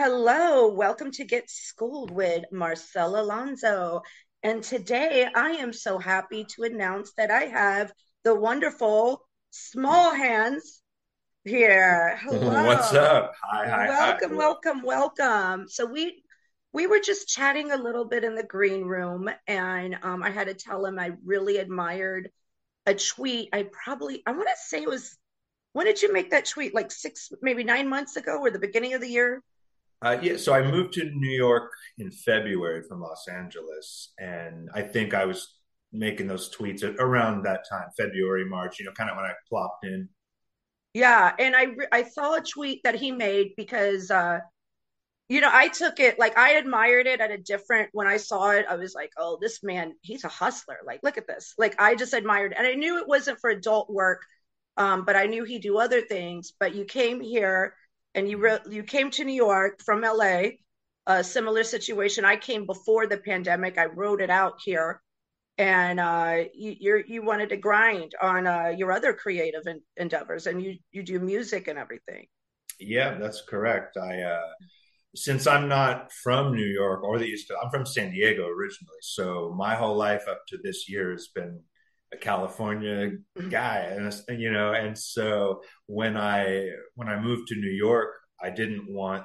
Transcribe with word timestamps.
Hello, 0.00 0.68
welcome 0.68 1.10
to 1.10 1.24
Get 1.24 1.50
Schooled 1.50 2.12
with 2.12 2.44
Marcela 2.52 3.20
Alonso. 3.20 4.02
And 4.44 4.62
today 4.62 5.26
I 5.34 5.50
am 5.54 5.72
so 5.72 5.98
happy 5.98 6.44
to 6.50 6.62
announce 6.62 7.14
that 7.14 7.32
I 7.32 7.46
have 7.46 7.92
the 8.22 8.32
wonderful 8.32 9.26
Small 9.50 10.14
Hands 10.14 10.82
here. 11.42 12.16
Hello. 12.22 12.64
What's 12.64 12.94
up? 12.94 13.32
Hi, 13.42 13.68
hi, 13.68 13.88
Welcome, 13.88 14.30
hi. 14.30 14.36
welcome, 14.36 14.82
welcome. 14.82 15.68
So 15.68 15.84
we 15.84 16.22
we 16.72 16.86
were 16.86 17.00
just 17.00 17.26
chatting 17.26 17.72
a 17.72 17.76
little 17.76 18.04
bit 18.04 18.22
in 18.22 18.36
the 18.36 18.44
green 18.44 18.84
room, 18.84 19.28
and 19.48 19.98
um, 20.04 20.22
I 20.22 20.30
had 20.30 20.46
to 20.46 20.54
tell 20.54 20.86
him 20.86 21.00
I 21.00 21.14
really 21.24 21.56
admired 21.56 22.30
a 22.86 22.94
tweet. 22.94 23.48
I 23.52 23.64
probably 23.64 24.22
I 24.24 24.30
want 24.30 24.48
to 24.48 24.54
say 24.64 24.80
it 24.80 24.88
was 24.88 25.18
when 25.72 25.86
did 25.86 26.02
you 26.02 26.12
make 26.12 26.30
that 26.30 26.46
tweet? 26.46 26.72
Like 26.72 26.92
six, 26.92 27.32
maybe 27.42 27.64
nine 27.64 27.88
months 27.88 28.14
ago, 28.14 28.38
or 28.38 28.52
the 28.52 28.60
beginning 28.60 28.94
of 28.94 29.00
the 29.00 29.08
year? 29.08 29.42
Uh, 30.00 30.16
yeah, 30.22 30.36
so 30.36 30.52
I 30.52 30.62
moved 30.62 30.92
to 30.94 31.04
New 31.04 31.30
York 31.30 31.72
in 31.98 32.10
February 32.10 32.82
from 32.88 33.00
Los 33.00 33.26
Angeles, 33.26 34.12
and 34.18 34.68
I 34.72 34.82
think 34.82 35.12
I 35.12 35.24
was 35.24 35.56
making 35.92 36.28
those 36.28 36.54
tweets 36.54 36.84
around 36.98 37.42
that 37.44 37.64
time, 37.68 37.88
February, 37.96 38.44
March, 38.44 38.78
you 38.78 38.84
know, 38.84 38.92
kind 38.92 39.10
of 39.10 39.16
when 39.16 39.24
I 39.24 39.32
plopped 39.48 39.84
in. 39.84 40.08
Yeah, 40.94 41.32
and 41.38 41.54
I 41.56 41.68
I 41.92 42.02
saw 42.04 42.36
a 42.36 42.40
tweet 42.40 42.82
that 42.84 42.94
he 42.94 43.10
made 43.10 43.52
because 43.56 44.10
uh 44.10 44.40
you 45.28 45.42
know, 45.42 45.50
I 45.52 45.68
took 45.68 46.00
it 46.00 46.18
like 46.18 46.38
I 46.38 46.52
admired 46.52 47.06
it 47.06 47.20
at 47.20 47.30
a 47.30 47.38
different 47.38 47.90
when 47.92 48.06
I 48.06 48.16
saw 48.16 48.50
it, 48.52 48.66
I 48.68 48.76
was 48.76 48.94
like, 48.94 49.10
"Oh, 49.18 49.38
this 49.40 49.62
man, 49.62 49.92
he's 50.00 50.24
a 50.24 50.28
hustler. 50.28 50.78
Like, 50.86 51.00
look 51.02 51.18
at 51.18 51.26
this." 51.26 51.54
Like 51.58 51.80
I 51.80 51.94
just 51.96 52.14
admired 52.14 52.52
it. 52.52 52.58
And 52.58 52.66
I 52.66 52.74
knew 52.74 52.98
it 52.98 53.08
wasn't 53.08 53.40
for 53.40 53.50
adult 53.50 53.90
work, 53.90 54.22
um, 54.76 55.04
but 55.04 55.16
I 55.16 55.26
knew 55.26 55.44
he'd 55.44 55.62
do 55.62 55.78
other 55.78 56.00
things. 56.00 56.52
But 56.58 56.74
you 56.74 56.84
came 56.84 57.20
here 57.20 57.74
and 58.14 58.28
you 58.28 58.38
re- 58.38 58.58
you 58.68 58.82
came 58.82 59.10
to 59.12 59.24
New 59.24 59.34
York 59.34 59.82
from 59.82 60.02
LA, 60.02 60.42
a 61.06 61.22
similar 61.22 61.64
situation. 61.64 62.24
I 62.24 62.36
came 62.36 62.66
before 62.66 63.06
the 63.06 63.18
pandemic. 63.18 63.78
I 63.78 63.86
wrote 63.86 64.20
it 64.20 64.30
out 64.30 64.54
here 64.64 65.02
and 65.58 65.98
uh, 65.98 66.44
you 66.54 67.02
you 67.06 67.22
wanted 67.22 67.48
to 67.48 67.56
grind 67.56 68.14
on 68.22 68.46
uh, 68.46 68.68
your 68.76 68.92
other 68.92 69.12
creative 69.12 69.66
en- 69.66 69.82
endeavors, 69.96 70.46
and 70.46 70.62
you 70.62 70.76
you 70.92 71.02
do 71.02 71.18
music 71.18 71.66
and 71.66 71.78
everything. 71.78 72.26
Yeah, 72.78 73.18
that's 73.18 73.42
correct. 73.42 73.96
I 73.96 74.22
uh, 74.22 74.52
since 75.16 75.48
I'm 75.48 75.68
not 75.68 76.12
from 76.12 76.54
New 76.54 76.66
York 76.66 77.02
or 77.02 77.18
the 77.18 77.24
East, 77.24 77.50
I'm 77.60 77.70
from 77.70 77.84
San 77.84 78.12
Diego 78.12 78.46
originally. 78.46 79.00
So 79.02 79.52
my 79.58 79.74
whole 79.74 79.96
life 79.96 80.22
up 80.30 80.42
to 80.48 80.58
this 80.62 80.88
year 80.88 81.10
has 81.10 81.28
been 81.34 81.60
a 82.12 82.16
California 82.16 83.10
guy, 83.50 83.78
and 83.78 84.40
you 84.40 84.50
know, 84.50 84.72
and 84.72 84.96
so 84.96 85.62
when 85.86 86.16
I 86.16 86.70
when 86.94 87.08
I 87.08 87.20
moved 87.20 87.48
to 87.48 87.56
New 87.56 87.70
York, 87.70 88.10
I 88.42 88.50
didn't 88.50 88.92
want 88.92 89.24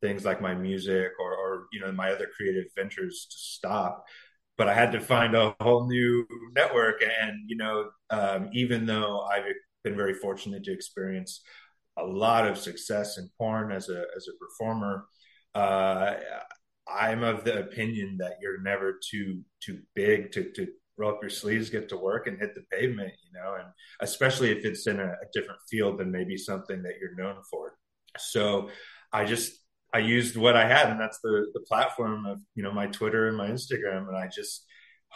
things 0.00 0.24
like 0.24 0.40
my 0.40 0.54
music 0.54 1.12
or, 1.20 1.34
or 1.34 1.66
you 1.72 1.80
know 1.80 1.92
my 1.92 2.10
other 2.10 2.28
creative 2.36 2.66
ventures 2.76 3.26
to 3.30 3.36
stop. 3.38 4.04
But 4.58 4.68
I 4.68 4.74
had 4.74 4.92
to 4.92 5.00
find 5.00 5.34
a 5.34 5.54
whole 5.60 5.88
new 5.88 6.26
network, 6.54 7.02
and 7.02 7.38
you 7.46 7.56
know, 7.56 7.90
um, 8.10 8.50
even 8.52 8.86
though 8.86 9.20
I've 9.20 9.44
been 9.84 9.96
very 9.96 10.14
fortunate 10.14 10.64
to 10.64 10.72
experience 10.72 11.42
a 11.98 12.04
lot 12.04 12.46
of 12.46 12.56
success 12.56 13.18
in 13.18 13.28
porn 13.38 13.72
as 13.72 13.88
a 13.88 14.04
as 14.16 14.26
a 14.28 14.38
performer 14.38 15.04
uh, 15.54 16.14
I'm 16.88 17.22
of 17.22 17.44
the 17.44 17.60
opinion 17.60 18.16
that 18.18 18.38
you're 18.40 18.60
never 18.60 18.98
too 19.10 19.42
too 19.60 19.80
big 19.94 20.32
to 20.32 20.50
to 20.52 20.68
roll 20.96 21.12
up 21.12 21.22
your 21.22 21.30
sleeves, 21.30 21.70
get 21.70 21.88
to 21.88 21.96
work, 21.96 22.26
and 22.26 22.38
hit 22.38 22.54
the 22.54 22.62
pavement. 22.70 23.12
You 23.24 23.40
know, 23.40 23.54
and 23.54 23.68
especially 24.00 24.50
if 24.50 24.64
it's 24.64 24.86
in 24.86 25.00
a, 25.00 25.06
a 25.06 25.26
different 25.32 25.60
field 25.70 25.98
than 25.98 26.10
maybe 26.10 26.36
something 26.36 26.82
that 26.82 26.94
you're 27.00 27.14
known 27.14 27.42
for. 27.50 27.74
So 28.18 28.70
I 29.12 29.24
just 29.24 29.52
I 29.94 29.98
used 29.98 30.36
what 30.36 30.56
I 30.56 30.66
had, 30.66 30.90
and 30.90 31.00
that's 31.00 31.20
the 31.22 31.46
the 31.54 31.60
platform 31.60 32.26
of 32.26 32.40
you 32.54 32.62
know 32.62 32.72
my 32.72 32.86
Twitter 32.86 33.28
and 33.28 33.36
my 33.36 33.48
Instagram, 33.48 34.08
and 34.08 34.16
I 34.16 34.28
just 34.28 34.64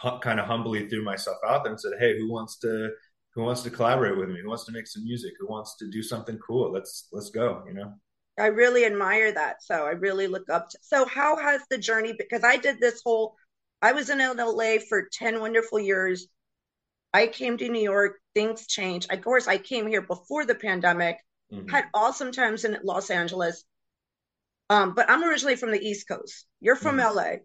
hu- 0.01 0.19
kind 0.19 0.39
of 0.39 0.45
humbly 0.45 0.87
threw 0.87 1.03
myself 1.03 1.37
out 1.47 1.63
there 1.63 1.71
and 1.71 1.81
said, 1.81 1.93
"Hey, 1.99 2.17
who 2.17 2.31
wants 2.31 2.57
to 2.59 2.91
who 3.33 3.43
wants 3.43 3.63
to 3.63 3.69
collaborate 3.69 4.17
with 4.17 4.29
me? 4.29 4.39
Who 4.41 4.49
wants 4.49 4.65
to 4.65 4.71
make 4.71 4.87
some 4.87 5.03
music? 5.03 5.33
Who 5.39 5.47
wants 5.47 5.75
to 5.77 5.89
do 5.89 6.03
something 6.03 6.37
cool? 6.39 6.71
Let's 6.71 7.07
let's 7.11 7.29
go." 7.29 7.63
You 7.67 7.73
know. 7.73 7.93
I 8.39 8.47
really 8.47 8.85
admire 8.85 9.31
that. 9.31 9.63
So 9.63 9.87
I 9.87 9.91
really 9.91 10.27
look 10.27 10.47
up 10.49 10.69
to. 10.69 10.77
So 10.81 11.05
how 11.05 11.37
has 11.37 11.61
the 11.69 11.77
journey? 11.77 12.13
Because 12.17 12.43
I 12.43 12.57
did 12.57 12.79
this 12.79 13.01
whole. 13.03 13.35
I 13.81 13.93
was 13.93 14.09
in 14.09 14.21
LA 14.21 14.79
for 14.79 15.09
ten 15.11 15.39
wonderful 15.39 15.79
years. 15.79 16.27
I 17.13 17.27
came 17.27 17.57
to 17.57 17.69
New 17.69 17.81
York. 17.81 18.19
Things 18.35 18.67
changed. 18.67 19.11
Of 19.11 19.21
course, 19.21 19.47
I 19.47 19.57
came 19.59 19.87
here 19.87 20.01
before 20.03 20.45
the 20.45 20.55
pandemic. 20.55 21.19
Had 21.69 21.85
hmm 21.85 21.89
awesome 21.93 22.31
times 22.31 22.65
in 22.65 22.79
Los 22.83 23.09
Angeles. 23.11 23.65
Um, 24.69 24.93
but 24.95 25.09
I'm 25.09 25.23
originally 25.23 25.55
from 25.55 25.71
the 25.71 25.79
East 25.79 26.07
Coast. 26.07 26.45
You're 26.59 26.75
from 26.75 26.99
hmm 26.99 26.99
LA. 26.99 27.43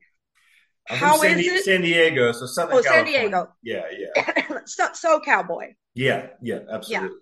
I'm 0.90 0.98
from 0.98 1.12
San, 1.12 1.36
is 1.36 1.46
Di- 1.46 1.48
it? 1.48 1.64
San 1.64 1.80
Diego, 1.82 2.32
so 2.32 2.46
Southern 2.46 2.78
Oh, 2.78 2.82
San 2.82 3.04
Diego. 3.04 3.54
Yeah, 3.62 3.84
yeah, 3.96 4.08
so, 4.66 4.90
so 4.94 5.20
cowboy. 5.20 5.74
yeah, 5.94 6.28
yeah, 6.42 6.60
Yeah, 6.86 7.08
absolutely. 7.10 7.20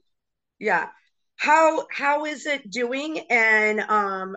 yeah. 0.61 0.89
How 1.37 1.87
how 1.93 2.27
is 2.27 2.47
it 2.47 2.71
doing? 2.71 3.21
And 3.31 3.81
um 3.81 4.37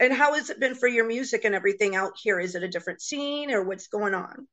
and 0.00 0.12
how 0.12 0.34
has 0.34 0.50
it 0.50 0.60
been 0.60 0.74
for 0.74 0.88
your 0.88 1.06
music 1.06 1.44
and 1.44 1.54
everything 1.54 1.96
out 1.96 2.12
here? 2.22 2.40
Is 2.40 2.54
it 2.54 2.62
a 2.62 2.68
different 2.68 3.02
scene 3.02 3.50
or 3.50 3.62
what's 3.64 3.88
going 3.88 4.14
on? 4.14 4.46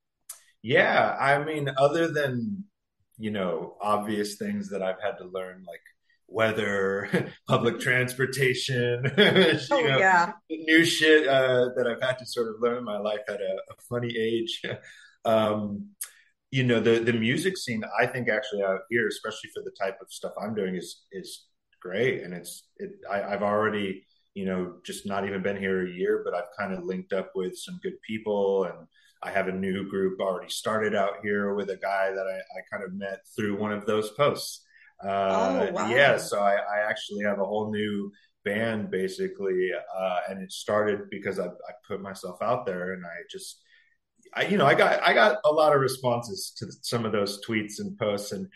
Yeah, 0.64 1.18
I 1.20 1.44
mean, 1.44 1.70
other 1.78 2.08
than, 2.12 2.66
you 3.18 3.32
know, 3.32 3.78
obvious 3.82 4.36
things 4.36 4.70
that 4.70 4.84
I've 4.84 5.02
had 5.02 5.18
to 5.18 5.26
learn, 5.26 5.64
like 5.68 5.82
weather, 6.28 7.32
public 7.48 7.80
transportation, 7.80 9.04
you 9.18 9.60
Oh 9.72 9.88
know, 9.88 10.00
yeah. 10.00 10.34
new 10.50 10.86
shit 10.86 11.28
uh, 11.28 11.70
that 11.76 11.88
I've 11.88 12.02
had 12.08 12.20
to 12.20 12.26
sort 12.26 12.50
of 12.50 12.62
learn 12.62 12.78
in 12.80 12.84
my 12.84 12.98
life 12.98 13.22
at 13.28 13.42
a, 13.42 13.56
a 13.72 13.82
funny 13.90 14.16
age. 14.18 14.62
Um, 15.24 15.90
you 16.52 16.64
know, 16.64 16.80
the 16.80 17.00
the 17.00 17.14
music 17.14 17.58
scene, 17.58 17.84
I 18.00 18.08
think 18.08 18.30
actually 18.30 18.64
out 18.64 18.82
here, 18.90 19.08
especially 19.08 19.52
for 19.54 19.64
the 19.64 19.72
type 19.80 19.98
of 20.02 20.12
stuff 20.12 20.34
I'm 20.42 20.56
doing, 20.56 20.76
is 20.76 21.04
is 21.12 21.46
great, 21.82 22.24
and 22.24 22.34
it's 22.34 22.64
it. 22.78 22.92
I, 23.12 23.24
I've 23.24 23.44
already, 23.44 24.06
you 24.34 24.46
know, 24.46 24.76
just 24.86 25.06
not 25.06 25.28
even 25.28 25.42
been 25.44 25.58
here 25.58 25.86
a 25.86 25.90
year, 25.92 26.22
but 26.24 26.34
I've 26.34 26.52
kind 26.58 26.74
of 26.74 26.84
linked 26.86 27.14
up 27.14 27.32
with 27.36 27.58
some 27.58 27.80
good 27.84 28.02
people, 28.08 28.66
and 28.66 28.88
I 29.24 29.32
have 29.32 29.48
a 29.48 29.52
new 29.52 29.90
group 29.90 30.20
already 30.20 30.50
started 30.50 30.96
out 30.96 31.16
here 31.24 31.54
with 31.54 31.70
a 31.70 31.78
guy 31.78 32.12
that 32.12 32.26
I, 32.28 32.38
I 32.38 32.62
kind 32.72 32.84
of 32.84 32.94
met 32.94 33.20
through 33.36 33.58
one 33.58 33.72
of 33.72 33.86
those 33.86 34.12
posts. 34.12 34.66
Oh 35.30 35.66
Uh, 35.66 35.72
yeah, 35.78 36.18
so 36.18 36.40
I, 36.40 36.56
I 36.56 36.90
actually 36.90 37.24
have 37.26 37.40
a 37.40 37.46
whole 37.46 37.72
new 37.72 38.12
band 38.46 38.90
basically, 38.92 39.72
uh, 39.98 40.20
and 40.30 40.42
it 40.42 40.52
started 40.52 41.10
because 41.10 41.40
I, 41.40 41.46
I 41.48 41.74
put 41.88 42.02
myself 42.02 42.42
out 42.42 42.66
there, 42.66 42.94
and 42.94 43.06
I 43.06 43.24
just 43.30 43.62
I, 44.34 44.46
you 44.48 44.58
know, 44.58 44.66
I 44.66 44.76
got 44.76 45.02
I 45.04 45.14
got 45.14 45.38
a 45.46 45.52
lot 45.52 45.74
of 45.76 45.82
responses 45.82 46.54
to 46.58 46.68
some 46.82 47.06
of 47.06 47.12
those 47.12 47.44
tweets 47.46 47.80
and 47.80 47.98
posts, 47.98 48.32
and 48.32 48.48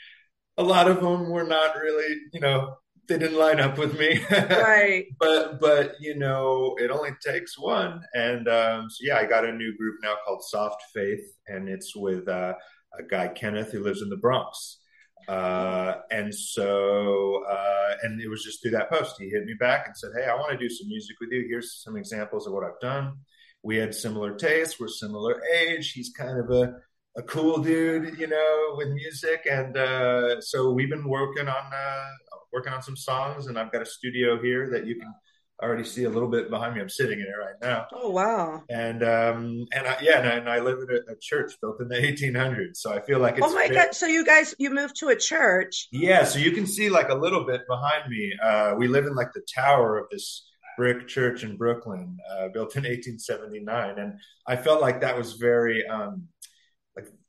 a 0.58 0.64
lot 0.64 0.90
of 0.90 1.02
them 1.02 1.30
were 1.30 1.46
not 1.46 1.78
really, 1.78 2.16
you 2.34 2.40
know, 2.42 2.76
they 3.08 3.18
didn't 3.18 3.38
line 3.38 3.60
up 3.60 3.78
with 3.78 3.98
me. 4.00 4.20
Right. 4.32 5.06
but 5.20 5.60
but 5.60 5.96
you 6.00 6.16
know, 6.16 6.76
it 6.80 6.92
only 6.92 7.12
takes 7.26 7.58
one, 7.58 8.02
and 8.14 8.48
um, 8.48 8.90
so 8.90 8.98
yeah, 9.02 9.18
I 9.18 9.26
got 9.26 9.46
a 9.46 9.52
new 9.52 9.76
group 9.78 9.96
now 10.02 10.16
called 10.26 10.44
Soft 10.44 10.82
Faith, 10.94 11.26
and 11.48 11.70
it's 11.70 11.96
with 11.96 12.28
uh, 12.28 12.54
a 12.98 13.04
guy 13.04 13.28
Kenneth 13.30 13.72
who 13.72 13.84
lives 13.84 14.02
in 14.02 14.10
the 14.10 14.18
Bronx. 14.18 14.80
Uh, 15.28 15.96
and 16.12 16.34
so, 16.34 17.44
uh, 17.50 17.96
and 18.04 18.22
it 18.22 18.30
was 18.30 18.44
just 18.44 18.62
through 18.62 18.72
that 18.72 18.92
post. 18.92 19.16
He 19.18 19.30
hit 19.30 19.46
me 19.46 19.56
back 19.60 19.88
and 19.88 19.98
said, 19.98 20.12
Hey, 20.16 20.30
I 20.30 20.36
want 20.36 20.52
to 20.52 20.58
do 20.58 20.70
some 20.70 20.88
music 20.88 21.16
with 21.20 21.32
you. 21.32 21.48
Here's 21.50 21.82
some 21.84 21.98
examples 21.98 22.46
of 22.46 22.54
what 22.54 22.64
I've 22.64 22.80
done 22.80 23.18
we 23.66 23.78
had 23.78 23.96
similar 23.96 24.36
tastes. 24.36 24.80
We're 24.80 24.88
similar 24.88 25.42
age. 25.52 25.92
He's 25.92 26.12
kind 26.12 26.40
of 26.40 26.52
a, 26.52 26.76
a 27.18 27.24
cool 27.24 27.58
dude, 27.58 28.18
you 28.20 28.28
know, 28.28 28.76
with 28.78 28.90
music, 28.90 29.48
and 29.50 29.76
uh, 29.76 30.40
so 30.40 30.70
we've 30.70 30.90
been 30.90 31.10
working 31.10 31.48
on 31.48 31.74
uh, 31.74 32.10
working 32.56 32.74
on 32.74 32.82
some 32.82 32.96
songs. 32.96 33.48
And 33.48 33.60
I've 33.60 33.72
got 33.72 33.84
a 33.84 33.86
studio 33.86 34.42
here 34.42 34.70
that 34.72 34.88
you 34.88 34.96
can 34.96 35.14
already 35.62 35.84
see 35.84 36.04
a 36.06 36.10
little 36.10 36.30
bit 36.30 36.50
behind 36.50 36.76
me. 36.76 36.82
I'm 36.82 36.90
sitting 36.90 37.20
in 37.20 37.26
it 37.26 37.38
right 37.40 37.56
now, 37.62 37.88
oh 37.94 38.10
wow. 38.10 38.64
and 38.70 39.04
um, 39.04 39.66
and 39.74 39.88
I, 39.88 39.98
yeah, 40.02 40.20
and 40.20 40.28
I, 40.28 40.32
and 40.34 40.50
I 40.50 40.60
live 40.60 40.80
in 40.80 40.96
a, 40.96 41.14
a 41.14 41.16
church 41.22 41.54
built 41.62 41.80
in 41.80 41.88
the 41.88 41.96
1800s, 41.96 42.78
so 42.78 42.94
I 42.94 43.02
feel 43.02 43.20
like 43.20 43.38
it's. 43.38 43.48
Oh 43.48 43.54
my 43.54 43.68
God. 43.70 43.94
So 43.94 44.06
you 44.06 44.26
guys 44.26 44.56
you 44.58 44.70
moved 44.70 44.98
to 44.98 45.10
a 45.10 45.16
church. 45.16 45.88
yeah. 45.92 46.24
So 46.26 46.40
you 46.40 46.52
can 46.52 46.66
see 46.66 46.90
like 46.90 47.10
a 47.10 47.16
little 47.16 47.46
bit 47.46 47.62
behind 47.68 48.10
me. 48.10 48.34
Uh, 48.44 48.76
we 48.78 48.88
live 48.88 49.06
in 49.06 49.16
like 49.16 49.32
the 49.34 49.44
tower 49.54 49.98
of 49.98 50.08
this 50.12 50.46
brick 50.78 51.08
church 51.08 51.44
in 51.44 51.56
Brooklyn, 51.56 52.18
uh, 52.30 52.50
built 52.50 52.76
in 52.76 52.84
1879, 52.84 53.98
and 53.98 54.20
I 54.48 54.56
felt 54.56 54.82
like 54.82 55.02
that 55.02 55.18
was 55.18 55.34
very, 55.34 55.88
um, 55.88 56.28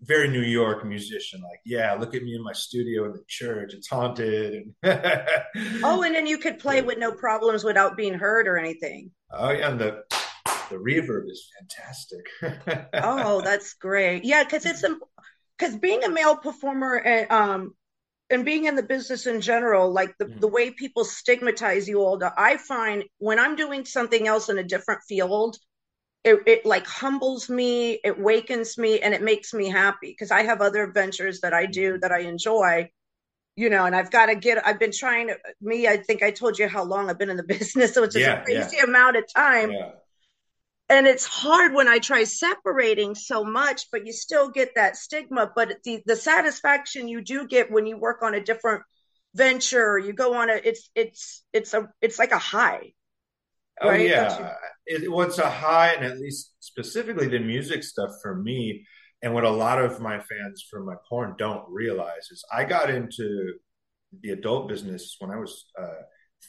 very 0.02 0.28
New 0.28 0.42
York 0.42 0.84
musician. 0.84 1.40
Like, 1.42 1.60
yeah, 1.64 1.94
look 1.94 2.14
at 2.14 2.22
me 2.22 2.34
in 2.34 2.42
my 2.42 2.52
studio 2.52 3.04
in 3.06 3.12
the 3.12 3.24
church; 3.26 3.74
it's 3.74 3.88
haunted. 3.88 4.74
Oh, 5.82 6.02
And 6.02 6.06
and 6.06 6.14
then 6.14 6.26
you 6.26 6.38
could 6.38 6.58
play 6.58 6.82
with 6.82 6.98
no 6.98 7.12
problems 7.12 7.64
without 7.64 7.96
being 7.96 8.14
heard 8.14 8.46
or 8.46 8.58
anything. 8.58 9.10
oh 9.30 9.50
yeah, 9.50 9.70
and 9.70 9.80
the 9.80 10.04
the 10.70 10.76
reverb 10.76 11.30
is 11.30 11.48
fantastic. 11.58 12.88
Oh, 12.94 13.40
that's 13.40 13.74
great. 13.74 14.24
Yeah, 14.24 14.44
because 14.44 14.66
it's 14.66 14.84
because 15.58 15.76
being 15.76 16.04
a 16.04 16.10
male 16.10 16.36
performer, 16.36 17.02
uh, 17.04 17.34
um, 17.34 17.74
and 18.30 18.44
being 18.44 18.64
in 18.64 18.74
the 18.74 18.82
business 18.82 19.26
in 19.26 19.40
general, 19.40 19.92
like 19.92 20.14
the, 20.18 20.26
mm. 20.26 20.40
the 20.40 20.48
way 20.48 20.70
people 20.70 21.04
stigmatize 21.04 21.88
you 21.88 22.00
all, 22.00 22.20
I 22.36 22.56
find 22.56 23.04
when 23.18 23.38
I'm 23.38 23.56
doing 23.56 23.84
something 23.84 24.26
else 24.26 24.48
in 24.48 24.58
a 24.58 24.64
different 24.64 25.02
field, 25.08 25.56
it, 26.24 26.42
it 26.46 26.66
like 26.66 26.86
humbles 26.86 27.48
me, 27.48 28.00
it 28.04 28.18
wakens 28.18 28.76
me, 28.76 29.00
and 29.00 29.14
it 29.14 29.22
makes 29.22 29.54
me 29.54 29.68
happy 29.68 30.08
because 30.08 30.30
I 30.30 30.42
have 30.42 30.60
other 30.60 30.90
ventures 30.92 31.40
that 31.40 31.54
I 31.54 31.66
do 31.66 31.92
mm-hmm. 31.92 32.00
that 32.00 32.12
I 32.12 32.20
enjoy, 32.20 32.90
you 33.54 33.70
know, 33.70 33.84
and 33.84 33.94
I've 33.94 34.10
got 34.10 34.26
to 34.26 34.34
get, 34.34 34.66
I've 34.66 34.80
been 34.80 34.92
trying 34.92 35.28
to, 35.28 35.36
me, 35.60 35.86
I 35.86 35.98
think 35.98 36.22
I 36.22 36.32
told 36.32 36.58
you 36.58 36.68
how 36.68 36.84
long 36.84 37.08
I've 37.08 37.18
been 37.18 37.30
in 37.30 37.36
the 37.36 37.42
business, 37.48 37.96
which 37.96 38.16
is 38.16 38.22
yeah, 38.22 38.40
a 38.40 38.44
crazy 38.44 38.76
yeah. 38.78 38.84
amount 38.84 39.16
of 39.16 39.24
time. 39.32 39.70
Yeah 39.70 39.90
and 40.88 41.06
it's 41.06 41.24
hard 41.24 41.72
when 41.72 41.88
i 41.88 41.98
try 41.98 42.24
separating 42.24 43.14
so 43.14 43.44
much 43.44 43.90
but 43.90 44.06
you 44.06 44.12
still 44.12 44.48
get 44.48 44.74
that 44.74 44.96
stigma 44.96 45.50
but 45.54 45.82
the 45.84 46.02
the 46.06 46.16
satisfaction 46.16 47.08
you 47.08 47.20
do 47.20 47.46
get 47.46 47.70
when 47.70 47.86
you 47.86 47.96
work 47.96 48.22
on 48.22 48.34
a 48.34 48.40
different 48.40 48.82
venture 49.34 49.98
you 49.98 50.12
go 50.12 50.34
on 50.34 50.48
a 50.48 50.54
it's 50.54 50.90
it's 50.94 51.44
it's 51.52 51.74
a 51.74 51.88
it's 52.00 52.18
like 52.18 52.32
a 52.32 52.38
high 52.38 52.92
oh 53.82 53.88
right? 53.88 54.08
yeah 54.08 54.54
it, 54.86 55.10
what's 55.10 55.38
a 55.38 55.50
high 55.50 55.92
and 55.92 56.04
at 56.04 56.18
least 56.18 56.54
specifically 56.60 57.28
the 57.28 57.38
music 57.38 57.82
stuff 57.82 58.10
for 58.22 58.36
me 58.36 58.84
and 59.22 59.32
what 59.32 59.44
a 59.44 59.50
lot 59.50 59.80
of 59.80 60.00
my 60.00 60.18
fans 60.18 60.64
from 60.70 60.86
my 60.86 60.94
porn 61.08 61.34
don't 61.38 61.64
realize 61.68 62.30
is 62.30 62.44
i 62.52 62.64
got 62.64 62.90
into 62.90 63.54
the 64.22 64.30
adult 64.30 64.68
business 64.68 65.16
when 65.18 65.30
i 65.30 65.36
was 65.36 65.66
uh, 65.80 66.02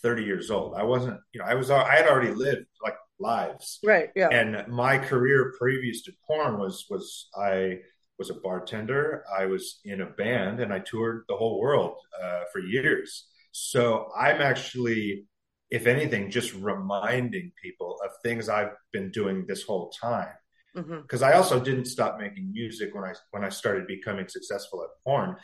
30 0.03 0.24
years 0.24 0.51
old 0.51 0.75
i 0.75 0.83
wasn't 0.83 1.19
you 1.33 1.39
know 1.39 1.45
i 1.45 1.56
was 1.56 1.71
i 1.71 1.95
had 1.95 2.07
already 2.07 2.33
lived 2.33 2.65
like 2.83 2.95
lives. 3.19 3.80
Right. 3.83 4.09
Yeah. 4.15 4.30
And 4.30 4.68
my 4.68 4.97
career 4.97 5.53
previous 5.57 6.03
to 6.03 6.12
porn 6.25 6.59
was 6.59 6.85
was 6.89 7.30
I 7.35 7.80
was 8.18 8.30
a 8.30 8.35
bartender. 8.35 9.23
I 9.38 9.45
was 9.45 9.80
in 9.85 10.01
a 10.01 10.06
band, 10.06 10.59
and 10.59 10.73
I 10.73 10.80
toured 10.80 11.23
the 11.27 11.35
whole 11.35 11.59
world 11.59 11.97
uh, 12.21 12.41
for 12.51 12.59
years. 12.59 13.27
So 13.51 14.09
I'm 14.18 14.41
actually, 14.41 15.25
if 15.69 15.87
anything, 15.87 16.31
just 16.31 16.53
reminding 16.53 17.51
people 17.61 17.99
of 18.03 18.11
things 18.23 18.49
I've 18.49 18.71
been 18.91 19.11
doing 19.11 19.45
this 19.47 19.63
whole 19.63 19.89
time. 19.89 20.33
Because 20.73 21.21
mm-hmm. 21.21 21.23
I 21.23 21.33
also 21.33 21.59
didn't 21.59 21.85
stop 21.85 22.19
making 22.19 22.51
music 22.51 22.93
when 22.93 23.03
I 23.03 23.13
when 23.31 23.43
I 23.43 23.49
started 23.49 23.87
becoming 23.87 24.27
successful 24.27 24.83
at 24.83 24.89
porn. 25.03 25.35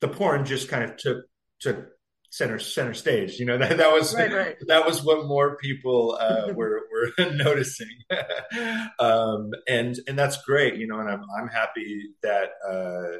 The 0.00 0.08
porn 0.08 0.44
just 0.44 0.68
kind 0.68 0.84
of 0.84 0.96
took 0.96 1.24
took 1.60 1.88
center 2.30 2.58
center 2.58 2.94
stage. 2.94 3.38
You 3.38 3.46
know 3.46 3.58
that 3.62 3.78
that 3.78 3.92
was 3.92 4.14
right, 4.14 4.32
right. 4.32 4.56
that 4.66 4.86
was 4.86 5.02
what 5.02 5.26
more 5.26 5.56
people 5.56 6.18
uh, 6.20 6.52
were 6.54 6.82
were 6.92 7.30
noticing, 7.32 7.96
um, 8.98 9.50
and 9.68 9.98
and 10.06 10.18
that's 10.18 10.42
great. 10.44 10.76
You 10.76 10.86
know, 10.86 11.00
and 11.00 11.08
I'm 11.08 11.22
I'm 11.38 11.48
happy 11.48 12.10
that 12.22 12.50
uh, 12.68 13.18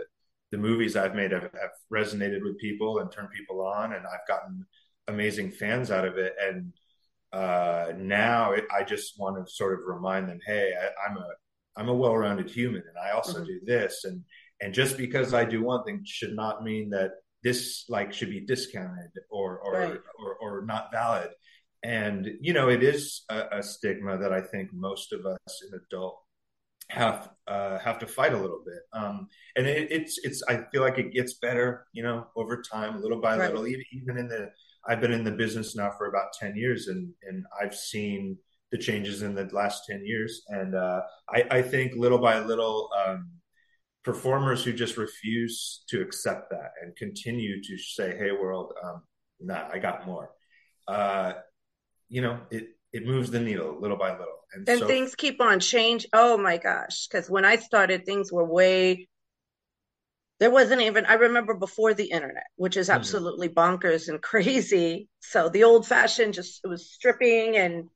the 0.53 0.59
movies 0.59 0.97
I've 0.97 1.15
made 1.15 1.33
have, 1.33 1.43
have, 1.43 1.71
resonated 1.93 2.43
with 2.43 2.59
people 2.59 2.99
and 2.99 3.11
turned 3.11 3.31
people 3.31 3.63
on, 3.63 3.93
and 3.93 4.05
I've 4.07 4.27
gotten 4.29 4.67
amazing 5.09 5.53
fans 5.53 5.91
out 5.91 6.07
of 6.07 6.19
it. 6.19 6.35
And 6.41 6.73
uh, 7.33 7.93
now 7.97 8.53
it, 8.53 8.65
I 8.75 8.83
just 8.83 9.19
want 9.19 9.45
to 9.45 9.53
sort 9.53 9.75
of 9.75 9.81
remind 9.87 10.29
them, 10.29 10.41
hey, 10.47 10.73
I, 10.79 11.11
am 11.11 11.17
a 11.19 11.29
I'm 11.77 11.89
a 11.89 11.95
well-rounded 11.95 12.49
human, 12.49 12.83
and 12.89 12.97
I 12.99 13.11
also 13.11 13.39
mm-hmm. 13.39 13.45
do 13.45 13.61
this, 13.67 14.05
and 14.05 14.23
and 14.61 14.73
just 14.73 14.97
because 14.97 15.35
I 15.35 15.45
do 15.45 15.63
one 15.63 15.85
thing 15.85 16.03
should 16.05 16.35
not 16.35 16.65
mean 16.65 16.91
that 16.91 17.11
this 17.43 17.85
like 17.89 18.13
should 18.13 18.31
be 18.31 18.41
discounted 18.41 19.11
or 19.31 19.59
or, 19.59 19.73
right. 19.73 20.01
or, 20.19 20.37
or, 20.41 20.65
not 20.65 20.91
valid. 20.91 21.31
And 21.83 22.29
you 22.41 22.53
know, 22.53 22.69
it 22.69 22.83
is 22.83 23.25
a, 23.29 23.59
a, 23.59 23.63
stigma 23.63 24.19
that 24.19 24.33
I 24.33 24.41
think 24.41 24.73
most 24.73 25.13
of 25.13 25.27
us 25.27 25.63
in 25.63 25.79
adult 25.79 26.19
have 26.89 27.29
uh, 27.47 27.79
have 27.79 27.99
to 27.99 28.07
fight 28.07 28.33
a 28.33 28.39
little 28.39 28.63
bit. 28.65 28.81
Um, 28.93 29.29
and 29.55 29.67
it, 29.67 29.93
it's 29.93 30.19
it's 30.25 30.43
I 30.49 30.65
feel 30.73 30.83
like 30.83 30.99
it 30.99 31.13
gets 31.13 31.35
better, 31.35 31.87
you 31.93 32.03
know, 32.03 32.27
over 32.35 32.63
time, 32.63 33.01
little 33.03 33.21
by 33.21 33.37
right. 33.37 33.51
little. 33.51 33.67
Even 33.67 33.85
even 33.93 34.19
in 34.19 34.29
the 34.29 34.51
I've 34.89 35.01
been 35.01 35.13
in 35.13 35.25
the 35.25 35.33
business 35.33 35.77
now 35.77 35.91
for 35.97 36.07
about 36.07 36.33
ten 36.39 36.57
years, 36.57 36.89
and 36.89 37.13
and 37.29 37.45
I've 37.61 37.75
seen 37.75 38.39
the 38.73 38.79
changes 38.79 39.23
in 39.23 39.33
the 39.33 39.49
last 39.53 39.85
10 39.87 40.05
years 40.05 40.43
and 40.49 40.75
uh, 40.75 41.01
I, 41.29 41.45
I, 41.53 41.63
think 41.63 41.93
little 41.95 42.19
by 42.19 42.41
little 42.41 42.91
um, 43.07 43.31
performers 44.07 44.65
who 44.65 44.73
just 44.73 44.97
refuse 44.97 45.83
to 45.89 46.01
accept 46.01 46.49
that 46.51 46.71
and 46.81 46.95
continue 46.97 47.61
to 47.61 47.77
say, 47.77 48.17
"Hey, 48.17 48.31
world, 48.31 48.73
um, 48.83 49.03
nah, 49.41 49.69
I 49.71 49.79
got 49.79 50.07
more." 50.07 50.31
Uh, 50.87 51.33
you 52.09 52.23
know, 52.23 52.39
it 52.51 52.69
it 52.93 53.05
moves 53.05 53.31
the 53.31 53.41
needle 53.41 53.79
little 53.81 53.99
by 53.99 54.13
little, 54.13 54.39
and, 54.55 54.67
and 54.69 54.79
so, 54.79 54.87
things 54.87 55.17
keep 55.17 55.41
on 55.41 55.59
change. 55.59 56.07
Oh 56.13 56.39
my 56.39 56.57
gosh! 56.57 57.09
Because 57.09 57.29
when 57.29 57.45
I 57.45 57.57
started, 57.57 58.07
things 58.07 58.33
were 58.33 58.45
way. 58.45 59.09
There 60.39 60.51
wasn't 60.51 60.83
even. 60.83 61.07
I 61.07 61.15
remember 61.15 61.55
before 61.55 61.95
the 61.95 62.11
internet, 62.11 62.47
which 62.57 62.77
is 62.77 62.89
mm-hmm. 62.89 62.97
absolutely 62.97 63.49
bonkers 63.49 64.09
and 64.09 64.21
crazy. 64.31 65.09
So 65.21 65.49
the 65.49 65.65
old 65.65 65.87
fashioned, 65.87 66.35
just 66.35 66.61
it 66.65 66.69
was 66.69 66.91
stripping 66.91 67.57
and 67.57 67.89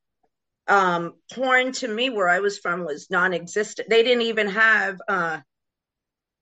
um 0.69 1.15
porn 1.33 1.73
to 1.73 1.89
me 1.89 2.11
where 2.11 2.29
i 2.29 2.39
was 2.41 2.59
from 2.59 2.85
was 2.85 3.11
non-existent 3.11 3.89
they 3.89 4.03
didn't 4.03 4.23
even 4.23 4.47
have 4.47 5.01
uh 5.09 5.39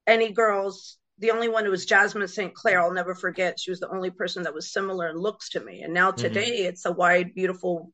any 0.08 0.32
girls 0.32 0.98
the 1.18 1.32
only 1.32 1.48
one 1.48 1.64
who 1.64 1.70
was 1.70 1.84
Jasmin 1.84 2.28
St. 2.28 2.54
Claire, 2.54 2.80
I'll 2.80 2.92
never 2.92 3.14
forget. 3.14 3.58
She 3.58 3.70
was 3.70 3.80
the 3.80 3.90
only 3.90 4.10
person 4.10 4.44
that 4.44 4.54
was 4.54 4.72
similar 4.72 5.08
in 5.08 5.16
looks 5.16 5.50
to 5.50 5.60
me. 5.60 5.82
And 5.82 5.92
now 5.92 6.10
mm-hmm. 6.10 6.20
today 6.20 6.60
mm-hmm. 6.60 6.68
it's 6.68 6.84
a 6.84 6.92
wide, 6.92 7.34
beautiful 7.34 7.92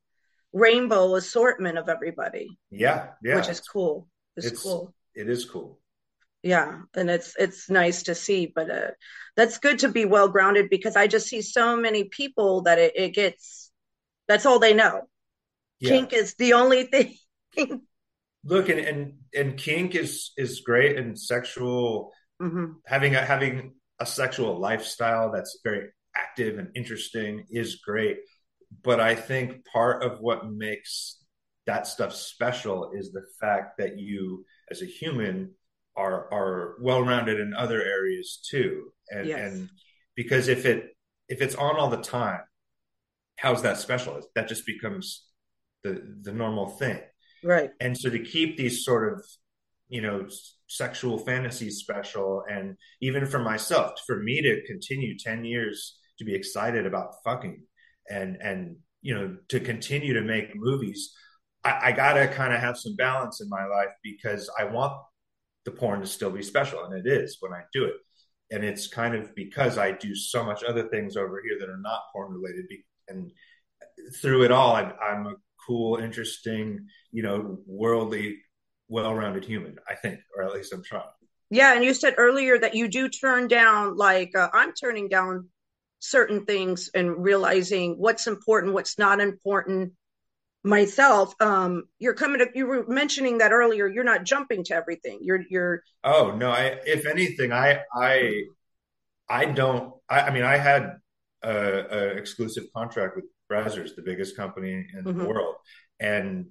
rainbow 0.53 1.15
assortment 1.15 1.77
of 1.77 1.89
everybody. 1.89 2.57
Yeah. 2.69 3.07
Yeah. 3.23 3.37
Which 3.37 3.49
is 3.49 3.59
cool. 3.61 4.07
It's, 4.37 4.47
it's 4.47 4.61
cool. 4.61 4.93
It 5.15 5.29
is 5.29 5.45
cool. 5.45 5.79
Yeah. 6.45 6.81
And 6.93 7.09
it's 7.09 7.35
it's 7.37 7.69
nice 7.69 8.03
to 8.03 8.15
see. 8.15 8.45
But 8.45 8.69
uh, 8.69 8.91
that's 9.35 9.57
good 9.57 9.79
to 9.79 9.89
be 9.89 10.05
well 10.05 10.29
grounded 10.29 10.69
because 10.69 10.95
I 10.95 11.07
just 11.07 11.27
see 11.27 11.41
so 11.41 11.75
many 11.75 12.03
people 12.03 12.61
that 12.61 12.77
it, 12.77 12.93
it 12.95 13.13
gets 13.13 13.71
that's 14.27 14.45
all 14.45 14.59
they 14.59 14.73
know. 14.73 15.09
Yeah. 15.79 15.89
Kink 15.89 16.13
is 16.13 16.35
the 16.35 16.53
only 16.53 16.83
thing 16.83 17.17
look 18.45 18.69
and 18.69 18.79
and, 18.79 19.13
and 19.33 19.57
kink 19.57 19.95
is 19.95 20.31
is 20.37 20.61
great 20.61 20.97
and 20.97 21.19
sexual 21.19 22.13
mm-hmm. 22.41 22.73
having 22.85 23.15
a 23.15 23.25
having 23.25 23.73
a 23.99 24.05
sexual 24.05 24.59
lifestyle 24.59 25.31
that's 25.31 25.59
very 25.63 25.89
active 26.15 26.57
and 26.57 26.69
interesting 26.75 27.45
is 27.49 27.77
great 27.77 28.19
but 28.83 28.99
i 28.99 29.15
think 29.15 29.65
part 29.65 30.03
of 30.03 30.19
what 30.19 30.49
makes 30.49 31.17
that 31.65 31.87
stuff 31.87 32.13
special 32.13 32.91
is 32.93 33.11
the 33.11 33.25
fact 33.41 33.79
that 33.79 33.97
you 33.97 34.45
as 34.71 34.81
a 34.81 34.85
human 34.85 35.51
are 35.97 36.33
are 36.33 36.75
well 36.81 37.01
rounded 37.01 37.39
in 37.39 37.53
other 37.53 37.81
areas 37.81 38.39
too 38.49 38.91
and 39.09 39.27
yes. 39.27 39.53
and 39.53 39.69
because 40.15 40.47
if 40.47 40.65
it 40.65 40.95
if 41.29 41.41
it's 41.41 41.55
on 41.55 41.77
all 41.77 41.89
the 41.89 41.97
time 41.97 42.41
how's 43.37 43.61
that 43.61 43.77
special 43.77 44.21
that 44.35 44.47
just 44.47 44.65
becomes 44.65 45.27
the 45.83 46.01
the 46.21 46.31
normal 46.31 46.67
thing 46.67 46.99
Right. 47.45 47.69
And 47.79 47.95
so 47.95 48.09
to 48.09 48.19
keep 48.19 48.57
these 48.57 48.83
sort 48.83 49.13
of, 49.13 49.23
you 49.87 50.01
know, 50.01 50.27
sexual 50.67 51.19
fantasies 51.19 51.77
special, 51.77 52.43
and 52.49 52.75
even 53.01 53.27
for 53.27 53.37
myself, 53.37 53.91
for 54.07 54.21
me 54.23 54.41
to 54.41 54.65
continue 54.65 55.15
10 55.17 55.45
years 55.45 55.99
to 56.17 56.25
be 56.25 56.33
excited 56.33 56.87
about 56.87 57.13
fucking 57.23 57.61
and, 58.09 58.37
and, 58.41 58.77
you 59.03 59.13
know, 59.13 59.37
to 59.49 59.59
continue 59.59 60.13
to 60.13 60.21
make 60.21 60.55
movies, 60.55 61.13
I, 61.63 61.79
I 61.83 61.91
got 61.91 62.13
to 62.13 62.27
kind 62.27 62.51
of 62.51 62.59
have 62.59 62.77
some 62.77 62.95
balance 62.95 63.41
in 63.41 63.47
my 63.47 63.65
life 63.67 63.93
because 64.03 64.49
I 64.59 64.63
want 64.63 64.93
the 65.65 65.71
porn 65.71 66.01
to 66.01 66.07
still 66.07 66.31
be 66.31 66.43
special. 66.43 66.85
And 66.85 66.93
it 66.93 67.09
is 67.11 67.37
when 67.39 67.51
I 67.51 67.63
do 67.73 67.85
it. 67.85 67.95
And 68.51 68.63
it's 68.63 68.87
kind 68.87 69.15
of 69.15 69.35
because 69.35 69.77
I 69.77 69.91
do 69.91 70.15
so 70.15 70.43
much 70.43 70.63
other 70.63 70.87
things 70.87 71.17
over 71.17 71.41
here 71.43 71.57
that 71.59 71.69
are 71.69 71.81
not 71.81 72.01
porn 72.13 72.31
related. 72.31 72.65
And 73.07 73.31
through 74.21 74.43
it 74.43 74.51
all, 74.51 74.75
I'm, 74.75 74.93
I'm 75.01 75.27
a 75.27 75.33
cool, 75.65 75.97
interesting, 75.97 76.87
you 77.11 77.23
know, 77.23 77.57
worldly, 77.65 78.37
well-rounded 78.87 79.43
human. 79.43 79.77
I 79.89 79.95
think, 79.95 80.19
or 80.37 80.43
at 80.43 80.53
least 80.53 80.73
I'm 80.73 80.83
trying. 80.83 81.03
Yeah, 81.49 81.73
and 81.75 81.83
you 81.83 81.93
said 81.93 82.15
earlier 82.17 82.57
that 82.59 82.75
you 82.75 82.87
do 82.87 83.09
turn 83.09 83.47
down, 83.47 83.97
like 83.97 84.35
uh, 84.35 84.49
I'm 84.53 84.73
turning 84.73 85.09
down 85.09 85.49
certain 85.99 86.45
things 86.45 86.89
and 86.93 87.23
realizing 87.23 87.95
what's 87.97 88.27
important, 88.27 88.73
what's 88.73 88.99
not 88.99 89.19
important 89.21 89.93
myself 90.65 91.33
um 91.39 91.83
you're 91.99 92.13
coming 92.13 92.39
to 92.39 92.49
you 92.55 92.65
were 92.65 92.85
mentioning 92.87 93.37
that 93.37 93.51
earlier 93.51 93.87
you're 93.87 94.03
not 94.03 94.23
jumping 94.23 94.63
to 94.63 94.73
everything 94.73 95.19
you're 95.21 95.43
you're 95.49 95.81
oh 96.03 96.35
no 96.35 96.49
i 96.49 96.77
if 96.85 97.05
anything 97.05 97.51
i 97.51 97.79
i 97.95 98.41
i 99.29 99.45
don't 99.45 99.93
i, 100.09 100.21
I 100.21 100.33
mean 100.33 100.43
i 100.43 100.57
had 100.57 100.97
a, 101.43 101.85
a 101.91 102.07
exclusive 102.17 102.65
contract 102.75 103.15
with 103.15 103.25
Brazzers 103.51 103.95
the 103.95 104.01
biggest 104.01 104.35
company 104.35 104.87
in 104.93 105.03
mm-hmm. 105.03 105.19
the 105.19 105.25
world, 105.25 105.55
and 105.99 106.47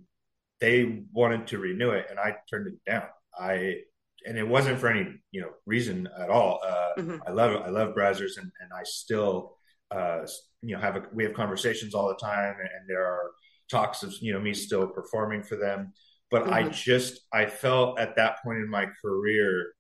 they 0.61 1.05
wanted 1.13 1.49
to 1.49 1.59
renew 1.59 1.91
it, 1.91 2.07
and 2.11 2.19
I 2.19 2.37
turned 2.49 2.69
it 2.69 2.91
down. 2.91 3.05
I 3.39 3.81
and 4.27 4.39
it 4.39 4.47
wasn't 4.47 4.79
for 4.79 4.89
any 4.89 5.07
you 5.33 5.41
know 5.43 5.51
reason 5.67 6.09
at 6.19 6.31
all. 6.31 6.61
Uh, 6.65 7.01
mm-hmm. 7.01 7.17
I 7.27 7.31
love 7.33 7.63
I 7.63 7.71
love 7.71 7.95
Brazzers 7.95 8.39
and, 8.39 8.51
and 8.61 8.71
I 8.73 8.85
still 8.85 9.57
uh, 9.91 10.27
you 10.63 10.75
know 10.75 10.81
have 10.81 10.97
a, 10.97 11.03
we 11.13 11.25
have 11.25 11.35
conversations 11.35 11.95
all 11.95 12.09
the 12.09 12.25
time, 12.25 12.55
and 12.61 12.89
there 12.89 13.05
are 13.05 13.31
talks 13.71 14.03
of 14.03 14.15
you 14.21 14.33
know 14.33 14.41
me 14.41 14.55
still 14.55 14.87
performing 14.87 15.43
for 15.43 15.57
them. 15.57 15.93
But 16.31 16.45
mm-hmm. 16.45 16.55
I 16.55 16.69
just 16.69 17.21
I 17.33 17.47
felt 17.47 17.99
at 17.99 18.17
that 18.17 18.43
point 18.43 18.59
in 18.59 18.69
my 18.69 18.87
career 19.03 19.73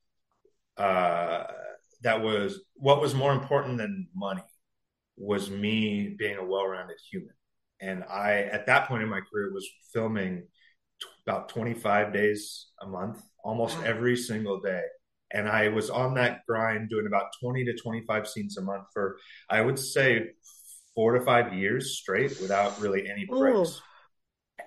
uh, 0.76 1.45
that 2.03 2.23
was 2.23 2.61
what 2.75 3.00
was 3.00 3.14
more 3.14 3.33
important 3.33 3.79
than 3.79 4.09
money 4.14 4.43
was 5.17 5.50
me 5.50 6.14
being 6.19 6.37
a 6.37 6.45
well-rounded 6.45 6.97
human. 7.11 7.35
And 7.81 8.05
I, 8.05 8.49
at 8.50 8.67
that 8.67 8.88
point 8.88 9.03
in 9.03 9.09
my 9.09 9.21
career, 9.21 9.53
was 9.53 9.69
filming 9.93 10.43
t- 11.00 11.09
about 11.26 11.49
25 11.49 12.12
days 12.12 12.69
a 12.81 12.87
month, 12.87 13.23
almost 13.45 13.79
wow. 13.79 13.85
every 13.85 14.17
single 14.17 14.61
day. 14.61 14.83
And 15.33 15.49
I 15.49 15.69
was 15.69 15.91
on 15.91 16.14
that 16.14 16.41
grind 16.49 16.88
doing 16.88 17.07
about 17.07 17.26
20 17.41 17.64
to 17.64 17.75
25 17.75 18.29
scenes 18.29 18.57
a 18.57 18.62
month 18.62 18.85
for, 18.93 19.19
I 19.50 19.61
would 19.61 19.79
say, 19.79 20.31
four 20.94 21.12
to 21.12 21.24
five 21.24 21.54
years 21.54 21.96
straight 21.98 22.40
without 22.40 22.80
really 22.80 23.08
any 23.08 23.24
breaks. 23.24 23.70
Ooh. 23.70 23.82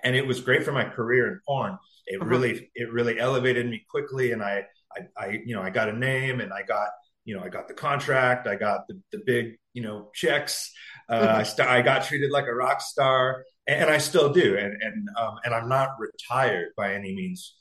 And 0.04 0.14
it 0.14 0.26
was 0.26 0.40
great 0.40 0.64
for 0.64 0.72
my 0.72 0.84
career 0.84 1.28
in 1.28 1.40
porn. 1.46 1.78
It 2.06 2.20
uh-huh. 2.20 2.28
really, 2.28 2.70
it 2.74 2.92
really 2.92 3.18
elevated 3.18 3.68
me 3.68 3.84
quickly. 3.90 4.32
And 4.32 4.42
I, 4.42 4.64
I, 4.96 5.00
I, 5.16 5.40
you 5.44 5.54
know, 5.54 5.62
I 5.62 5.70
got 5.70 5.88
a 5.88 5.92
name 5.92 6.40
and 6.40 6.52
I 6.52 6.62
got, 6.62 6.88
you 7.24 7.36
know, 7.36 7.42
I 7.42 7.48
got 7.48 7.68
the 7.68 7.74
contract, 7.74 8.46
I 8.46 8.56
got 8.56 8.86
the, 8.88 9.00
the 9.12 9.20
big, 9.24 9.58
you 9.74 9.82
know, 9.82 10.10
checks. 10.14 10.72
Uh, 11.08 11.20
mm-hmm. 11.20 11.36
I, 11.36 11.42
st- 11.42 11.68
I 11.68 11.82
got 11.82 12.04
treated 12.04 12.30
like 12.30 12.46
a 12.46 12.54
rock 12.54 12.80
star, 12.80 13.44
and, 13.66 13.82
and 13.82 13.90
I 13.90 13.98
still 13.98 14.32
do. 14.32 14.56
And 14.56 14.74
and 14.82 15.08
um, 15.18 15.36
and 15.44 15.54
I'm 15.54 15.68
not 15.68 15.90
retired 15.98 16.68
by 16.76 16.94
any 16.94 17.14
means, 17.14 17.54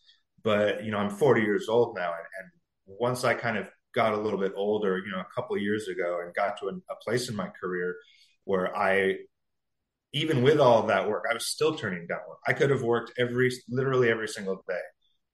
but 0.43 0.83
you 0.83 0.91
know, 0.91 0.97
I'm 0.97 1.09
40 1.09 1.41
years 1.41 1.67
old 1.69 1.95
now, 1.95 2.12
and, 2.12 2.25
and 2.39 2.97
once 3.00 3.24
I 3.24 3.33
kind 3.33 3.57
of 3.57 3.67
got 3.93 4.13
a 4.13 4.17
little 4.17 4.39
bit 4.39 4.53
older, 4.55 4.97
you 4.97 5.12
know, 5.12 5.19
a 5.19 5.27
couple 5.36 5.57
years 5.57 5.88
ago, 5.88 6.21
and 6.24 6.33
got 6.33 6.59
to 6.59 6.67
a, 6.67 6.71
a 6.71 6.95
place 7.03 7.29
in 7.29 7.36
my 7.36 7.50
career 7.62 7.95
where 8.48 8.75
I 8.75 9.18
even 10.13 10.42
with 10.42 10.60
all 10.60 10.80
of 10.80 10.88
that 10.88 11.08
work, 11.08 11.25
I 11.30 11.34
was 11.34 11.48
still 11.48 11.75
turning 11.75 12.08
down 12.08 12.20
work. 12.27 12.39
I 12.48 12.54
could 12.54 12.70
have 12.70 12.82
worked 12.82 13.13
every, 13.18 13.51
literally 13.70 14.10
every 14.10 14.27
single 14.27 14.63
day, 14.68 14.80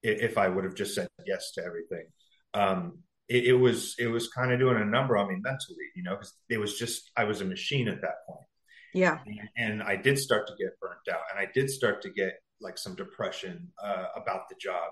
if 0.02 0.38
I 0.38 0.48
would 0.50 0.64
have 0.64 0.76
just 0.76 0.96
said 0.96 1.08
yes 1.26 1.52
to 1.54 1.64
everything. 1.64 2.06
Um, 2.54 3.00
it, 3.30 3.46
it, 3.46 3.54
was, 3.54 3.96
it 4.00 4.08
was 4.08 4.28
kind 4.30 4.52
of 4.52 4.60
doing 4.60 4.82
a 4.82 4.86
number 4.86 5.16
on 5.16 5.30
me 5.30 5.36
mentally, 5.42 5.86
you 5.96 6.04
know, 6.04 6.16
because 6.16 6.34
it 6.50 6.58
was 6.58 6.78
just 6.78 7.12
I 7.16 7.24
was 7.24 7.42
a 7.42 7.46
machine 7.46 7.88
at 7.88 8.02
that 8.02 8.26
point. 8.28 8.46
Yeah, 8.94 9.20
and, 9.26 9.50
and, 9.58 9.84
I 9.84 9.96
did 9.96 10.20
start 10.20 10.46
to 10.46 10.54
get 10.54 10.80
burnt 10.80 11.00
out, 11.12 11.24
and 11.32 11.40
I 11.40 11.52
did 11.52 11.72
start 11.72 12.04
to 12.04 12.12
get 12.12 12.34
like 12.62 12.78
some 12.78 12.94
depression 12.94 13.70
uh, 13.84 14.06
about 14.16 14.50
the 14.50 14.56
job. 14.60 14.92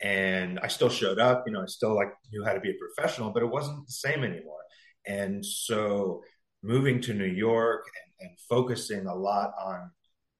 And 0.00 0.60
I 0.60 0.68
still 0.68 0.88
showed 0.88 1.18
up, 1.18 1.42
you 1.44 1.52
know, 1.52 1.62
I 1.62 1.66
still 1.66 1.96
like 1.96 2.12
knew 2.30 2.44
how 2.44 2.52
to 2.52 2.60
be 2.60 2.70
a 2.70 2.74
professional, 2.74 3.30
but 3.30 3.42
it 3.42 3.50
wasn't 3.50 3.86
the 3.86 3.92
same 3.92 4.22
anymore. 4.22 4.60
And 5.06 5.44
so 5.44 6.22
moving 6.64 7.00
to 7.02 7.14
New 7.14 7.26
York 7.26 7.84
and, 8.20 8.28
and 8.28 8.38
focusing 8.48 9.06
a 9.06 9.14
lot 9.14 9.52
on 9.62 9.90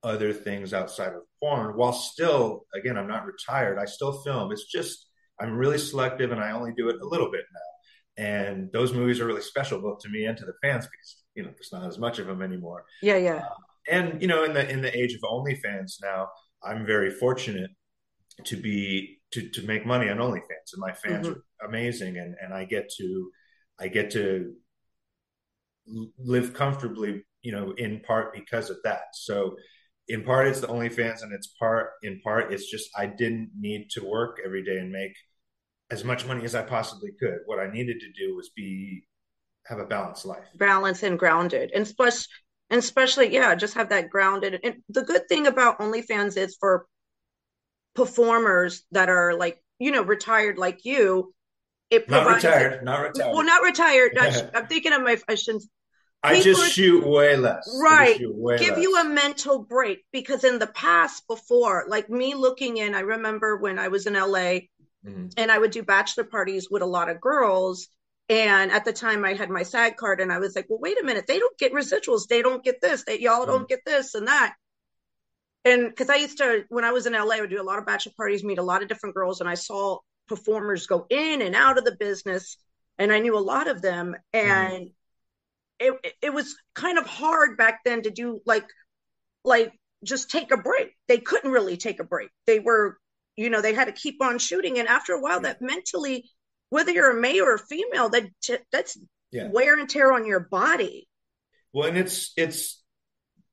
other 0.03 0.33
things 0.33 0.75
outside 0.75 1.15
of 1.15 1.23
porn 1.41 1.77
while 1.77 1.93
still 1.93 2.67
again 2.75 2.99
i'm 2.99 3.09
not 3.09 3.25
retired. 3.25 3.79
I 3.79 3.87
still 3.87 4.23
film. 4.23 4.53
It's 4.53 4.65
just 4.65 5.07
i'm 5.41 5.57
really 5.57 5.79
selective 5.79 6.31
and 6.31 6.41
i 6.41 6.53
only 6.53 6.73
do 6.77 6.89
it 6.89 7.01
a 7.01 7.07
little 7.07 7.31
bit 7.31 7.45
now. 7.53 8.25
And 8.25 8.71
those 8.73 8.93
movies 8.93 9.21
are 9.21 9.27
really 9.27 9.43
special 9.43 9.81
both 9.81 10.01
to 10.01 10.09
me 10.09 10.25
and 10.27 10.37
to 10.39 10.45
the 10.45 10.53
fans 10.63 10.85
because 10.87 11.23
you 11.35 11.43
know 11.43 11.51
there's 11.51 11.73
not 11.73 11.89
as 11.89 11.99
much 11.99 12.19
of 12.19 12.27
them 12.27 12.43
anymore. 12.43 12.85
Yeah 13.03 13.17
yeah. 13.17 13.37
Uh, 13.37 13.55
and 13.89 14.21
you 14.21 14.29
know 14.29 14.45
in 14.45 14.55
the 14.55 14.69
in 14.69 14.81
the 14.81 14.97
age 14.97 15.15
of 15.15 15.21
onlyfans 15.23 16.03
now 16.03 16.29
i'm 16.63 16.87
very 16.87 17.11
fortunate 17.11 17.71
to 18.45 18.57
be 18.57 19.19
to 19.31 19.49
to 19.51 19.63
make 19.67 19.85
money 19.87 20.09
on 20.09 20.19
onlyfans 20.19 20.73
and 20.73 20.81
my 20.81 20.93
fans 20.93 21.27
mm-hmm. 21.27 21.39
are 21.39 21.69
amazing 21.69 22.17
and 22.19 22.35
and 22.41 22.55
i 22.55 22.65
get 22.65 22.91
to 22.97 23.31
i 23.79 23.89
get 23.89 24.11
to 24.11 24.55
live 26.19 26.55
comfortably, 26.55 27.25
you 27.43 27.53
know, 27.53 27.73
in 27.73 28.01
part 28.01 28.35
because 28.35 28.71
of 28.71 28.79
that. 28.85 29.03
So 29.15 29.57
in 30.09 30.23
part 30.23 30.49
it's 30.49 30.61
the 30.61 30.67
OnlyFans 30.67 31.23
and 31.23 31.33
it's 31.33 31.47
part 31.59 31.91
in 32.03 32.21
part 32.21 32.53
it's 32.53 32.71
just 32.71 32.91
I 32.97 33.07
didn't 33.07 33.51
need 33.59 33.89
to 33.93 34.05
work 34.05 34.39
every 34.45 34.63
day 34.63 34.79
and 34.79 34.93
make 34.93 35.15
as 35.91 36.05
much 36.05 36.27
money 36.27 36.45
as 36.45 36.55
I 36.55 36.63
possibly 36.63 37.11
could. 37.19 37.39
What 37.47 37.59
I 37.59 37.71
needed 37.71 38.01
to 38.01 38.13
do 38.13 38.35
was 38.35 38.51
be 38.51 39.05
have 39.67 39.79
a 39.79 39.87
balanced 39.87 40.27
life. 40.27 40.45
Balance 40.57 41.03
and 41.03 41.19
grounded. 41.19 41.71
And 41.75 41.83
especially 41.83 42.27
and 42.71 42.79
especially, 42.79 43.33
yeah, 43.33 43.55
just 43.55 43.75
have 43.75 43.91
that 43.91 44.11
grounded. 44.11 44.61
And 44.65 44.77
the 44.89 45.03
good 45.03 45.29
thing 45.29 45.47
about 45.47 45.81
OnlyFans 45.81 46.37
is 46.37 46.57
for 46.59 46.87
performers 47.95 48.85
that 48.93 49.09
are 49.09 49.35
like, 49.35 49.63
you 49.79 49.91
know, 49.91 50.03
retired 50.03 50.59
like 50.59 50.85
you, 50.85 51.34
it 51.95 52.09
not 52.11 52.27
retired, 52.27 52.85
not 52.85 53.01
retired. 53.01 53.33
Well, 53.33 53.45
not 53.45 53.63
retired. 53.63 54.19
I'm 54.55 54.67
thinking 54.67 54.93
of 54.93 55.03
my. 55.03 55.19
I 55.29 55.35
shouldn't. 55.35 55.65
I 56.25 56.41
just 56.41 56.73
shoot 56.73 57.07
way 57.07 57.37
less. 57.37 57.71
Right. 57.83 58.19
Way 58.23 58.59
Give 58.59 58.71
less. 58.71 58.83
you 58.83 58.99
a 58.99 59.05
mental 59.05 59.63
break 59.63 60.05
because 60.11 60.43
in 60.43 60.59
the 60.59 60.67
past, 60.67 61.27
before, 61.29 61.85
like 61.87 62.09
me 62.09 62.35
looking 62.35 62.79
in, 62.79 62.95
I 62.95 63.01
remember 63.01 63.59
when 63.59 63.79
I 63.79 63.89
was 63.89 64.07
in 64.07 64.15
LA 64.15 64.61
mm-hmm. 65.05 65.27
and 65.37 65.53
I 65.53 65.59
would 65.59 65.71
do 65.71 65.83
bachelor 65.83 66.25
parties 66.25 66.69
with 66.71 66.81
a 66.81 66.87
lot 66.87 67.11
of 67.11 67.21
girls. 67.21 67.89
And 68.31 68.73
at 68.73 68.87
the 68.87 68.93
time, 68.95 69.23
I 69.23 69.35
had 69.35 69.51
my 69.51 69.65
SAG 69.65 69.99
card, 69.99 70.19
and 70.19 70.33
I 70.33 70.39
was 70.39 70.57
like, 70.57 70.65
"Well, 70.71 70.79
wait 70.81 70.99
a 70.99 71.05
minute. 71.05 71.27
They 71.27 71.39
don't 71.39 71.59
get 71.59 71.75
residuals. 71.75 72.27
They 72.27 72.41
don't 72.41 72.65
get 72.65 72.81
this. 72.81 73.05
They 73.05 73.21
y'all 73.21 73.41
mm-hmm. 73.41 73.51
don't 73.51 73.69
get 73.69 73.81
this 73.85 74.15
and 74.15 74.29
that." 74.29 74.55
And 75.67 75.89
because 75.89 76.09
I 76.09 76.17
used 76.17 76.39
to, 76.39 76.65
when 76.71 76.85
I 76.85 76.93
was 76.93 77.07
in 77.07 77.13
LA, 77.13 77.37
I 77.37 77.41
would 77.43 77.51
do 77.51 77.61
a 77.61 77.63
lot 77.63 77.79
of 77.79 77.87
bachelor 77.87 78.13
parties, 78.17 78.43
meet 78.43 78.59
a 78.59 78.63
lot 78.63 78.83
of 78.83 78.89
different 78.89 79.15
girls, 79.15 79.41
and 79.41 79.49
I 79.49 79.55
saw 79.55 79.99
performers 80.27 80.87
go 80.87 81.07
in 81.11 81.43
and 81.43 81.55
out 81.55 81.79
of 81.79 81.85
the 81.85 81.97
business 81.97 82.57
and 82.99 83.13
I 83.13 83.19
knew 83.19 83.37
a 83.37 83.41
lot 83.41 83.69
of 83.69 83.83
them 83.83 84.17
mm-hmm. 84.35 84.51
and 84.51 84.87
mm. 84.87 84.93
it 85.81 86.15
it 86.23 86.33
was 86.33 86.57
kind 86.75 86.99
of 86.99 87.07
hard 87.07 87.57
back 87.57 87.81
then 87.85 88.03
to 88.03 88.11
do 88.11 88.41
like 88.47 88.67
like 89.45 89.73
just 90.05 90.31
take 90.31 90.53
a 90.53 90.57
break. 90.57 90.91
They 91.09 91.19
couldn't 91.19 91.51
really 91.51 91.77
take 91.77 92.01
a 92.01 92.05
break. 92.05 92.31
They 92.47 92.61
were 92.61 92.99
you 93.37 93.51
know 93.51 93.61
they 93.61 93.75
had 93.75 93.87
to 93.87 93.93
keep 93.93 94.23
on 94.23 94.39
shooting 94.39 94.79
and 94.79 94.89
after 94.89 95.13
a 95.13 95.21
while 95.21 95.43
yeah. 95.43 95.53
that 95.53 95.63
mentally 95.63 96.31
whether 96.71 96.93
you're 96.93 97.17
a 97.17 97.21
male 97.21 97.45
or 97.45 97.55
a 97.55 97.59
female 97.59 98.09
that 98.11 98.25
that's 98.73 98.99
yeah. 99.31 99.49
wear 99.49 99.79
and 99.79 99.89
tear 99.89 100.13
on 100.13 100.27
your 100.27 100.41
body. 100.41 101.09
Well, 101.73 101.89
and 101.89 101.99
it's 101.99 102.33
it's 102.37 102.83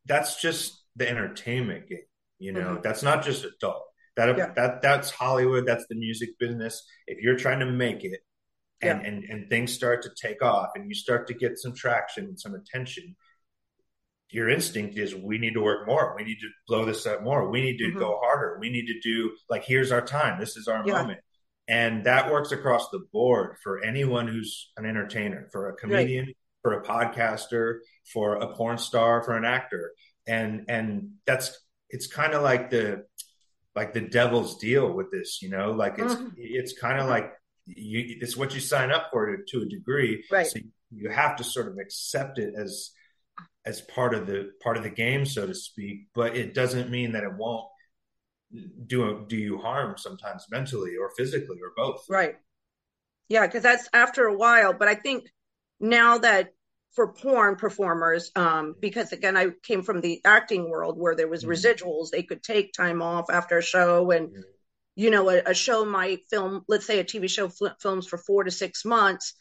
that's 0.05 0.41
just 0.41 0.81
the 0.95 1.09
entertainment 1.09 1.87
game, 1.87 1.99
you 2.39 2.51
know. 2.51 2.61
Mm-hmm. 2.61 2.81
That's 2.81 3.03
not 3.03 3.23
just 3.23 3.43
adult 3.43 3.90
that 4.17 4.37
yeah. 4.37 4.51
that 4.55 4.81
that's 4.81 5.09
Hollywood. 5.09 5.65
That's 5.65 5.85
the 5.89 5.95
music 5.95 6.37
business. 6.39 6.83
If 7.07 7.19
you're 7.21 7.37
trying 7.37 7.59
to 7.59 7.65
make 7.65 8.03
it, 8.03 8.19
and, 8.81 9.01
yeah. 9.01 9.07
and 9.07 9.23
and 9.23 9.49
things 9.49 9.73
start 9.73 10.03
to 10.03 10.09
take 10.21 10.41
off, 10.41 10.69
and 10.75 10.87
you 10.89 10.95
start 10.95 11.27
to 11.27 11.33
get 11.33 11.57
some 11.57 11.73
traction 11.73 12.25
and 12.25 12.39
some 12.39 12.55
attention, 12.55 13.15
your 14.29 14.49
instinct 14.49 14.97
is 14.97 15.15
we 15.15 15.37
need 15.37 15.53
to 15.53 15.61
work 15.61 15.87
more. 15.87 16.15
We 16.17 16.23
need 16.23 16.39
to 16.39 16.49
blow 16.67 16.85
this 16.85 17.05
up 17.05 17.23
more. 17.23 17.49
We 17.49 17.61
need 17.61 17.77
to 17.77 17.85
mm-hmm. 17.85 17.99
go 17.99 18.19
harder. 18.21 18.57
We 18.59 18.69
need 18.69 18.87
to 18.87 18.99
do 18.99 19.31
like 19.49 19.63
here's 19.63 19.91
our 19.91 20.01
time. 20.01 20.39
This 20.39 20.57
is 20.57 20.67
our 20.67 20.83
yeah. 20.85 20.93
moment. 20.93 21.19
And 21.67 22.05
that 22.05 22.31
works 22.31 22.51
across 22.51 22.89
the 22.89 22.99
board 23.13 23.55
for 23.63 23.83
anyone 23.83 24.27
who's 24.27 24.71
an 24.75 24.85
entertainer, 24.85 25.47
for 25.53 25.69
a 25.69 25.75
comedian, 25.75 26.25
right. 26.25 26.35
for 26.63 26.73
a 26.73 26.83
podcaster, 26.83 27.79
for 28.11 28.35
a 28.35 28.53
porn 28.55 28.77
star, 28.77 29.23
for 29.23 29.37
an 29.37 29.45
actor. 29.45 29.91
And 30.27 30.65
and 30.67 31.11
that's 31.25 31.57
it's 31.89 32.07
kind 32.07 32.33
of 32.33 32.41
like 32.41 32.69
the 32.71 33.05
like 33.75 33.93
the 33.93 34.01
devil's 34.01 34.57
deal 34.57 34.91
with 34.91 35.11
this, 35.11 35.41
you 35.41 35.49
know, 35.49 35.71
like 35.71 35.97
it's 35.97 36.13
mm-hmm. 36.13 36.29
it's 36.37 36.77
kind 36.77 36.99
of 36.99 37.07
like 37.07 37.31
you 37.65 38.17
it's 38.21 38.35
what 38.35 38.53
you 38.53 38.59
sign 38.59 38.91
up 38.91 39.09
for 39.11 39.35
to, 39.35 39.43
to 39.47 39.61
a 39.63 39.65
degree. 39.65 40.23
Right. 40.31 40.47
So 40.47 40.59
you 40.91 41.09
have 41.09 41.37
to 41.37 41.43
sort 41.43 41.67
of 41.67 41.77
accept 41.77 42.37
it 42.37 42.53
as 42.57 42.91
as 43.65 43.81
part 43.81 44.13
of 44.13 44.27
the 44.27 44.51
part 44.61 44.77
of 44.77 44.83
the 44.83 44.89
game, 44.89 45.25
so 45.25 45.45
to 45.45 45.53
speak. 45.53 46.07
But 46.13 46.35
it 46.35 46.53
doesn't 46.53 46.89
mean 46.89 47.13
that 47.13 47.23
it 47.23 47.33
won't 47.37 47.67
do 48.85 49.25
do 49.27 49.37
you 49.37 49.57
harm 49.57 49.97
sometimes 49.97 50.45
mentally 50.51 50.97
or 50.99 51.11
physically 51.17 51.59
or 51.61 51.71
both. 51.75 52.05
Right. 52.09 52.35
Yeah, 53.29 53.45
because 53.45 53.63
that's 53.63 53.87
after 53.93 54.25
a 54.25 54.35
while. 54.35 54.73
But 54.73 54.89
I 54.89 54.95
think 54.95 55.31
now 55.79 56.17
that 56.17 56.53
for 56.95 57.13
porn 57.13 57.55
performers 57.55 58.31
um, 58.35 58.75
because 58.79 59.11
again 59.11 59.37
i 59.37 59.47
came 59.63 59.81
from 59.81 60.01
the 60.01 60.21
acting 60.25 60.69
world 60.69 60.97
where 60.97 61.15
there 61.15 61.27
was 61.27 61.43
mm-hmm. 61.43 61.51
residuals 61.51 62.09
they 62.09 62.23
could 62.23 62.43
take 62.43 62.73
time 62.73 63.01
off 63.01 63.29
after 63.29 63.57
a 63.57 63.63
show 63.63 64.11
and 64.11 64.29
mm-hmm. 64.29 64.41
you 64.95 65.09
know 65.09 65.29
a, 65.29 65.41
a, 65.45 65.53
show 65.53 65.85
might 65.85 66.21
film 66.29 66.63
let's 66.67 66.85
say 66.85 66.99
a 66.99 67.03
tv 67.03 67.29
show 67.29 67.47
fl- 67.47 67.67
films 67.79 68.07
for 68.07 68.17
four 68.17 68.43
to 68.43 68.51
six 68.51 68.83
months 68.83 69.33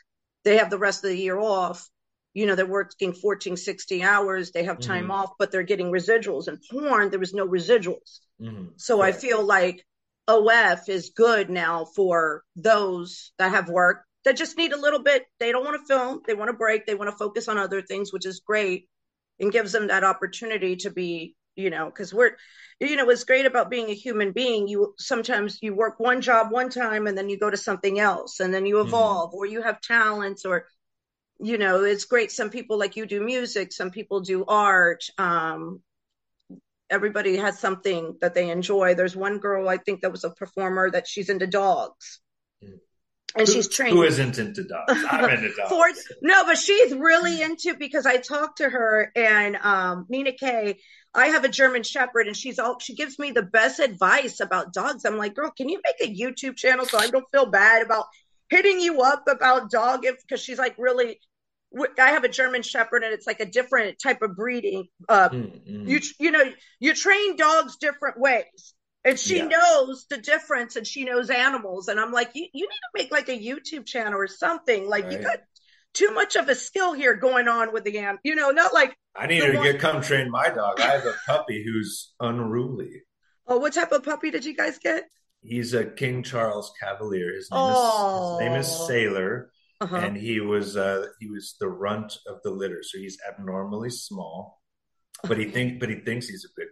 they 0.44 0.56
have 0.56 0.70
the 0.70 0.78
rest 0.78 1.04
of 1.04 1.10
the 1.10 1.16
year 1.16 1.38
off 1.38 1.88
you 2.34 2.46
know 2.46 2.54
they're 2.54 2.66
working 2.66 3.12
14 3.12 3.56
16 3.56 4.02
hours 4.02 4.52
they 4.52 4.64
have 4.64 4.78
time 4.78 5.04
mm-hmm. 5.04 5.12
off 5.12 5.32
but 5.38 5.50
they're 5.50 5.62
getting 5.62 5.90
residuals 5.90 6.46
and 6.46 6.58
porn 6.70 7.10
there 7.10 7.18
was 7.18 7.34
no 7.34 7.46
residuals 7.46 8.20
mm-hmm. 8.40 8.66
so 8.76 9.00
i 9.00 9.12
feel 9.12 9.44
like 9.44 9.84
of 10.28 10.88
is 10.88 11.10
good 11.10 11.50
now 11.50 11.84
for 11.84 12.44
those 12.54 13.32
that 13.38 13.50
have 13.50 13.68
worked 13.68 14.06
that 14.24 14.36
just 14.36 14.58
need 14.58 14.72
a 14.72 14.80
little 14.80 15.02
bit. 15.02 15.26
They 15.38 15.52
don't 15.52 15.64
want 15.64 15.80
to 15.80 15.86
film. 15.86 16.20
They 16.26 16.34
want 16.34 16.48
to 16.48 16.56
break. 16.56 16.86
They 16.86 16.94
want 16.94 17.10
to 17.10 17.16
focus 17.16 17.48
on 17.48 17.58
other 17.58 17.82
things, 17.82 18.12
which 18.12 18.26
is 18.26 18.40
great 18.40 18.88
and 19.38 19.52
gives 19.52 19.72
them 19.72 19.88
that 19.88 20.04
opportunity 20.04 20.76
to 20.76 20.90
be, 20.90 21.34
you 21.56 21.70
know, 21.70 21.86
because 21.86 22.12
we're, 22.12 22.36
you 22.78 22.96
know, 22.96 23.06
what's 23.06 23.24
great 23.24 23.46
about 23.46 23.70
being 23.70 23.88
a 23.90 23.94
human 23.94 24.32
being, 24.32 24.68
you 24.68 24.94
sometimes 24.98 25.58
you 25.62 25.74
work 25.74 25.98
one 25.98 26.20
job 26.20 26.50
one 26.50 26.70
time 26.70 27.06
and 27.06 27.16
then 27.16 27.28
you 27.28 27.38
go 27.38 27.50
to 27.50 27.56
something 27.56 27.98
else 27.98 28.40
and 28.40 28.52
then 28.52 28.66
you 28.66 28.76
mm-hmm. 28.76 28.88
evolve 28.88 29.30
mm-hmm. 29.30 29.38
or 29.38 29.46
you 29.46 29.62
have 29.62 29.80
talents 29.80 30.44
or, 30.44 30.66
you 31.40 31.56
know, 31.56 31.82
it's 31.84 32.04
great. 32.04 32.30
Some 32.30 32.50
people 32.50 32.78
like 32.78 32.96
you 32.96 33.06
do 33.06 33.22
music, 33.22 33.72
some 33.72 33.90
people 33.90 34.20
do 34.20 34.44
art. 34.46 35.04
Um, 35.16 35.80
everybody 36.90 37.36
has 37.36 37.58
something 37.58 38.16
that 38.20 38.34
they 38.34 38.50
enjoy. 38.50 38.94
There's 38.94 39.16
one 39.16 39.38
girl 39.38 39.68
I 39.68 39.78
think 39.78 40.02
that 40.02 40.12
was 40.12 40.24
a 40.24 40.30
performer 40.30 40.90
that 40.90 41.08
she's 41.08 41.30
into 41.30 41.46
dogs. 41.46 42.20
And 43.36 43.46
who, 43.46 43.52
she's 43.52 43.68
trained. 43.68 43.96
Who 43.96 44.02
isn't 44.02 44.38
into 44.38 44.64
dogs? 44.64 44.92
I'm 45.08 45.30
into 45.30 45.54
dogs. 45.54 45.68
Ford, 45.68 45.92
no, 46.22 46.44
but 46.44 46.58
she's 46.58 46.94
really 46.94 47.42
into 47.42 47.74
because 47.76 48.06
I 48.06 48.16
talked 48.16 48.58
to 48.58 48.68
her 48.68 49.12
and 49.14 49.56
um, 49.56 50.06
Nina 50.08 50.32
Kayy. 50.32 50.76
I 51.14 51.28
have 51.28 51.44
a 51.44 51.48
German 51.48 51.82
Shepherd, 51.82 52.26
and 52.26 52.36
she's 52.36 52.58
all 52.58 52.78
she 52.78 52.94
gives 52.94 53.18
me 53.18 53.32
the 53.32 53.42
best 53.42 53.80
advice 53.80 54.40
about 54.40 54.72
dogs. 54.72 55.04
I'm 55.04 55.16
like, 55.16 55.34
girl, 55.34 55.50
can 55.50 55.68
you 55.68 55.80
make 55.84 56.08
a 56.08 56.14
YouTube 56.14 56.56
channel 56.56 56.86
so 56.86 56.98
I 56.98 57.08
don't 57.08 57.28
feel 57.30 57.46
bad 57.46 57.82
about 57.82 58.06
hitting 58.48 58.80
you 58.80 59.00
up 59.02 59.24
about 59.28 59.70
dog? 59.70 60.04
If 60.04 60.16
because 60.22 60.40
she's 60.40 60.58
like 60.58 60.76
really, 60.78 61.18
I 61.98 62.10
have 62.10 62.24
a 62.24 62.28
German 62.28 62.62
Shepherd, 62.62 63.02
and 63.02 63.12
it's 63.12 63.26
like 63.26 63.40
a 63.40 63.46
different 63.46 63.98
type 64.00 64.22
of 64.22 64.36
breeding. 64.36 64.86
Uh, 65.08 65.28
mm-hmm. 65.28 65.88
You 65.88 66.00
you 66.18 66.30
know 66.30 66.44
you 66.78 66.94
train 66.94 67.36
dogs 67.36 67.76
different 67.76 68.18
ways 68.20 68.74
and 69.04 69.18
she 69.18 69.38
yeah. 69.38 69.46
knows 69.46 70.06
the 70.10 70.18
difference 70.18 70.76
and 70.76 70.86
she 70.86 71.04
knows 71.04 71.30
animals. 71.30 71.88
And 71.88 71.98
i'm 71.98 72.12
like 72.12 72.30
you, 72.34 72.46
you 72.52 72.68
need 72.68 72.68
to 72.68 73.02
make 73.02 73.10
like 73.10 73.28
a 73.28 73.38
youtube 73.38 73.86
channel 73.86 74.18
or 74.18 74.26
something. 74.26 74.88
Like 74.88 75.04
right. 75.04 75.12
you 75.12 75.18
got 75.18 75.38
too 75.92 76.12
much 76.12 76.36
of 76.36 76.48
a 76.48 76.54
skill 76.54 76.92
here 76.92 77.14
going 77.14 77.48
on 77.48 77.72
with 77.72 77.82
the 77.82 77.98
ant 77.98 78.20
you 78.22 78.36
know 78.36 78.50
not 78.50 78.72
like 78.72 78.96
i 79.16 79.26
need 79.26 79.40
to 79.40 79.56
one... 79.56 79.64
get 79.64 79.80
come 79.80 80.02
train 80.02 80.30
my 80.30 80.48
dog. 80.48 80.80
I 80.80 80.86
have 80.86 81.04
a 81.04 81.14
puppy 81.26 81.64
who's 81.64 82.12
unruly. 82.20 83.02
Oh 83.46 83.58
what 83.58 83.72
type 83.72 83.92
of 83.92 84.04
puppy 84.04 84.30
did 84.30 84.44
you 84.44 84.54
guys 84.54 84.78
get? 84.78 85.04
He's 85.42 85.72
a 85.72 85.84
king 85.84 86.22
charles 86.22 86.72
cavalier. 86.80 87.34
His 87.34 87.50
name, 87.50 87.60
oh. 87.60 88.38
is, 88.38 88.42
his 88.42 88.48
name 88.48 88.60
is 88.60 88.86
sailor. 88.86 89.50
Uh-huh. 89.82 89.96
and 89.96 90.14
he 90.14 90.40
was 90.40 90.76
uh 90.76 91.06
he 91.20 91.30
was 91.30 91.56
the 91.58 91.68
runt 91.68 92.18
of 92.26 92.42
the 92.44 92.50
litter. 92.50 92.82
So 92.82 92.98
he's 92.98 93.16
abnormally 93.26 93.88
small. 93.88 94.60
But 95.26 95.38
he 95.38 95.46
think 95.46 95.80
but 95.80 95.88
he 95.88 95.96
thinks 95.96 96.28
he's 96.28 96.44
a 96.44 96.52
big 96.54 96.68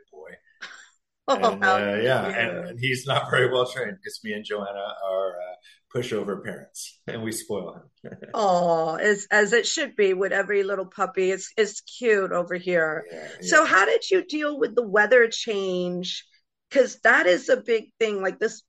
and, 1.37 1.63
uh, 1.63 1.99
yeah, 2.03 2.25
and, 2.27 2.69
and, 2.69 2.81
he's 2.81 3.07
not 3.07 3.31
very 3.31 3.53
well 3.53 3.67
trained 3.67 3.99
because 4.03 4.19
me 4.25 4.33
and 4.33 4.45
Joanna 4.45 4.95
are 5.07 5.31
uh, 5.31 5.55
pushover 5.95 6.43
parents, 6.43 7.01
and 7.07 7.23
we 7.23 7.33
spoil 7.33 7.75
him. 7.75 8.13
oh, 8.35 8.95
as 8.95 9.27
as 9.31 9.53
it 9.53 9.67
should 9.67 9.95
be 9.95 10.15
with 10.15 10.33
every 10.33 10.63
little 10.63 10.87
puppy. 10.87 11.31
It's 11.31 11.53
it's 11.59 11.83
cute 11.83 12.33
over 12.33 12.55
here. 12.55 13.05
Yeah, 13.13 13.29
so, 13.43 13.65
how 13.67 13.85
did 13.85 14.11
you 14.11 14.25
deal 14.25 14.59
with 14.59 14.75
the 14.75 14.87
weather 14.87 15.29
change? 15.29 16.25
Because 16.71 16.99
that 17.05 17.27
is 17.27 17.51
a 17.51 17.59
big 17.59 17.93
thing. 18.01 18.23
Like 18.23 18.39
this 18.39 18.63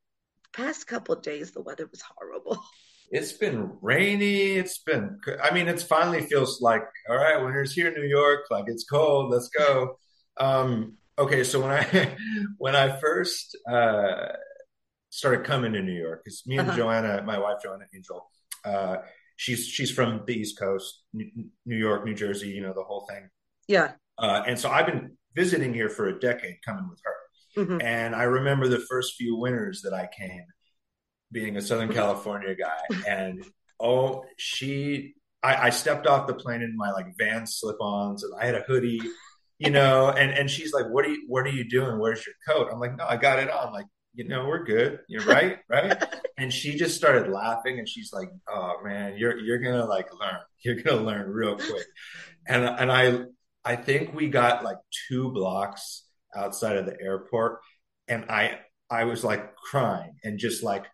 past 0.51 0.85
couple 0.85 1.15
days, 1.15 1.51
the 1.51 1.61
weather 1.61 1.87
was 1.89 2.01
horrible. 2.01 2.61
It's 3.11 3.33
been 3.33 3.71
rainy. 3.81 4.51
It's 4.51 4.83
been. 4.83 5.17
I 5.41 5.51
mean, 5.51 5.67
it 5.67 5.81
finally 5.81 6.21
feels 6.27 6.61
like 6.61 6.83
all 7.09 7.17
right. 7.17 7.43
Winter's 7.43 7.73
here 7.73 7.87
in 7.87 7.95
New 7.95 8.07
York. 8.07 8.41
Like 8.51 8.65
it's 8.67 8.83
cold. 8.83 9.31
Let's 9.31 9.49
go. 9.49 9.97
Um, 10.39 10.98
okay, 11.19 11.43
so 11.43 11.61
when 11.61 11.71
I 11.71 12.15
when 12.57 12.75
I 12.75 12.97
first 12.99 13.57
uh, 13.69 14.29
started 15.09 15.45
coming 15.45 15.73
to 15.73 15.81
New 15.81 15.93
York, 15.93 16.21
because 16.23 16.43
me 16.47 16.57
and 16.57 16.69
uh-huh. 16.69 16.77
Joanna, 16.77 17.23
my 17.23 17.37
wife 17.37 17.57
Joanna 17.61 17.85
Angel, 17.93 18.29
uh, 18.65 18.97
she's 19.35 19.67
she's 19.67 19.91
from 19.91 20.23
the 20.25 20.33
East 20.33 20.57
Coast, 20.57 21.03
New 21.13 21.51
York, 21.65 22.05
New 22.05 22.15
Jersey, 22.15 22.49
you 22.49 22.61
know 22.61 22.73
the 22.73 22.83
whole 22.83 23.05
thing. 23.09 23.29
Yeah. 23.67 23.91
Uh, 24.17 24.43
and 24.47 24.59
so 24.59 24.69
I've 24.69 24.85
been 24.85 25.17
visiting 25.35 25.73
here 25.73 25.89
for 25.89 26.07
a 26.07 26.19
decade, 26.19 26.57
coming 26.65 26.89
with 26.89 26.99
her. 27.03 27.63
Mm-hmm. 27.63 27.81
And 27.81 28.15
I 28.15 28.23
remember 28.23 28.67
the 28.67 28.79
first 28.79 29.15
few 29.15 29.37
winters 29.37 29.81
that 29.83 29.93
I 29.93 30.07
came, 30.07 30.45
being 31.31 31.57
a 31.57 31.61
Southern 31.61 31.93
California 31.93 32.55
guy, 32.55 32.97
and 33.07 33.43
oh, 33.79 34.23
she, 34.37 35.13
I, 35.41 35.67
I 35.67 35.69
stepped 35.69 36.05
off 36.05 36.27
the 36.27 36.33
plane 36.33 36.61
in 36.61 36.75
my 36.75 36.91
like 36.91 37.07
van 37.17 37.47
slip-ons, 37.47 38.23
and 38.23 38.33
I 38.39 38.45
had 38.45 38.55
a 38.55 38.61
hoodie 38.61 39.01
you 39.59 39.69
know, 39.69 40.09
and 40.09 40.31
and 40.31 40.49
she's 40.49 40.73
like, 40.73 40.87
"What 40.87 41.05
are 41.05 41.09
you? 41.09 41.25
What 41.27 41.45
are 41.45 41.51
you 41.51 41.69
doing? 41.69 41.99
Where's 41.99 42.25
your 42.25 42.35
coat?" 42.47 42.69
I'm 42.71 42.79
like, 42.79 42.97
"No, 42.97 43.05
I 43.07 43.17
got 43.17 43.39
it 43.39 43.51
on." 43.51 43.73
Like, 43.73 43.85
you 44.13 44.27
know, 44.27 44.45
we're 44.47 44.63
good. 44.63 44.99
You're 45.07 45.23
right, 45.25 45.59
right. 45.69 46.01
and 46.37 46.51
she 46.51 46.75
just 46.77 46.95
started 46.97 47.31
laughing, 47.31 47.77
and 47.77 47.87
she's 47.87 48.11
like, 48.13 48.29
"Oh 48.49 48.77
man, 48.83 49.17
you're 49.17 49.37
you're 49.37 49.59
gonna 49.59 49.85
like 49.85 50.07
learn. 50.19 50.39
You're 50.63 50.75
gonna 50.81 51.01
learn 51.03 51.29
real 51.29 51.55
quick." 51.55 51.85
And 52.47 52.63
and 52.65 52.91
I 52.91 53.25
I 53.63 53.75
think 53.75 54.13
we 54.13 54.29
got 54.29 54.63
like 54.63 54.77
two 55.07 55.31
blocks 55.31 56.05
outside 56.35 56.77
of 56.77 56.85
the 56.85 56.99
airport, 57.01 57.59
and 58.07 58.25
I 58.29 58.59
I 58.89 59.03
was 59.03 59.23
like 59.23 59.55
crying 59.55 60.15
and 60.23 60.39
just 60.39 60.63
like 60.63 60.85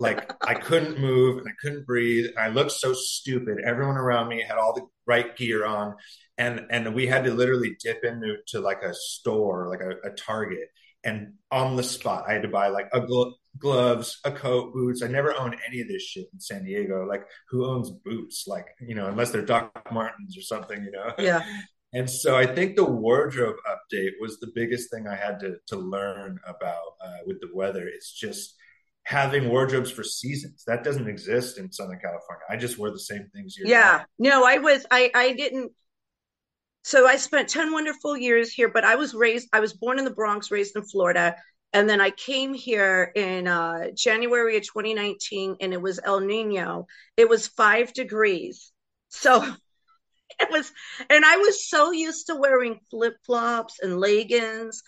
like 0.00 0.32
I 0.46 0.54
couldn't 0.54 0.98
move 0.98 1.38
and 1.38 1.46
I 1.48 1.52
couldn't 1.60 1.86
breathe. 1.86 2.26
And 2.26 2.38
I 2.38 2.48
looked 2.48 2.72
so 2.72 2.92
stupid. 2.92 3.58
Everyone 3.64 3.96
around 3.96 4.28
me 4.28 4.42
had 4.46 4.58
all 4.58 4.72
the 4.74 4.86
right 5.06 5.36
gear 5.36 5.64
on, 5.64 5.94
and 6.42 6.66
and 6.70 6.94
we 6.94 7.06
had 7.06 7.24
to 7.24 7.32
literally 7.32 7.76
dip 7.80 8.04
into 8.04 8.36
to 8.48 8.60
like 8.60 8.82
a 8.82 8.92
store, 8.94 9.68
like 9.68 9.80
a, 9.80 10.08
a 10.08 10.10
Target, 10.14 10.68
and 11.04 11.34
on 11.50 11.76
the 11.76 11.82
spot, 11.82 12.24
I 12.28 12.32
had 12.32 12.42
to 12.42 12.48
buy 12.48 12.68
like 12.68 12.88
a 12.92 13.00
glo- 13.00 13.34
gloves, 13.58 14.18
a 14.24 14.32
coat, 14.32 14.72
boots. 14.74 15.02
I 15.02 15.08
never 15.08 15.38
owned 15.38 15.56
any 15.68 15.80
of 15.80 15.88
this 15.88 16.02
shit 16.02 16.26
in 16.32 16.40
San 16.40 16.64
Diego. 16.64 17.06
Like, 17.08 17.24
who 17.48 17.66
owns 17.66 17.90
boots? 17.90 18.46
Like, 18.48 18.66
you 18.80 18.94
know, 18.94 19.06
unless 19.06 19.30
they're 19.30 19.44
Doc 19.44 19.88
Martens 19.92 20.36
or 20.36 20.42
something, 20.42 20.82
you 20.82 20.90
know. 20.90 21.12
Yeah. 21.18 21.42
And 21.94 22.08
so 22.08 22.34
I 22.34 22.46
think 22.46 22.74
the 22.74 22.86
wardrobe 22.86 23.56
update 23.68 24.12
was 24.18 24.40
the 24.40 24.50
biggest 24.54 24.90
thing 24.90 25.06
I 25.06 25.14
had 25.14 25.38
to 25.40 25.56
to 25.66 25.76
learn 25.76 26.38
about 26.48 26.96
uh, 27.04 27.18
with 27.26 27.38
the 27.42 27.50
weather. 27.52 27.86
It's 27.86 28.10
just 28.10 28.54
having 29.02 29.50
wardrobes 29.50 29.90
for 29.90 30.02
seasons 30.02 30.64
that 30.66 30.84
doesn't 30.84 31.06
exist 31.06 31.58
in 31.58 31.70
Southern 31.70 31.98
California. 31.98 32.46
I 32.48 32.56
just 32.56 32.78
wear 32.78 32.90
the 32.90 32.98
same 32.98 33.28
things. 33.34 33.56
year 33.58 33.68
Yeah, 33.68 34.04
no, 34.18 34.42
I 34.42 34.56
was 34.56 34.86
I 34.90 35.10
I 35.14 35.34
didn't 35.34 35.72
so 36.82 37.06
I 37.06 37.16
spent 37.16 37.48
10 37.48 37.72
wonderful 37.72 38.16
years 38.16 38.52
here, 38.52 38.68
but 38.68 38.84
I 38.84 38.96
was 38.96 39.14
raised, 39.14 39.48
I 39.52 39.60
was 39.60 39.72
born 39.72 39.98
in 39.98 40.04
the 40.04 40.10
Bronx, 40.10 40.50
raised 40.50 40.76
in 40.76 40.82
Florida. 40.82 41.36
And 41.72 41.88
then 41.88 42.00
I 42.00 42.10
came 42.10 42.52
here 42.52 43.12
in 43.14 43.46
uh, 43.46 43.92
January 43.94 44.56
of 44.56 44.64
2019 44.64 45.56
and 45.60 45.72
it 45.72 45.80
was 45.80 46.00
El 46.04 46.20
Nino. 46.20 46.86
It 47.16 47.28
was 47.28 47.46
five 47.46 47.92
degrees. 47.94 48.72
So 49.08 49.42
it 50.40 50.50
was, 50.50 50.70
and 51.08 51.24
I 51.24 51.36
was 51.36 51.68
so 51.68 51.92
used 51.92 52.26
to 52.26 52.36
wearing 52.36 52.80
flip 52.90 53.16
flops 53.24 53.78
and 53.80 53.98
leggings 53.98 54.82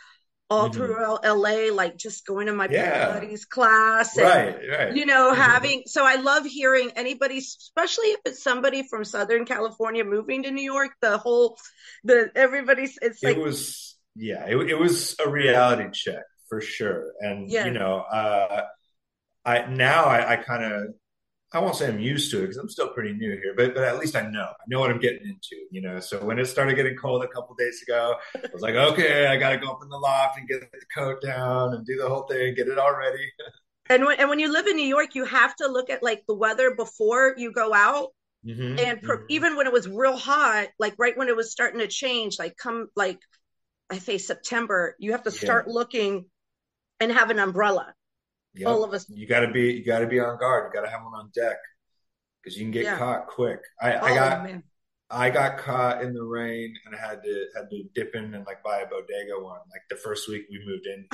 all 0.50 0.68
mm-hmm. 0.68 0.76
through 0.76 1.18
LA, 1.24 1.74
like 1.74 1.96
just 1.96 2.26
going 2.26 2.46
to 2.46 2.52
my 2.52 2.68
yeah. 2.70 3.12
buddy's 3.12 3.44
class. 3.44 4.16
And, 4.16 4.26
right, 4.26 4.57
right. 4.70 4.96
You 4.96 5.07
know, 5.07 5.33
mm-hmm. 5.33 5.40
having, 5.40 5.83
so 5.87 6.04
I 6.04 6.16
love 6.16 6.44
hearing 6.44 6.90
anybody, 6.96 7.38
especially 7.38 8.09
if 8.09 8.20
it's 8.26 8.42
somebody 8.42 8.87
from 8.88 9.04
Southern 9.04 9.46
California 9.46 10.04
moving 10.04 10.42
to 10.42 10.50
New 10.50 10.62
York, 10.62 10.90
the 11.00 11.18
whole, 11.18 11.59
the, 12.04 12.30
everybody's, 12.35 12.98
it's 13.00 13.22
like. 13.22 13.37
It 13.37 13.42
was, 13.42 13.96
yeah, 14.14 14.46
it, 14.46 14.57
it 14.70 14.78
was 14.78 15.16
a 15.24 15.28
reality 15.28 15.90
check 15.92 16.24
for 16.48 16.61
sure. 16.61 17.12
And, 17.20 17.50
yeah. 17.50 17.64
you 17.64 17.72
know, 17.72 17.98
uh, 18.00 18.62
I, 19.44 19.66
now 19.66 20.04
I, 20.04 20.33
I 20.33 20.37
kind 20.37 20.64
of, 20.64 20.94
I 21.54 21.60
won't 21.60 21.76
say 21.76 21.86
I'm 21.86 22.00
used 22.00 22.32
to 22.32 22.38
it 22.38 22.42
because 22.42 22.56
I'm 22.56 22.68
still 22.68 22.88
pretty 22.88 23.12
new 23.12 23.30
here, 23.30 23.54
but 23.56 23.74
but 23.74 23.84
at 23.84 23.98
least 23.98 24.16
I 24.16 24.22
know 24.22 24.42
I 24.42 24.64
know 24.66 24.80
what 24.80 24.90
I'm 24.90 24.98
getting 24.98 25.26
into, 25.28 25.56
you 25.70 25.80
know. 25.80 26.00
So 26.00 26.24
when 26.24 26.38
it 26.38 26.46
started 26.46 26.74
getting 26.74 26.96
cold 26.96 27.22
a 27.22 27.28
couple 27.28 27.54
days 27.54 27.80
ago, 27.82 28.16
I 28.34 28.48
was 28.52 28.60
like, 28.60 28.74
okay, 28.74 29.28
I 29.28 29.36
got 29.36 29.50
to 29.50 29.58
go 29.58 29.70
up 29.70 29.82
in 29.82 29.88
the 29.88 29.96
loft 29.96 30.38
and 30.38 30.48
get 30.48 30.60
the 30.60 30.78
coat 30.92 31.22
down 31.22 31.74
and 31.74 31.86
do 31.86 31.96
the 31.96 32.08
whole 32.08 32.24
thing, 32.24 32.54
get 32.54 32.66
it 32.66 32.78
all 32.78 32.96
ready. 32.96 33.30
and 33.88 34.04
when 34.04 34.18
and 34.18 34.28
when 34.28 34.40
you 34.40 34.52
live 34.52 34.66
in 34.66 34.76
New 34.76 34.86
York, 34.86 35.14
you 35.14 35.24
have 35.24 35.54
to 35.56 35.68
look 35.68 35.90
at 35.90 36.02
like 36.02 36.24
the 36.26 36.34
weather 36.34 36.74
before 36.74 37.34
you 37.36 37.52
go 37.52 37.72
out. 37.72 38.08
Mm-hmm, 38.44 38.78
and 38.78 39.00
per, 39.00 39.18
mm-hmm. 39.18 39.26
even 39.28 39.56
when 39.56 39.66
it 39.66 39.72
was 39.72 39.88
real 39.88 40.16
hot, 40.16 40.68
like 40.78 40.94
right 40.98 41.16
when 41.16 41.28
it 41.28 41.36
was 41.36 41.52
starting 41.52 41.80
to 41.80 41.86
change, 41.86 42.38
like 42.38 42.56
come 42.56 42.88
like 42.96 43.20
I 43.90 43.98
say 43.98 44.18
September, 44.18 44.96
you 44.98 45.12
have 45.12 45.22
to 45.22 45.30
start 45.30 45.66
yeah. 45.68 45.72
looking 45.72 46.24
and 47.00 47.12
have 47.12 47.30
an 47.30 47.38
umbrella 47.38 47.94
Yep. 48.54 48.68
All 48.68 48.84
of 48.84 48.92
us. 48.92 49.06
You 49.08 49.26
got 49.26 49.40
to 49.40 49.50
be 49.50 49.72
you 49.72 49.84
got 49.84 50.00
to 50.00 50.06
be 50.06 50.20
on 50.20 50.38
guard. 50.38 50.70
You 50.72 50.80
got 50.80 50.86
to 50.86 50.90
have 50.90 51.02
one 51.02 51.14
on 51.14 51.30
deck 51.34 51.56
because 52.42 52.56
you 52.56 52.64
can 52.64 52.70
get 52.70 52.84
yeah. 52.84 52.98
caught 52.98 53.26
quick. 53.26 53.60
I, 53.80 53.94
oh, 53.94 54.04
I 54.04 54.14
got 54.14 54.44
man. 54.44 54.62
I 55.10 55.30
got 55.30 55.58
caught 55.58 56.02
in 56.02 56.14
the 56.14 56.22
rain 56.22 56.74
and 56.86 56.94
I 56.94 56.98
had 56.98 57.22
to 57.22 57.46
had 57.54 57.70
to 57.70 57.84
dip 57.94 58.14
in 58.14 58.34
and 58.34 58.46
like 58.46 58.62
buy 58.62 58.80
a 58.80 58.86
bodega 58.86 59.38
one 59.38 59.60
like 59.70 59.82
the 59.90 59.96
first 59.96 60.28
week 60.28 60.46
we 60.50 60.58
moved 60.66 60.86
in 60.86 61.06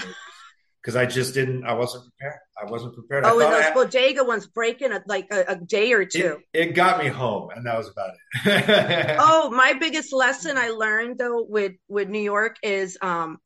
because 0.81 0.97
I 0.97 1.07
just 1.07 1.35
didn't 1.35 1.65
I 1.65 1.75
wasn't 1.75 2.05
prepared. 2.05 2.39
I 2.61 2.71
wasn't 2.71 2.95
prepared. 2.95 3.25
Oh, 3.25 3.41
and 3.41 3.53
those 3.53 3.65
had, 3.65 3.75
bodega 3.75 4.25
ones 4.25 4.47
breaking 4.47 4.93
like 5.07 5.27
a, 5.33 5.45
a, 5.49 5.57
day 5.57 5.93
or 5.93 6.05
two. 6.05 6.39
It, 6.53 6.69
it, 6.69 6.73
got 6.75 7.03
me 7.03 7.09
home 7.09 7.51
and 7.55 7.67
that 7.67 7.77
was 7.77 7.89
about 7.89 8.11
it. 8.47 9.17
oh, 9.21 9.51
my 9.51 9.75
biggest 9.75 10.13
lesson 10.13 10.57
I 10.57 10.71
learned 10.71 11.19
though 11.19 11.45
with 11.49 11.73
with 11.89 12.09
New 12.09 12.23
York 12.23 12.57
is 12.63 12.97
um 13.03 13.39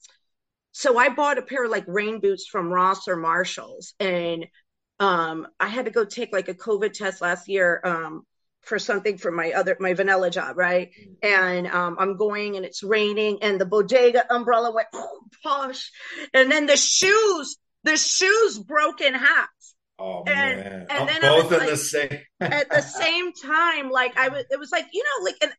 so 0.76 0.98
I 0.98 1.08
bought 1.08 1.38
a 1.38 1.42
pair 1.42 1.64
of 1.64 1.70
like 1.70 1.84
rain 1.86 2.18
boots 2.18 2.48
from 2.48 2.68
Ross 2.68 3.06
or 3.06 3.14
Marshalls, 3.14 3.94
and 4.00 4.46
um, 4.98 5.46
I 5.60 5.68
had 5.68 5.84
to 5.84 5.92
go 5.92 6.04
take 6.04 6.32
like 6.32 6.48
a 6.48 6.54
COVID 6.54 6.92
test 6.92 7.22
last 7.22 7.48
year 7.48 7.80
um, 7.84 8.26
for 8.62 8.80
something 8.80 9.16
for 9.16 9.30
my 9.30 9.52
other 9.52 9.76
my 9.78 9.94
vanilla 9.94 10.30
job, 10.30 10.58
right? 10.58 10.90
And 11.22 11.68
um, 11.68 11.94
I'm 12.00 12.16
going 12.16 12.56
and 12.56 12.66
it's 12.66 12.82
raining, 12.82 13.38
and 13.40 13.60
the 13.60 13.66
bodega 13.66 14.24
umbrella 14.34 14.74
went 14.74 14.88
oh, 14.92 15.20
posh, 15.44 15.92
and 16.34 16.50
then 16.50 16.66
the 16.66 16.76
shoes, 16.76 17.56
the 17.84 17.96
shoes 17.96 18.58
broke 18.58 19.00
in 19.00 19.14
half. 19.14 19.48
Oh 20.00 20.24
and, 20.26 20.58
man! 20.58 20.86
And 20.90 21.08
then 21.08 21.20
both 21.20 21.52
at 21.52 21.58
like, 21.60 21.70
the 21.70 21.76
same 21.76 22.18
at 22.40 22.68
the 22.68 22.80
same 23.00 23.32
time. 23.32 23.90
Like 23.90 24.16
I 24.16 24.28
was, 24.28 24.44
it 24.50 24.58
was 24.58 24.72
like 24.72 24.86
you 24.92 25.04
know, 25.04 25.24
like 25.24 25.36
an 25.40 25.50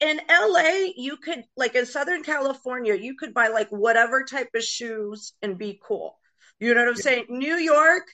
in 0.00 0.20
LA, 0.28 0.90
you 0.96 1.16
could 1.16 1.44
like 1.56 1.74
in 1.74 1.86
Southern 1.86 2.22
California, 2.22 2.94
you 2.94 3.16
could 3.16 3.32
buy 3.32 3.48
like 3.48 3.68
whatever 3.70 4.24
type 4.24 4.50
of 4.54 4.62
shoes 4.62 5.32
and 5.42 5.58
be 5.58 5.80
cool. 5.82 6.18
You 6.60 6.74
know 6.74 6.80
what 6.80 6.88
I'm 6.88 6.94
yeah. 6.96 7.02
saying? 7.02 7.26
New 7.28 7.56
York, 7.56 8.04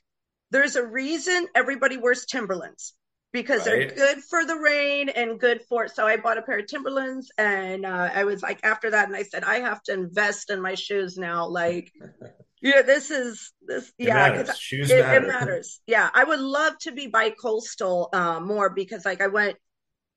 there's 0.50 0.76
a 0.76 0.86
reason 0.86 1.46
everybody 1.54 1.96
wears 1.96 2.26
Timberlands 2.26 2.94
because 3.32 3.66
right. 3.66 3.88
they're 3.88 4.14
good 4.14 4.22
for 4.24 4.44
the 4.44 4.56
rain 4.56 5.08
and 5.08 5.40
good 5.40 5.62
for 5.68 5.88
so 5.88 6.06
I 6.06 6.18
bought 6.18 6.38
a 6.38 6.42
pair 6.42 6.58
of 6.58 6.66
Timberlands 6.66 7.32
and 7.38 7.86
uh, 7.86 8.10
I 8.14 8.24
was 8.24 8.42
like 8.42 8.60
after 8.62 8.90
that 8.90 9.08
and 9.08 9.16
I 9.16 9.22
said 9.22 9.42
I 9.44 9.60
have 9.60 9.82
to 9.84 9.92
invest 9.92 10.50
in 10.50 10.60
my 10.60 10.74
shoes 10.74 11.16
now 11.16 11.46
like 11.48 11.90
yeah 12.62 12.82
this 12.82 13.10
is 13.10 13.52
this 13.66 13.88
it 13.98 14.08
yeah 14.08 14.14
matters. 14.14 14.58
shoes 14.58 14.90
it, 14.90 15.00
matter. 15.00 15.24
it, 15.24 15.28
matters 15.28 15.80
yeah 15.86 16.10
I 16.12 16.24
would 16.24 16.40
love 16.40 16.74
to 16.82 16.92
be 16.92 17.06
bi-coastal 17.06 18.10
uh, 18.12 18.40
more 18.40 18.70
because 18.70 19.04
like 19.04 19.22
I 19.22 19.28
went 19.28 19.56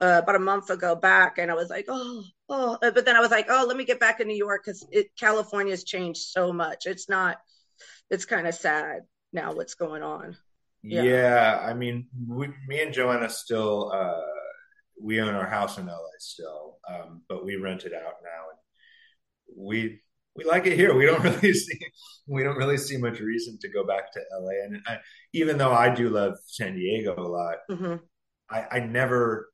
uh, 0.02 0.22
about 0.24 0.36
a 0.36 0.40
month 0.40 0.70
ago 0.70 0.96
back 0.96 1.38
and 1.38 1.50
I 1.50 1.54
was 1.54 1.70
like 1.70 1.86
oh 1.88 2.24
oh 2.50 2.78
but 2.82 3.06
then 3.06 3.16
I 3.16 3.22
was 3.22 3.32
like 3.32 3.48
oh 3.50 3.66
let 3.68 3.78
me 3.78 3.86
get 3.86 4.00
back 4.00 4.20
in 4.20 4.28
New 4.28 4.38
York 4.38 4.64
because 4.66 4.86
California's 5.20 5.84
changed 5.84 6.22
so 6.22 6.52
much 6.52 6.86
it's 6.86 7.10
not 7.10 7.38
it's 8.10 8.26
kind 8.26 8.48
of 8.48 8.54
sad 8.56 9.02
now 9.32 9.54
what's 9.54 9.76
going 9.76 10.04
on 10.04 10.38
yeah, 10.86 11.02
yeah 11.02 11.60
I 11.66 11.74
mean, 11.74 12.08
we, 12.28 12.48
me 12.68 12.82
and 12.82 12.94
Joanna 12.94 13.30
still 13.30 13.92
uh, 13.92 14.22
we 15.02 15.20
own 15.20 15.34
our 15.34 15.48
house 15.48 15.78
in 15.78 15.88
LA 15.88 15.98
still, 16.20 16.78
um, 16.88 17.22
but 17.28 17.44
we 17.44 17.56
rent 17.56 17.86
it 17.86 17.94
out 17.94 18.14
now, 18.24 18.50
and 18.52 19.68
we 19.68 20.00
we 20.36 20.44
like 20.44 20.68
it 20.68 20.76
here. 20.76 20.96
We 20.96 21.06
don't 21.06 21.24
really 21.24 21.54
see 21.54 21.80
we 22.28 22.44
don't 22.44 22.58
really 22.58 22.78
see 22.78 22.98
much 22.98 23.20
reason 23.20 23.58
to 23.62 23.70
go 23.70 23.86
back 23.86 24.14
to 24.14 24.20
LA. 24.40 24.66
And 24.66 24.82
I, 24.86 24.98
even 25.34 25.58
though 25.58 25.74
I 25.74 25.94
do 25.94 26.10
love 26.10 26.36
San 26.46 26.76
Diego 26.76 27.16
a 27.18 27.22
lot, 27.22 27.56
mm-hmm. 27.70 27.96
I, 28.50 28.78
I 28.78 28.80
never 28.82 29.50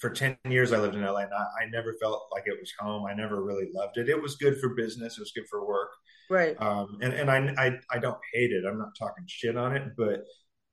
for 0.00 0.10
10 0.10 0.36
years 0.48 0.72
I 0.72 0.78
lived 0.78 0.94
in 0.94 1.02
LA 1.02 1.20
and 1.20 1.34
I, 1.34 1.64
I, 1.64 1.66
never 1.70 1.94
felt 2.00 2.28
like 2.32 2.44
it 2.46 2.56
was 2.58 2.72
home. 2.78 3.06
I 3.06 3.14
never 3.14 3.42
really 3.42 3.68
loved 3.74 3.98
it. 3.98 4.08
It 4.08 4.20
was 4.20 4.36
good 4.36 4.58
for 4.60 4.70
business. 4.70 5.16
It 5.16 5.20
was 5.20 5.32
good 5.34 5.48
for 5.50 5.66
work. 5.66 5.90
Right. 6.30 6.60
Um, 6.60 6.98
and, 7.02 7.12
and 7.12 7.30
I, 7.30 7.54
I, 7.58 7.78
I 7.90 7.98
don't 7.98 8.18
hate 8.32 8.50
it. 8.52 8.64
I'm 8.66 8.78
not 8.78 8.96
talking 8.98 9.24
shit 9.26 9.56
on 9.56 9.76
it, 9.76 9.82
but 9.96 10.24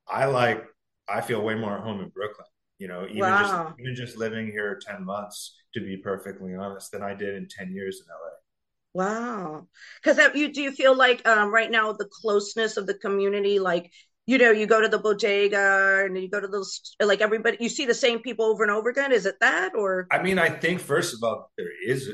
I 0.08 0.26
like, 0.26 0.64
I 1.08 1.20
feel 1.20 1.42
way 1.42 1.54
more 1.54 1.76
at 1.76 1.84
home 1.84 2.00
in 2.00 2.08
Brooklyn, 2.10 2.46
you 2.78 2.88
know, 2.88 3.06
even 3.06 3.20
wow. 3.20 3.42
just, 3.42 3.80
even 3.80 3.94
just 3.94 4.16
living 4.16 4.46
here 4.46 4.80
10 4.86 5.04
months 5.04 5.56
to 5.74 5.80
be 5.80 5.96
perfectly 5.96 6.54
honest 6.54 6.92
than 6.92 7.02
I 7.02 7.14
did 7.14 7.34
in 7.34 7.48
10 7.48 7.72
years 7.72 8.00
in 8.00 8.06
LA. 8.12 9.04
Wow. 9.04 9.66
Cause 10.04 10.18
you, 10.34 10.52
do 10.52 10.62
you 10.62 10.70
feel 10.70 10.94
like, 10.94 11.26
um, 11.26 11.52
right 11.52 11.70
now 11.70 11.92
the 11.92 12.08
closeness 12.20 12.76
of 12.76 12.86
the 12.86 12.94
community, 12.94 13.58
like 13.58 13.90
you 14.32 14.38
know, 14.38 14.50
you 14.50 14.66
go 14.66 14.80
to 14.80 14.88
the 14.88 14.98
bodega 14.98 16.04
and 16.06 16.16
you 16.16 16.26
go 16.26 16.40
to 16.40 16.48
those, 16.48 16.96
like 17.02 17.20
everybody, 17.20 17.58
you 17.60 17.68
see 17.68 17.84
the 17.84 17.92
same 17.92 18.20
people 18.20 18.46
over 18.46 18.62
and 18.62 18.72
over 18.72 18.88
again. 18.88 19.12
Is 19.12 19.26
it 19.26 19.34
that 19.40 19.72
or? 19.74 20.06
I 20.10 20.22
mean, 20.22 20.38
I 20.38 20.48
think 20.48 20.80
first 20.80 21.12
of 21.12 21.22
all, 21.22 21.50
there 21.58 21.68
is 21.86 22.08
a 22.08 22.12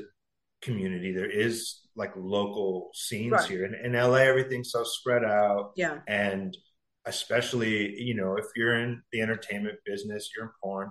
community. 0.60 1.12
There 1.12 1.30
is 1.30 1.78
like 1.94 2.12
local 2.16 2.90
scenes 2.92 3.30
right. 3.30 3.48
here. 3.48 3.64
In, 3.64 3.74
in 3.84 3.92
LA, 3.92 4.16
everything's 4.16 4.72
so 4.72 4.82
spread 4.82 5.22
out. 5.22 5.70
Yeah. 5.76 6.00
And 6.08 6.56
especially, 7.06 7.94
you 8.00 8.16
know, 8.16 8.34
if 8.34 8.46
you're 8.56 8.74
in 8.74 9.00
the 9.12 9.20
entertainment 9.20 9.78
business, 9.86 10.30
you're 10.34 10.46
in 10.46 10.50
porn, 10.60 10.90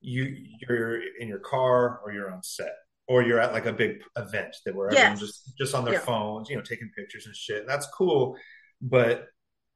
you 0.00 0.32
you're 0.60 1.00
in 1.18 1.26
your 1.26 1.40
car 1.40 1.98
or 2.04 2.12
you're 2.12 2.30
on 2.30 2.44
set 2.44 2.72
or 3.08 3.24
you're 3.24 3.40
at 3.40 3.52
like 3.52 3.66
a 3.66 3.72
big 3.72 3.96
event 4.16 4.54
that 4.64 4.76
where 4.76 4.92
yes. 4.92 5.00
everyone's 5.00 5.20
just 5.22 5.58
just 5.58 5.74
on 5.74 5.84
their 5.84 5.94
yeah. 5.94 6.00
phones, 6.00 6.48
you 6.48 6.54
know, 6.54 6.62
taking 6.62 6.88
pictures 6.96 7.26
and 7.26 7.34
shit. 7.34 7.62
And 7.62 7.68
that's 7.68 7.88
cool, 7.96 8.36
but 8.80 9.26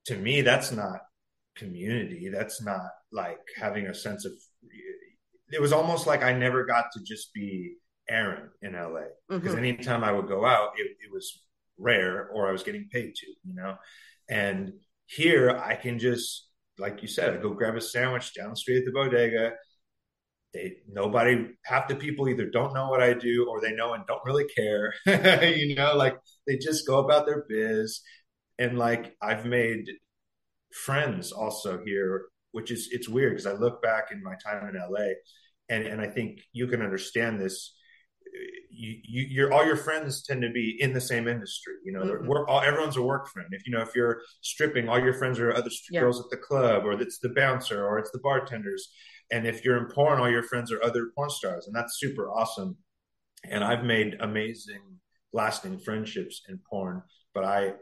to 0.06 0.16
me, 0.16 0.40
that's 0.40 0.72
not 0.72 1.00
community. 1.56 2.30
That's 2.32 2.62
not 2.62 2.90
like 3.12 3.38
having 3.56 3.86
a 3.86 3.94
sense 3.94 4.24
of. 4.24 4.32
It 5.50 5.60
was 5.60 5.72
almost 5.72 6.06
like 6.06 6.22
I 6.22 6.32
never 6.32 6.64
got 6.64 6.86
to 6.94 7.02
just 7.04 7.34
be 7.34 7.74
Aaron 8.08 8.50
in 8.62 8.72
LA 8.72 9.00
because 9.28 9.54
mm-hmm. 9.54 9.58
anytime 9.58 10.02
I 10.02 10.12
would 10.12 10.28
go 10.28 10.44
out, 10.44 10.70
it, 10.76 10.86
it 11.04 11.12
was 11.12 11.42
rare 11.78 12.28
or 12.28 12.48
I 12.48 12.52
was 12.52 12.62
getting 12.62 12.88
paid 12.90 13.14
to, 13.14 13.26
you 13.44 13.54
know. 13.54 13.76
And 14.28 14.74
here, 15.06 15.50
I 15.50 15.74
can 15.74 15.98
just, 15.98 16.48
like 16.78 17.02
you 17.02 17.08
said, 17.08 17.34
I 17.34 17.36
go 17.36 17.50
grab 17.50 17.76
a 17.76 17.80
sandwich 17.80 18.34
down 18.34 18.50
the 18.50 18.56
street 18.56 18.78
at 18.78 18.84
the 18.86 18.92
bodega. 18.92 19.52
They 20.54 20.76
nobody 20.90 21.46
half 21.64 21.88
the 21.88 21.94
people 21.94 22.28
either 22.28 22.50
don't 22.50 22.74
know 22.74 22.90
what 22.90 23.02
I 23.02 23.14
do 23.14 23.46
or 23.48 23.60
they 23.60 23.72
know 23.72 23.94
and 23.94 24.06
don't 24.06 24.24
really 24.24 24.44
care. 24.44 24.94
you 25.06 25.74
know, 25.74 25.96
like 25.96 26.16
they 26.46 26.56
just 26.58 26.86
go 26.86 26.98
about 26.98 27.26
their 27.26 27.44
biz 27.48 28.02
and 28.62 28.78
like 28.78 29.16
I've 29.20 29.44
made 29.44 29.86
friends 30.72 31.32
also 31.32 31.82
here, 31.84 32.26
which 32.52 32.70
is 32.70 32.88
it's 32.92 33.08
weird 33.08 33.32
because 33.32 33.46
I 33.46 33.52
look 33.52 33.82
back 33.82 34.12
in 34.12 34.22
my 34.22 34.34
time 34.36 34.68
in 34.68 34.80
LA, 34.80 35.14
and 35.68 35.84
and 35.84 36.00
I 36.00 36.06
think 36.06 36.40
you 36.52 36.68
can 36.68 36.80
understand 36.80 37.40
this. 37.40 37.74
You, 38.70 38.94
you 39.02 39.26
your 39.28 39.52
all 39.52 39.66
your 39.66 39.76
friends 39.76 40.22
tend 40.22 40.42
to 40.42 40.50
be 40.50 40.76
in 40.80 40.92
the 40.92 41.00
same 41.00 41.26
industry. 41.26 41.74
You 41.84 41.92
know, 41.92 42.04
mm-hmm. 42.04 42.26
we're 42.26 42.46
all 42.46 42.60
everyone's 42.60 42.96
a 42.96 43.02
work 43.02 43.28
friend. 43.28 43.48
If 43.50 43.66
you 43.66 43.72
know 43.72 43.82
if 43.82 43.96
you're 43.96 44.22
stripping, 44.42 44.88
all 44.88 45.00
your 45.00 45.14
friends 45.14 45.40
are 45.40 45.52
other 45.52 45.70
yeah. 45.90 46.00
girls 46.00 46.20
at 46.20 46.30
the 46.30 46.36
club, 46.36 46.84
or 46.84 46.92
it's 46.92 47.18
the 47.18 47.30
bouncer, 47.30 47.84
or 47.84 47.98
it's 47.98 48.12
the 48.12 48.20
bartenders. 48.20 48.88
And 49.32 49.46
if 49.46 49.64
you're 49.64 49.78
in 49.78 49.90
porn, 49.92 50.20
all 50.20 50.30
your 50.30 50.42
friends 50.42 50.70
are 50.70 50.82
other 50.84 51.10
porn 51.16 51.30
stars, 51.30 51.66
and 51.66 51.74
that's 51.74 51.98
super 51.98 52.30
awesome. 52.30 52.76
And 53.44 53.64
I've 53.64 53.82
made 53.82 54.18
amazing, 54.20 54.82
lasting 55.32 55.80
friendships 55.80 56.42
in 56.48 56.60
porn. 56.70 57.02
But 57.34 57.44
I 57.44 57.72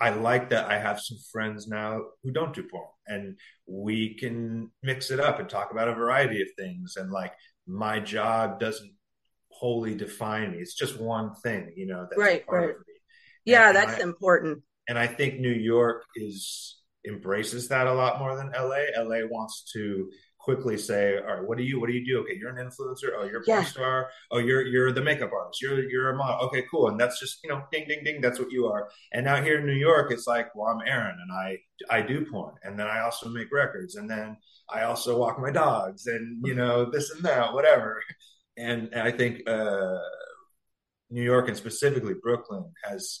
I 0.00 0.10
like 0.10 0.50
that 0.50 0.70
I 0.70 0.78
have 0.78 1.00
some 1.00 1.18
friends 1.30 1.68
now 1.68 2.02
who 2.22 2.30
don't 2.30 2.54
do 2.54 2.62
porn 2.62 2.86
and 3.06 3.36
we 3.66 4.14
can 4.14 4.70
mix 4.82 5.10
it 5.10 5.20
up 5.20 5.38
and 5.38 5.48
talk 5.48 5.72
about 5.72 5.88
a 5.88 5.94
variety 5.94 6.40
of 6.40 6.48
things. 6.58 6.96
And 6.96 7.10
like 7.10 7.32
my 7.66 8.00
job 8.00 8.58
doesn't 8.58 8.92
wholly 9.50 9.94
define 9.94 10.52
me. 10.52 10.58
It's 10.58 10.74
just 10.74 10.98
one 10.98 11.34
thing, 11.42 11.72
you 11.76 11.86
know, 11.86 12.06
that's 12.08 12.18
right, 12.18 12.46
part 12.46 12.60
right. 12.60 12.70
of 12.70 12.76
me. 12.76 12.94
Yeah, 13.44 13.68
and, 13.68 13.76
that's 13.76 14.00
I, 14.00 14.02
important. 14.02 14.62
And 14.88 14.98
I 14.98 15.06
think 15.06 15.38
New 15.38 15.52
York 15.52 16.04
is 16.16 16.80
embraces 17.06 17.68
that 17.68 17.86
a 17.86 17.92
lot 17.92 18.18
more 18.18 18.36
than 18.36 18.52
LA. 18.52 18.84
LA 18.96 19.26
wants 19.26 19.70
to 19.72 20.10
quickly 20.40 20.76
say, 20.76 21.18
all 21.18 21.36
right, 21.36 21.44
what 21.46 21.58
do 21.58 21.64
you 21.64 21.78
what 21.80 21.88
do 21.88 21.92
you 21.92 22.04
do? 22.04 22.20
Okay, 22.20 22.36
you're 22.38 22.56
an 22.56 22.56
influencer. 22.56 23.10
Oh, 23.16 23.24
you're 23.24 23.42
a 23.42 23.44
porn 23.44 23.62
yeah. 23.62 23.64
star. 23.64 24.08
Oh, 24.30 24.38
you're 24.38 24.66
you're 24.66 24.92
the 24.92 25.02
makeup 25.02 25.30
artist. 25.32 25.60
You're 25.60 25.88
you're 25.88 26.10
a 26.10 26.16
model. 26.16 26.46
Okay, 26.46 26.64
cool. 26.70 26.88
And 26.88 26.98
that's 26.98 27.20
just 27.20 27.42
you 27.44 27.50
know, 27.50 27.62
ding 27.70 27.86
ding 27.86 28.02
ding. 28.04 28.20
That's 28.20 28.38
what 28.38 28.50
you 28.50 28.66
are. 28.66 28.90
And 29.12 29.24
now 29.24 29.42
here 29.42 29.58
in 29.60 29.66
New 29.66 29.72
York, 29.72 30.10
it's 30.12 30.26
like, 30.26 30.54
well, 30.54 30.68
I'm 30.68 30.86
Aaron, 30.86 31.16
and 31.20 31.32
I 31.32 31.58
I 31.90 32.02
do 32.02 32.24
porn, 32.24 32.54
and 32.64 32.78
then 32.78 32.86
I 32.86 33.00
also 33.00 33.28
make 33.28 33.52
records, 33.52 33.96
and 33.96 34.08
then 34.08 34.36
I 34.68 34.82
also 34.82 35.18
walk 35.18 35.38
my 35.38 35.50
dogs, 35.50 36.06
and 36.06 36.44
you 36.46 36.54
know 36.54 36.90
this 36.90 37.10
and 37.10 37.22
that, 37.24 37.52
whatever. 37.52 38.02
And, 38.56 38.90
and 38.92 39.02
I 39.02 39.10
think 39.10 39.48
uh, 39.48 39.98
New 41.10 41.22
York 41.22 41.48
and 41.48 41.56
specifically 41.56 42.14
Brooklyn 42.20 42.64
has 42.84 43.20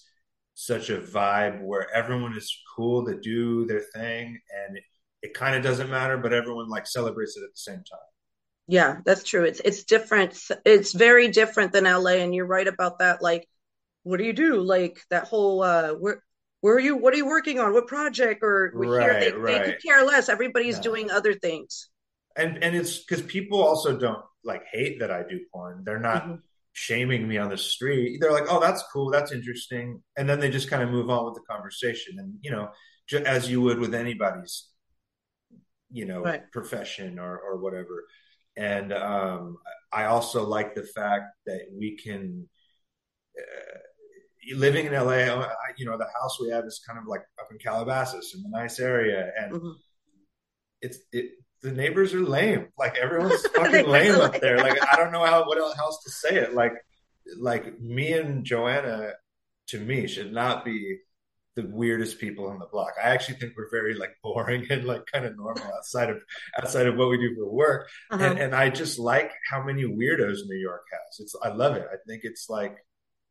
such 0.54 0.90
a 0.90 0.98
vibe 0.98 1.62
where 1.62 1.90
everyone 1.94 2.36
is 2.36 2.54
cool 2.76 3.06
to 3.06 3.18
do 3.18 3.64
their 3.66 3.80
thing 3.94 4.38
and 4.54 4.78
it 5.22 5.34
kind 5.34 5.54
of 5.54 5.62
doesn't 5.62 5.90
matter, 5.90 6.16
but 6.16 6.32
everyone 6.32 6.68
like 6.68 6.86
celebrates 6.86 7.36
it 7.36 7.42
at 7.42 7.50
the 7.52 7.58
same 7.58 7.76
time. 7.76 8.08
Yeah, 8.66 8.98
that's 9.04 9.24
true. 9.24 9.44
It's 9.44 9.60
it's 9.64 9.84
different. 9.84 10.38
It's 10.64 10.92
very 10.92 11.28
different 11.28 11.72
than 11.72 11.84
LA, 11.84 12.22
and 12.22 12.34
you're 12.34 12.46
right 12.46 12.66
about 12.66 13.00
that. 13.00 13.20
Like, 13.20 13.48
what 14.04 14.18
do 14.18 14.24
you 14.24 14.32
do? 14.32 14.60
Like 14.60 15.00
that 15.10 15.24
whole 15.24 15.62
uh, 15.62 15.94
where 15.94 16.22
where 16.60 16.76
are 16.76 16.80
you? 16.80 16.96
What 16.96 17.12
are 17.12 17.16
you 17.16 17.26
working 17.26 17.58
on? 17.58 17.72
What 17.72 17.88
project? 17.88 18.42
Or 18.42 18.72
we 18.74 18.86
right, 18.86 19.02
hear 19.02 19.20
they, 19.20 19.36
right. 19.36 19.64
they 19.64 19.72
could 19.72 19.82
care 19.82 20.04
less. 20.04 20.28
Everybody's 20.28 20.76
no. 20.76 20.82
doing 20.82 21.10
other 21.10 21.34
things. 21.34 21.88
And 22.36 22.62
and 22.62 22.76
it's 22.76 22.98
because 22.98 23.22
people 23.22 23.60
also 23.60 23.98
don't 23.98 24.24
like 24.44 24.62
hate 24.70 25.00
that 25.00 25.10
I 25.10 25.24
do 25.28 25.40
porn. 25.52 25.82
They're 25.84 25.98
not. 25.98 26.24
Mm-hmm 26.24 26.34
shaming 26.72 27.26
me 27.26 27.36
on 27.36 27.50
the 27.50 27.58
street. 27.58 28.18
They're 28.20 28.30
like, 28.30 28.46
"Oh, 28.48 28.60
that's 28.60 28.84
cool, 28.92 29.10
that's 29.10 29.32
interesting," 29.32 30.04
and 30.16 30.28
then 30.28 30.38
they 30.38 30.48
just 30.48 30.70
kind 30.70 30.84
of 30.84 30.88
move 30.88 31.10
on 31.10 31.24
with 31.24 31.34
the 31.34 31.40
conversation. 31.40 32.16
And 32.18 32.34
you 32.42 32.52
know, 32.52 32.70
as 33.26 33.50
you 33.50 33.60
would 33.60 33.80
with 33.80 33.92
anybody's 33.92 34.68
you 35.90 36.04
know 36.04 36.22
right. 36.22 36.50
profession 36.52 37.18
or 37.18 37.38
or 37.38 37.58
whatever. 37.58 38.04
And 38.56 38.92
um, 38.92 39.58
i 39.92 40.04
also 40.04 40.44
like 40.44 40.74
the 40.74 40.82
fact 40.82 41.24
that 41.46 41.62
we 41.72 41.96
can 41.96 42.48
uh, 43.38 43.78
living 44.56 44.86
in 44.86 44.92
la 44.92 45.10
I, 45.10 45.48
you 45.76 45.86
know 45.86 45.96
the 45.96 46.08
house 46.20 46.40
we 46.40 46.50
have 46.50 46.64
is 46.64 46.80
kind 46.86 46.98
of 46.98 47.06
like 47.06 47.22
up 47.40 47.48
in 47.50 47.58
calabasas 47.58 48.34
in 48.34 48.44
a 48.46 48.50
nice 48.50 48.78
area. 48.78 49.32
And 49.38 49.52
mm-hmm. 49.52 49.70
it's 50.82 50.98
it 51.12 51.32
the 51.62 51.72
neighbors 51.72 52.14
are 52.14 52.20
lame. 52.20 52.68
Like 52.78 52.96
everyone's 52.96 53.46
fucking 53.54 53.86
lame 53.86 54.20
up 54.20 54.40
there. 54.40 54.58
Like 54.58 54.78
i 54.92 54.96
don't 54.96 55.12
know 55.12 55.24
how 55.24 55.46
what 55.46 55.58
else 55.58 56.02
to 56.04 56.10
say 56.10 56.36
it. 56.36 56.54
Like 56.54 56.74
like 57.38 57.80
me 57.80 58.12
and 58.12 58.44
joanna 58.44 59.12
to 59.68 59.78
me 59.78 60.06
should 60.06 60.32
not 60.32 60.64
be 60.64 60.98
the 61.56 61.66
weirdest 61.66 62.18
people 62.18 62.48
on 62.48 62.58
the 62.58 62.66
block. 62.66 62.92
I 63.02 63.08
actually 63.08 63.36
think 63.36 63.54
we're 63.56 63.70
very 63.70 63.94
like 63.94 64.16
boring 64.22 64.66
and 64.70 64.84
like 64.84 65.06
kind 65.12 65.24
of 65.24 65.36
normal 65.36 65.64
outside 65.64 66.10
of 66.10 66.22
outside 66.58 66.86
of 66.86 66.96
what 66.96 67.08
we 67.08 67.18
do 67.18 67.34
for 67.34 67.50
work. 67.50 67.88
Uh-huh. 68.10 68.24
And, 68.24 68.38
and 68.38 68.54
I 68.54 68.70
just 68.70 68.98
like 68.98 69.32
how 69.50 69.62
many 69.62 69.84
weirdos 69.84 70.38
New 70.46 70.58
York 70.58 70.84
has. 70.92 71.20
It's 71.20 71.34
I 71.42 71.48
love 71.48 71.76
it. 71.76 71.86
I 71.90 71.96
think 72.06 72.22
it's 72.24 72.48
like 72.48 72.76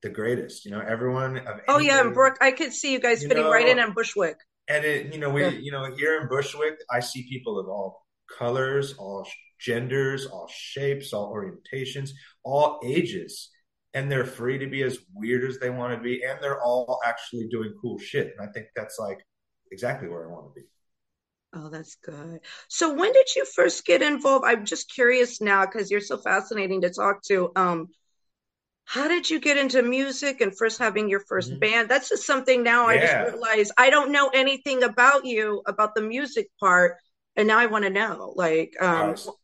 the 0.01 0.09
greatest. 0.09 0.65
You 0.65 0.71
know, 0.71 0.81
everyone. 0.81 1.41
oh 1.67 1.79
yeah, 1.79 2.01
and 2.01 2.13
Brooke, 2.13 2.37
I 2.41 2.51
could 2.51 2.73
see 2.73 2.91
you 2.91 2.99
guys 2.99 3.23
you 3.23 3.29
fitting 3.29 3.43
know, 3.43 3.51
right 3.51 3.67
in 3.67 3.79
on 3.79 3.93
Bushwick. 3.93 4.37
And 4.67 4.85
it, 4.85 5.13
you 5.13 5.19
know, 5.19 5.31
we, 5.31 5.41
yeah. 5.41 5.49
you 5.49 5.71
know, 5.71 5.95
here 5.95 6.21
in 6.21 6.27
Bushwick, 6.27 6.75
I 6.91 6.99
see 6.99 7.27
people 7.27 7.59
of 7.59 7.67
all 7.67 8.05
colors, 8.37 8.93
all 8.99 9.27
genders, 9.59 10.27
all 10.27 10.47
shapes, 10.53 11.11
all 11.11 11.33
orientations, 11.33 12.11
all 12.43 12.79
ages 12.85 13.49
and 13.93 14.11
they're 14.11 14.25
free 14.25 14.57
to 14.57 14.67
be 14.67 14.83
as 14.83 14.99
weird 15.13 15.43
as 15.49 15.59
they 15.59 15.69
want 15.69 15.93
to 15.95 15.99
be 16.01 16.23
and 16.23 16.39
they're 16.41 16.61
all 16.61 16.99
actually 17.05 17.47
doing 17.49 17.73
cool 17.81 17.97
shit 17.97 18.33
and 18.37 18.47
i 18.47 18.51
think 18.51 18.67
that's 18.75 18.99
like 18.99 19.19
exactly 19.71 20.07
where 20.07 20.27
i 20.29 20.31
want 20.31 20.45
to 20.53 20.59
be 20.61 20.67
Oh, 21.53 21.69
that's 21.69 21.95
good. 21.95 22.41
So 22.67 22.93
when 22.93 23.11
did 23.11 23.35
you 23.35 23.43
first 23.45 23.85
get 23.85 24.01
involved? 24.03 24.45
I'm 24.45 24.65
just 24.65 24.93
curious 24.93 25.41
now 25.41 25.65
because 25.65 25.89
you're 25.89 25.99
so 26.01 26.17
fascinating 26.17 26.81
to 26.81 26.91
talk 26.91 27.23
to. 27.23 27.51
Um, 27.55 27.87
how 28.85 29.07
did 29.07 29.29
you 29.29 29.39
get 29.39 29.57
into 29.57 29.83
music 29.83 30.41
and 30.41 30.57
first 30.57 30.79
having 30.79 31.09
your 31.09 31.21
1st 31.21 31.53
Mhm. 31.53 31.59
band? 31.59 31.89
That's 31.89 32.09
just 32.09 32.25
something 32.25 32.63
now 32.63 32.87
I 32.87 32.97
just 32.99 33.17
Yeah. 33.17 33.19
realized 33.19 33.71
I 33.77 33.89
don't 33.89 34.11
know 34.11 34.29
anything 34.29 34.83
about 34.83 35.25
you, 35.25 35.61
about 35.67 35.95
the 35.95 36.01
music 36.01 36.49
part, 36.59 36.97
and 37.35 37.47
now 37.47 37.59
I 37.59 37.67
want 37.67 37.85
to 37.85 37.91
know. 37.91 38.33
Like, 38.35 38.73
um, 38.81 39.15
right. 39.15 39.35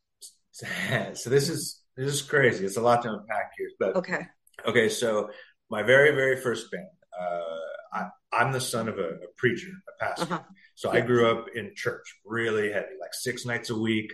So 1.14 1.30
this 1.30 1.48
is 1.48 1.82
this 1.96 2.12
is 2.12 2.22
crazy. 2.22 2.64
It's 2.64 2.76
a 2.76 2.80
lot 2.80 3.02
to 3.02 3.12
unpack 3.12 3.52
here, 3.58 3.68
but 3.78 3.96
okay. 3.96 4.26
okay. 4.66 4.88
So 4.88 5.30
my 5.70 5.82
very 5.82 6.12
very 6.14 6.40
first 6.40 6.70
band. 6.70 6.86
Uh, 7.18 7.48
I, 7.92 8.08
I'm 8.32 8.52
the 8.52 8.60
son 8.60 8.88
of 8.88 8.98
a, 8.98 9.08
a 9.08 9.28
preacher, 9.38 9.68
a 9.88 10.04
pastor. 10.04 10.34
Uh-huh. 10.34 10.42
So 10.74 10.90
I 10.90 11.00
grew 11.00 11.30
up 11.30 11.46
in 11.54 11.72
church, 11.74 12.04
really 12.26 12.70
heavy, 12.72 12.94
like 13.00 13.14
six 13.14 13.46
nights 13.46 13.70
a 13.70 13.78
week, 13.78 14.12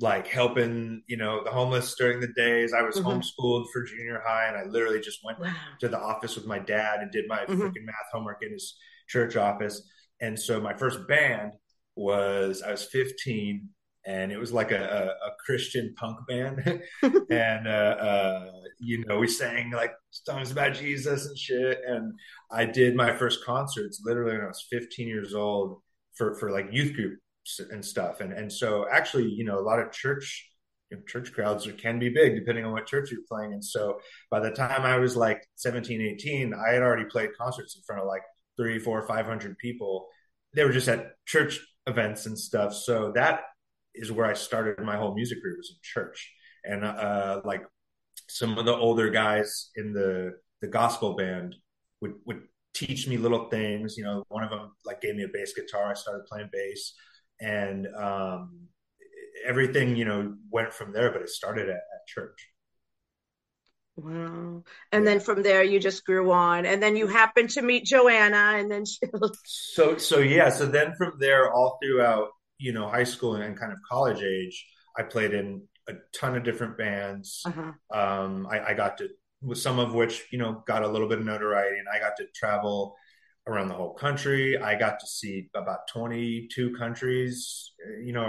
like 0.00 0.26
helping, 0.28 1.02
you 1.06 1.16
know, 1.18 1.44
the 1.44 1.50
homeless 1.50 1.94
during 1.96 2.20
the 2.20 2.32
days. 2.36 2.72
I 2.72 2.82
was 2.82 2.96
hmm 2.96 3.02
homeschooled 3.02 3.66
for 3.72 3.84
junior 3.84 4.22
high, 4.26 4.46
and 4.48 4.56
I 4.56 4.64
literally 4.64 5.00
just 5.00 5.20
went 5.24 5.38
Wow. 5.38 5.50
to 5.80 5.88
the 5.88 6.00
office 6.00 6.36
with 6.36 6.46
my 6.46 6.58
dad 6.58 7.00
and 7.00 7.10
did 7.12 7.26
my 7.28 7.40
hmm 7.46 7.60
freaking 7.60 7.84
math 7.84 8.10
homework 8.12 8.38
in 8.42 8.52
his 8.52 8.76
church 9.08 9.36
office. 9.36 9.82
And 10.20 10.38
so 10.38 10.60
my 10.60 10.74
first 10.74 11.06
band 11.06 11.52
was 11.96 12.62
I 12.62 12.70
was 12.70 12.84
15, 12.84 13.68
and 14.06 14.32
it 14.32 14.38
was 14.38 14.52
like 14.52 14.70
a, 14.70 14.82
a, 14.82 15.28
a 15.28 15.30
Christian 15.44 15.94
punk 15.96 16.18
band. 16.26 16.60
and 17.30 17.68
uh, 17.68 17.96
uh, 18.00 18.50
you 18.78 19.04
know 19.04 19.18
we 19.18 19.26
sang 19.26 19.70
like 19.70 19.92
songs 20.10 20.50
about 20.50 20.74
Jesus 20.74 21.26
and 21.26 21.38
shit. 21.38 21.78
And 21.86 22.14
I 22.50 22.64
did 22.64 22.94
my 22.94 23.12
first 23.12 23.44
concerts 23.44 24.02
literally 24.04 24.32
when 24.32 24.42
I 24.42 24.48
was 24.48 24.66
15 24.70 25.06
years 25.06 25.34
old 25.34 25.80
for 26.14 26.34
for 26.36 26.50
like 26.50 26.68
youth 26.72 26.94
groups 26.94 27.60
and 27.70 27.84
stuff. 27.84 28.20
And 28.20 28.32
and 28.32 28.52
so 28.52 28.86
actually, 28.90 29.28
you 29.28 29.44
know, 29.44 29.58
a 29.58 29.60
lot 29.60 29.80
of 29.80 29.92
church 29.92 30.46
you 30.90 30.96
know, 30.96 31.02
church 31.06 31.32
crowds 31.32 31.66
are, 31.66 31.72
can 31.72 31.98
be 31.98 32.08
big 32.08 32.34
depending 32.34 32.64
on 32.64 32.72
what 32.72 32.86
church 32.86 33.10
you're 33.10 33.20
playing. 33.28 33.52
And 33.52 33.64
so 33.64 34.00
by 34.30 34.40
the 34.40 34.50
time 34.50 34.82
I 34.82 34.96
was 34.98 35.16
like 35.16 35.40
17, 35.56 36.00
18, 36.00 36.52
I 36.54 36.72
had 36.72 36.82
already 36.82 37.04
played 37.04 37.30
concerts 37.38 37.76
in 37.76 37.82
front 37.86 38.02
of 38.02 38.08
like 38.08 38.22
three, 38.56 38.78
four, 38.78 39.06
five 39.06 39.26
hundred 39.26 39.56
people. 39.58 40.08
They 40.54 40.64
were 40.64 40.72
just 40.72 40.88
at 40.88 41.12
church 41.26 41.60
events 41.86 42.26
and 42.26 42.38
stuff. 42.38 42.74
So 42.74 43.12
that 43.14 43.42
is 43.94 44.12
where 44.12 44.26
I 44.26 44.34
started 44.34 44.84
my 44.84 44.96
whole 44.96 45.14
music 45.14 45.42
career 45.42 45.56
was 45.56 45.70
in 45.70 45.76
church. 45.82 46.32
And 46.64 46.84
uh, 46.84 47.40
like 47.44 47.62
some 48.28 48.58
of 48.58 48.64
the 48.64 48.74
older 48.74 49.10
guys 49.10 49.70
in 49.76 49.92
the 49.92 50.32
the 50.60 50.68
gospel 50.68 51.16
band 51.16 51.56
would 52.00 52.14
would 52.26 52.42
teach 52.74 53.08
me 53.08 53.16
little 53.16 53.48
things. 53.48 53.96
You 53.96 54.04
know, 54.04 54.24
one 54.28 54.44
of 54.44 54.50
them 54.50 54.72
like 54.84 55.00
gave 55.00 55.16
me 55.16 55.24
a 55.24 55.28
bass 55.28 55.52
guitar. 55.54 55.90
I 55.90 55.94
started 55.94 56.26
playing 56.26 56.50
bass, 56.52 56.94
and 57.40 57.86
um, 57.98 58.68
everything 59.46 59.96
you 59.96 60.04
know 60.04 60.34
went 60.50 60.72
from 60.72 60.92
there. 60.92 61.10
But 61.10 61.22
it 61.22 61.28
started 61.28 61.68
at, 61.68 61.76
at 61.76 62.06
church. 62.06 62.48
Wow. 63.96 64.62
And 64.92 65.06
then 65.06 65.20
from 65.20 65.42
there, 65.42 65.62
you 65.62 65.78
just 65.78 66.04
grew 66.06 66.30
on, 66.32 66.64
and 66.64 66.82
then 66.82 66.96
you 66.96 67.06
happened 67.06 67.50
to 67.50 67.62
meet 67.62 67.84
Joanna, 67.84 68.58
and 68.58 68.70
then 68.70 68.84
she 68.84 69.00
So 69.44 69.96
so 69.96 70.18
yeah. 70.18 70.50
So 70.50 70.66
then 70.66 70.94
from 70.96 71.14
there, 71.18 71.52
all 71.52 71.78
throughout 71.82 72.28
you 72.60 72.72
know 72.72 72.88
high 72.88 73.04
school 73.04 73.34
and 73.36 73.58
kind 73.58 73.72
of 73.72 73.78
college 73.90 74.22
age, 74.22 74.56
I 74.98 75.02
played 75.02 75.32
in 75.34 75.62
a 75.88 75.94
ton 76.14 76.36
of 76.36 76.44
different 76.44 76.76
bands. 76.78 77.42
uh-huh. 77.46 77.72
Um, 77.98 78.46
I, 78.50 78.70
I 78.70 78.74
got 78.74 78.98
to 78.98 79.08
with 79.42 79.58
some 79.58 79.78
of 79.78 79.94
which 79.94 80.26
you 80.32 80.38
know 80.38 80.62
got 80.66 80.82
a 80.82 80.88
little 80.88 81.08
bit 81.08 81.18
of 81.18 81.24
notoriety, 81.24 81.78
and 81.78 81.88
I 81.92 81.98
got 81.98 82.16
to 82.18 82.26
travel 82.34 82.94
around 83.46 83.68
the 83.68 83.74
whole 83.74 83.94
country. 83.94 84.58
I 84.58 84.78
got 84.78 85.00
to 85.00 85.06
see 85.06 85.48
about 85.54 85.88
22 85.92 86.74
countries, 86.76 87.72
you 88.04 88.12
know, 88.12 88.22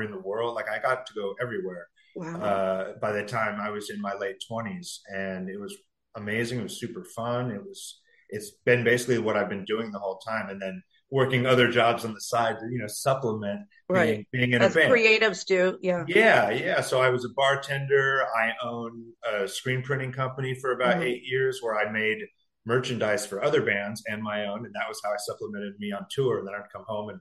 in 0.00 0.10
the 0.10 0.20
world. 0.22 0.54
Like 0.54 0.68
I 0.70 0.78
got 0.78 1.06
to 1.06 1.14
go 1.14 1.34
everywhere 1.40 1.88
Wow. 2.16 2.40
uh, 2.40 2.92
by 3.00 3.12
the 3.12 3.24
time 3.24 3.60
I 3.60 3.70
was 3.70 3.90
in 3.90 4.00
my 4.00 4.14
late 4.14 4.36
20s, 4.50 4.98
and 5.14 5.48
it 5.48 5.58
was 5.58 5.74
amazing. 6.16 6.60
It 6.60 6.64
was 6.64 6.78
super 6.80 7.04
fun. 7.16 7.50
It 7.50 7.64
was. 7.64 8.00
It's 8.32 8.52
been 8.64 8.84
basically 8.84 9.18
what 9.18 9.36
I've 9.36 9.48
been 9.48 9.64
doing 9.64 9.90
the 9.90 9.98
whole 9.98 10.18
time, 10.18 10.50
and 10.50 10.60
then 10.62 10.82
working 11.10 11.44
other 11.46 11.68
jobs 11.70 12.04
on 12.04 12.14
the 12.14 12.20
side 12.20 12.58
to 12.60 12.66
you 12.70 12.78
know 12.78 12.86
supplement 12.86 13.60
Right. 13.88 14.26
being 14.32 14.48
being 14.48 14.52
in 14.52 14.62
a 14.62 14.66
As 14.66 14.74
band. 14.74 14.92
creatives 14.92 15.44
do. 15.44 15.78
Yeah. 15.82 16.04
Yeah, 16.06 16.50
yeah. 16.50 16.80
So 16.80 17.00
I 17.00 17.10
was 17.10 17.24
a 17.24 17.28
bartender. 17.30 18.24
I 18.24 18.52
owned 18.62 19.04
a 19.28 19.48
screen 19.48 19.82
printing 19.82 20.12
company 20.12 20.54
for 20.54 20.70
about 20.72 20.96
Mhm. 20.98 21.04
eight 21.06 21.22
years 21.24 21.58
where 21.60 21.76
I 21.76 21.90
made 21.90 22.18
merchandise 22.64 23.26
for 23.26 23.42
other 23.42 23.62
bands 23.62 24.02
and 24.06 24.22
my 24.22 24.46
own. 24.46 24.64
And 24.64 24.74
that 24.74 24.88
was 24.88 25.00
how 25.04 25.10
I 25.10 25.16
supplemented 25.18 25.74
me 25.80 25.90
on 25.92 26.06
tour. 26.10 26.38
And 26.38 26.46
then 26.46 26.54
I'd 26.54 26.70
come 26.72 26.84
home 26.86 27.08
and 27.08 27.20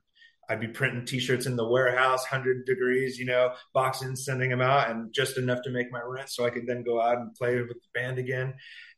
I'd 0.49 0.59
be 0.59 0.67
printing 0.67 1.05
t 1.05 1.19
shirts 1.19 1.45
in 1.47 1.55
the 1.55 1.67
warehouse, 1.67 2.23
100 2.25 2.65
degrees, 2.65 3.17
you 3.17 3.25
know, 3.25 3.53
boxing, 3.73 4.15
sending 4.15 4.49
them 4.49 4.61
out, 4.61 4.89
and 4.91 5.11
just 5.13 5.37
enough 5.37 5.61
to 5.63 5.69
make 5.71 5.91
my 5.91 6.01
rent 6.01 6.29
so 6.29 6.45
I 6.45 6.49
could 6.51 6.67
then 6.67 6.83
go 6.83 6.99
out 7.01 7.17
and 7.17 7.33
play 7.35 7.55
with 7.57 7.69
the 7.69 7.79
band 7.93 8.19
again. 8.19 8.55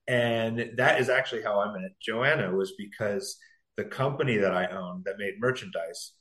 And 0.07 0.71
that 0.77 0.99
is 0.99 1.09
actually 1.09 1.43
how 1.43 1.59
I 1.61 1.71
met 1.77 1.91
Joanna, 2.01 2.51
was 2.55 2.73
because 2.77 3.37
the 3.83 3.89
company 3.89 4.37
that 4.37 4.53
I 4.53 4.67
owned 4.67 5.05
that 5.05 5.17
made 5.17 5.35
merchandise, 5.39 6.13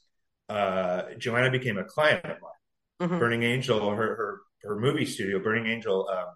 uh, 0.49 1.03
Joanna 1.18 1.51
became 1.51 1.79
a 1.79 1.85
client 1.85 2.25
of 2.25 2.38
mine. 2.40 2.61
hmm 3.01 3.20
Burning 3.20 3.42
Angel, 3.42 3.90
her 3.90 4.16
her 4.16 4.40
her 4.64 4.81
movie 4.81 5.07
studio, 5.07 5.38
Burning 5.40 5.66
Angel, 5.66 6.09
um, 6.09 6.29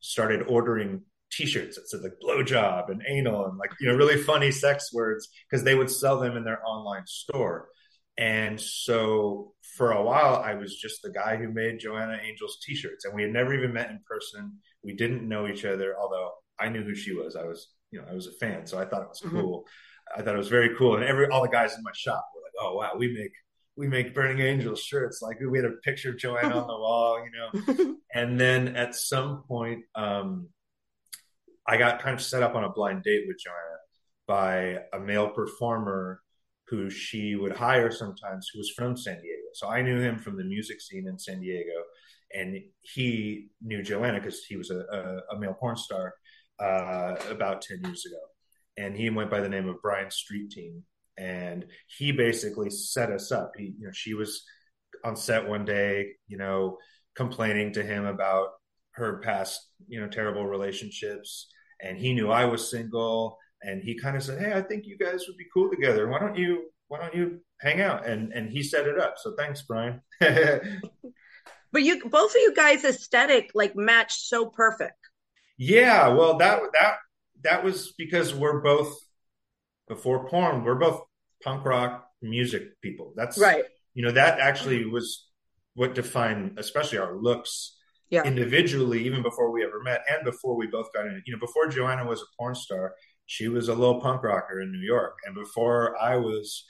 started 0.00 0.42
ordering 0.48 1.02
T-shirts 1.32 1.76
that 1.76 1.88
said 1.88 2.02
like 2.02 2.12
blowjob 2.22 2.90
and 2.90 3.02
anal 3.08 3.46
and 3.46 3.58
like 3.58 3.70
you 3.80 3.88
know 3.88 3.94
really 3.96 4.18
funny 4.22 4.50
sex 4.50 4.92
words 4.92 5.28
because 5.50 5.64
they 5.64 5.74
would 5.74 5.90
sell 5.90 6.20
them 6.20 6.36
in 6.36 6.44
their 6.44 6.60
online 6.66 7.06
store. 7.06 7.68
And 8.18 8.60
so 8.60 9.54
for 9.76 9.92
a 9.92 10.02
while, 10.02 10.36
I 10.36 10.54
was 10.54 10.76
just 10.76 11.00
the 11.02 11.10
guy 11.10 11.36
who 11.36 11.50
made 11.50 11.80
Joanna 11.80 12.14
Angel's 12.14 12.58
T-shirts, 12.64 13.04
and 13.06 13.14
we 13.14 13.22
had 13.22 13.32
never 13.32 13.54
even 13.54 13.72
met 13.72 13.90
in 13.90 14.00
person. 14.06 14.58
We 14.84 14.94
didn't 14.94 15.26
know 15.26 15.48
each 15.48 15.64
other, 15.64 15.96
although 15.98 16.30
I 16.60 16.68
knew 16.68 16.82
who 16.84 16.94
she 16.94 17.14
was. 17.14 17.36
I 17.36 17.44
was 17.44 17.68
you 17.90 18.00
know 18.00 18.06
I 18.10 18.14
was 18.14 18.26
a 18.26 18.32
fan, 18.32 18.66
so 18.66 18.78
I 18.78 18.84
thought 18.84 19.02
it 19.02 19.08
was 19.08 19.22
hmm 19.22 19.30
cool. 19.30 19.64
I 20.16 20.22
thought 20.22 20.34
it 20.34 20.38
was 20.38 20.48
very 20.48 20.76
cool, 20.76 20.96
and 20.96 21.04
every 21.04 21.26
all 21.28 21.42
the 21.42 21.48
guys 21.48 21.76
in 21.76 21.82
my 21.82 21.92
shop 21.94 22.28
were 22.34 22.42
like, 22.42 22.52
"Oh 22.60 22.76
wow, 22.76 22.92
we 22.96 23.12
make 23.12 23.32
we 23.76 23.88
make 23.88 24.14
Burning 24.14 24.44
Angel 24.44 24.74
shirts. 24.74 25.22
Like 25.22 25.38
we 25.40 25.58
had 25.58 25.64
a 25.64 25.76
picture 25.82 26.10
of 26.10 26.18
Joanna 26.18 26.58
on 26.60 26.66
the 26.66 26.78
wall, 26.78 27.24
you 27.24 27.30
know. 27.30 27.96
And 28.14 28.38
then 28.38 28.76
at 28.76 28.94
some 28.94 29.44
point, 29.48 29.84
um, 29.94 30.48
I 31.66 31.76
got 31.76 32.02
kind 32.02 32.14
of 32.14 32.22
set 32.22 32.42
up 32.42 32.54
on 32.54 32.64
a 32.64 32.68
blind 32.70 33.02
date 33.02 33.24
with 33.26 33.38
Joanna 33.38 33.78
by 34.26 34.82
a 34.92 35.00
male 35.00 35.30
performer 35.30 36.20
who 36.68 36.90
she 36.90 37.34
would 37.34 37.52
hire 37.52 37.90
sometimes 37.90 38.48
who 38.52 38.58
was 38.58 38.70
from 38.70 38.96
San 38.96 39.14
Diego. 39.20 39.42
So 39.54 39.68
I 39.68 39.82
knew 39.82 40.00
him 40.00 40.18
from 40.18 40.36
the 40.36 40.44
music 40.44 40.80
scene 40.80 41.06
in 41.08 41.18
San 41.18 41.40
Diego, 41.40 41.82
and 42.34 42.58
he 42.82 43.48
knew 43.62 43.82
Joanna 43.82 44.20
because 44.20 44.44
he 44.44 44.56
was 44.56 44.70
a, 44.70 44.78
a, 44.78 45.34
a 45.36 45.38
male 45.38 45.54
porn 45.54 45.76
star 45.76 46.14
uh, 46.58 47.16
about 47.30 47.62
10 47.62 47.82
years 47.84 48.06
ago. 48.06 48.16
And 48.76 48.96
he 48.96 49.10
went 49.10 49.30
by 49.30 49.40
the 49.40 49.48
name 49.48 49.68
of 49.68 49.82
Brian 49.82 50.10
Street 50.10 50.50
Team. 50.50 50.82
And 51.18 51.66
he 51.98 52.12
basically 52.12 52.70
set 52.70 53.10
us 53.10 53.30
up. 53.30 53.52
He, 53.56 53.74
you 53.78 53.86
know, 53.86 53.92
she 53.92 54.14
was 54.14 54.44
on 55.04 55.16
set 55.16 55.46
one 55.46 55.64
day, 55.64 56.12
you 56.26 56.38
know, 56.38 56.78
complaining 57.14 57.72
to 57.74 57.82
him 57.82 58.06
about 58.06 58.48
her 58.92 59.18
past, 59.18 59.60
you 59.88 60.00
know, 60.00 60.08
terrible 60.08 60.46
relationships. 60.46 61.48
And 61.82 61.98
he 61.98 62.14
knew 62.14 62.30
I 62.30 62.46
was 62.46 62.70
single. 62.70 63.38
And 63.62 63.82
he 63.82 63.98
kind 63.98 64.16
of 64.16 64.22
said, 64.22 64.40
Hey, 64.40 64.52
I 64.54 64.62
think 64.62 64.86
you 64.86 64.96
guys 64.96 65.24
would 65.28 65.36
be 65.36 65.46
cool 65.52 65.70
together. 65.70 66.08
Why 66.08 66.18
don't 66.18 66.36
you, 66.36 66.70
why 66.88 66.98
don't 66.98 67.14
you 67.14 67.40
hang 67.60 67.80
out? 67.80 68.06
And, 68.06 68.32
and 68.32 68.50
he 68.50 68.62
set 68.62 68.86
it 68.86 68.98
up. 68.98 69.14
So 69.18 69.34
thanks, 69.36 69.62
Brian. 69.62 70.00
But 71.72 71.82
you, 71.84 72.06
both 72.06 72.32
of 72.32 72.36
you 72.36 72.54
guys' 72.54 72.84
aesthetic 72.84 73.50
like 73.54 73.74
matched 73.74 74.20
so 74.26 74.46
perfect. 74.46 74.98
yeah. 75.56 76.08
Well, 76.08 76.36
that, 76.36 76.60
that, 76.74 76.96
that 77.44 77.64
was 77.64 77.92
because 77.98 78.34
we're 78.34 78.60
both 78.60 78.96
before 79.88 80.28
porn, 80.28 80.64
we're 80.64 80.76
both 80.76 81.02
punk 81.42 81.64
rock 81.64 82.06
music 82.22 82.80
people. 82.82 83.12
That's, 83.16 83.38
Right. 83.38 83.64
you 83.94 84.04
know, 84.04 84.12
that 84.12 84.38
actually 84.38 84.84
was 84.86 85.28
what 85.74 85.94
defined, 85.94 86.58
especially 86.58 86.98
our 86.98 87.14
looks 87.16 87.78
Yeah. 88.10 88.24
individually, 88.24 89.04
even 89.06 89.22
before 89.22 89.50
we 89.50 89.64
ever 89.64 89.82
met 89.82 90.02
and 90.08 90.24
before 90.24 90.54
we 90.56 90.66
both 90.66 90.92
got 90.92 91.06
in. 91.06 91.22
You 91.26 91.34
know, 91.34 91.40
before 91.40 91.66
Joanna 91.68 92.06
was 92.06 92.20
a 92.22 92.26
porn 92.38 92.54
star, 92.54 92.94
she 93.26 93.48
was 93.48 93.68
a 93.68 93.74
little 93.74 94.00
punk 94.00 94.22
rocker 94.22 94.60
in 94.60 94.70
New 94.70 94.86
York. 94.86 95.18
And 95.24 95.34
before 95.34 96.00
I 96.00 96.16
was 96.16 96.64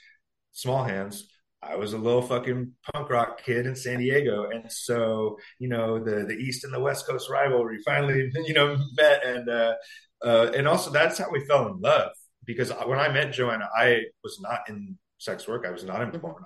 Small 0.53 0.83
Hands, 0.85 1.27
I 1.61 1.75
was 1.75 1.93
a 1.93 1.97
little 1.97 2.21
fucking 2.21 2.73
punk 2.93 3.09
rock 3.09 3.43
kid 3.43 3.65
in 3.65 3.75
San 3.75 3.99
Diego. 3.99 4.49
And 4.49 4.71
so, 4.71 5.37
you 5.59 5.67
know, 5.69 6.03
the, 6.03 6.25
the 6.25 6.33
East 6.35 6.63
and 6.63 6.73
the 6.73 6.79
West 6.79 7.07
Coast 7.07 7.29
rivalry 7.29 7.79
finally, 7.85 8.29
you 8.45 8.53
know, 8.53 8.77
met. 8.95 9.25
And, 9.25 9.49
uh, 9.49 9.75
uh, 10.23 10.51
and 10.55 10.67
also 10.67 10.89
that's 10.91 11.17
how 11.17 11.29
we 11.31 11.45
fell 11.45 11.67
in 11.67 11.79
love 11.81 12.11
because 12.45 12.71
when 12.85 12.99
I 12.99 13.09
met 13.09 13.31
Joanna, 13.33 13.69
I 13.75 14.03
was 14.23 14.39
not 14.41 14.61
in 14.69 14.97
sex 15.17 15.47
work. 15.47 15.65
I 15.65 15.71
was 15.71 15.83
not 15.83 16.01
in 16.01 16.11
Mhm. 16.11 16.21
porn. 16.21 16.43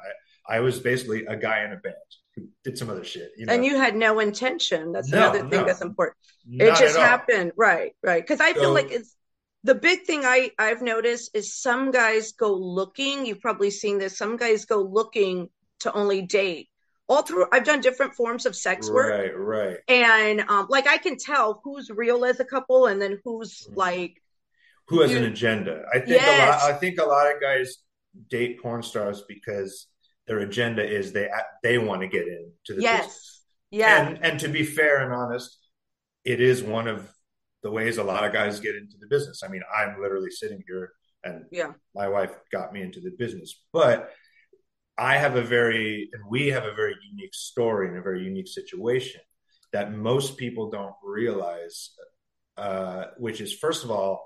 I, 0.50 0.58
I 0.58 0.60
was 0.60 0.80
basically 0.80 1.26
a 1.26 1.36
guy 1.36 1.64
in 1.66 1.72
a 1.74 1.78
band 1.78 1.96
who 2.36 2.48
did 2.64 2.78
some 2.78 2.90
other 2.90 3.04
shit, 3.04 3.32
you 3.38 3.46
know. 3.46 3.54
And 3.54 3.66
you 3.66 3.76
had 3.78 3.96
no 3.96 4.20
intention. 4.20 4.92
That's 4.92 5.10
No, 5.10 5.18
another 5.18 5.40
thing 5.50 5.62
no. 5.62 5.66
that's 5.66 5.82
important. 5.82 6.18
It 6.50 6.76
just 6.78 6.98
happened. 6.98 7.52
Right. 7.58 7.94
Right. 8.04 8.22
Because 8.24 8.40
I 8.40 8.54
feel 8.54 8.74
like 8.74 8.92
it's 8.92 9.16
the 9.64 9.76
big 9.76 10.04
thing 10.06 10.22
I, 10.24 10.52
I've 10.58 10.82
noticed 10.82 11.32
is 11.36 11.54
some 11.56 11.92
guys 11.92 12.32
go 12.34 12.54
looking. 12.54 13.26
You've 13.26 13.42
probably 13.42 13.72
seen 13.72 13.98
this. 13.98 14.18
Some 14.18 14.38
guys 14.38 14.66
go 14.66 14.82
looking 14.82 15.50
to 15.82 15.92
only 15.94 16.22
date 16.22 16.70
all 17.10 17.22
through 17.22 17.48
I've 17.52 17.64
done 17.64 17.82
different 17.82 18.14
forms 18.14 18.46
of 18.46 18.56
sex 18.56 18.90
work. 18.90 19.12
Right, 19.12 19.38
right. 19.38 19.78
And 19.88 20.42
um 20.42 20.68
like 20.70 20.88
I 20.88 20.98
can 20.98 21.18
tell 21.18 21.62
who's 21.64 21.90
real 21.90 22.26
as 22.26 22.40
a 22.40 22.46
couple 22.46 22.88
and 22.88 23.02
then 23.02 23.20
who's 23.24 23.64
mm-hmm. 23.64 23.76
like 23.76 24.22
who 24.88 25.02
has 25.02 25.12
you, 25.12 25.18
an 25.18 25.24
agenda. 25.26 25.84
I 25.94 26.00
think 26.00 26.22
yes. 26.22 26.62
a 26.62 26.66
lot 26.66 26.76
I 26.76 26.78
think 26.78 27.00
a 27.00 27.06
lot 27.06 27.34
of 27.34 27.42
guys 27.42 27.78
date 28.30 28.62
porn 28.62 28.84
stars 28.84 29.24
because 29.28 29.88
their 30.28 30.40
agenda 30.40 30.86
is 30.86 31.14
they 31.14 31.30
they 31.64 31.78
want 31.78 32.02
to 32.02 32.08
get 32.08 32.28
into 32.28 32.76
the 32.76 32.82
yes. 32.82 33.00
business. 33.00 33.44
Yeah. 33.72 34.08
And 34.08 34.24
and 34.24 34.40
to 34.42 34.50
be 34.50 34.64
fair 34.64 35.04
and 35.04 35.14
honest, 35.14 35.58
it 36.26 36.42
is 36.42 36.62
one 36.62 36.88
of 36.88 37.10
the 37.64 37.72
ways 37.72 37.98
a 37.98 38.04
lot 38.04 38.24
of 38.24 38.34
guys 38.34 38.60
get 38.60 38.76
into 38.76 38.98
the 39.00 39.08
business. 39.08 39.42
I 39.44 39.48
mean, 39.48 39.62
I'm 39.76 40.02
literally 40.02 40.32
sitting 40.32 40.62
here 40.68 40.92
and 41.24 41.46
yeah. 41.52 41.72
my 41.96 42.08
wife 42.08 42.32
got 42.52 42.74
me 42.74 42.82
into 42.82 43.00
the 43.00 43.12
business. 43.18 43.62
But 43.74 44.12
I 44.98 45.18
have 45.18 45.36
a 45.36 45.44
very, 45.44 46.10
and 46.12 46.24
we 46.30 46.48
have 46.48 46.64
a 46.64 46.74
very 46.74 46.96
unique 47.12 47.34
story 47.36 47.88
and 47.88 47.98
a 47.98 48.02
very 48.02 48.24
unique 48.24 48.48
situation 48.48 49.22
that 49.72 49.94
most 49.94 50.38
people 50.38 50.72
don't 50.72 50.96
realize, 51.04 51.92
uh, 52.58 53.06
which 53.18 53.40
is 53.40 53.54
first 53.54 53.84
of 53.84 53.92
all, 53.92 54.26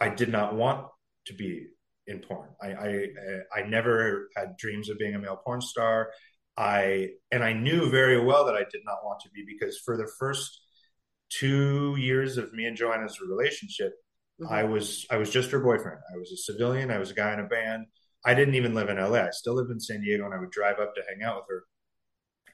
I 0.00 0.08
did 0.08 0.30
not 0.30 0.54
want 0.54 0.86
to 1.26 1.34
be 1.34 1.66
in 2.06 2.20
porn. 2.20 2.48
I, 2.62 2.68
I, 2.68 3.06
I 3.54 3.62
never 3.68 4.28
had 4.34 4.56
dreams 4.56 4.88
of 4.88 4.98
being 4.98 5.14
a 5.14 5.18
male 5.18 5.40
porn 5.44 5.60
star. 5.60 6.10
I, 6.56 7.10
and 7.30 7.44
I 7.44 7.52
knew 7.52 7.90
very 7.90 8.18
well 8.18 8.46
that 8.46 8.54
I 8.54 8.64
did 8.70 8.80
not 8.86 9.04
want 9.04 9.20
to 9.20 9.30
be 9.30 9.44
because 9.46 9.78
for 9.78 9.96
the 9.96 10.10
first 10.18 10.58
two 11.28 11.96
years 11.98 12.38
of 12.38 12.52
me 12.54 12.64
and 12.64 12.76
Joanna's 12.76 13.20
relationship, 13.20 13.92
mm-hmm. 14.40 14.52
I 14.52 14.64
was, 14.64 15.06
I 15.10 15.18
was 15.18 15.28
just 15.28 15.50
her 15.50 15.60
boyfriend. 15.60 15.98
I 16.14 16.16
was 16.16 16.32
a 16.32 16.36
civilian. 16.36 16.90
I 16.90 16.98
was 16.98 17.10
a 17.10 17.14
guy 17.14 17.34
in 17.34 17.40
a 17.40 17.46
band 17.46 17.86
I 18.28 18.34
didn't 18.34 18.56
even 18.56 18.74
live 18.74 18.90
in 18.90 18.98
LA. 18.98 19.20
I 19.20 19.30
still 19.30 19.54
lived 19.54 19.70
in 19.70 19.80
San 19.80 20.02
Diego 20.02 20.26
and 20.26 20.34
I 20.34 20.38
would 20.38 20.50
drive 20.50 20.78
up 20.80 20.94
to 20.94 21.02
hang 21.08 21.22
out 21.22 21.36
with 21.36 21.46
her. 21.48 21.64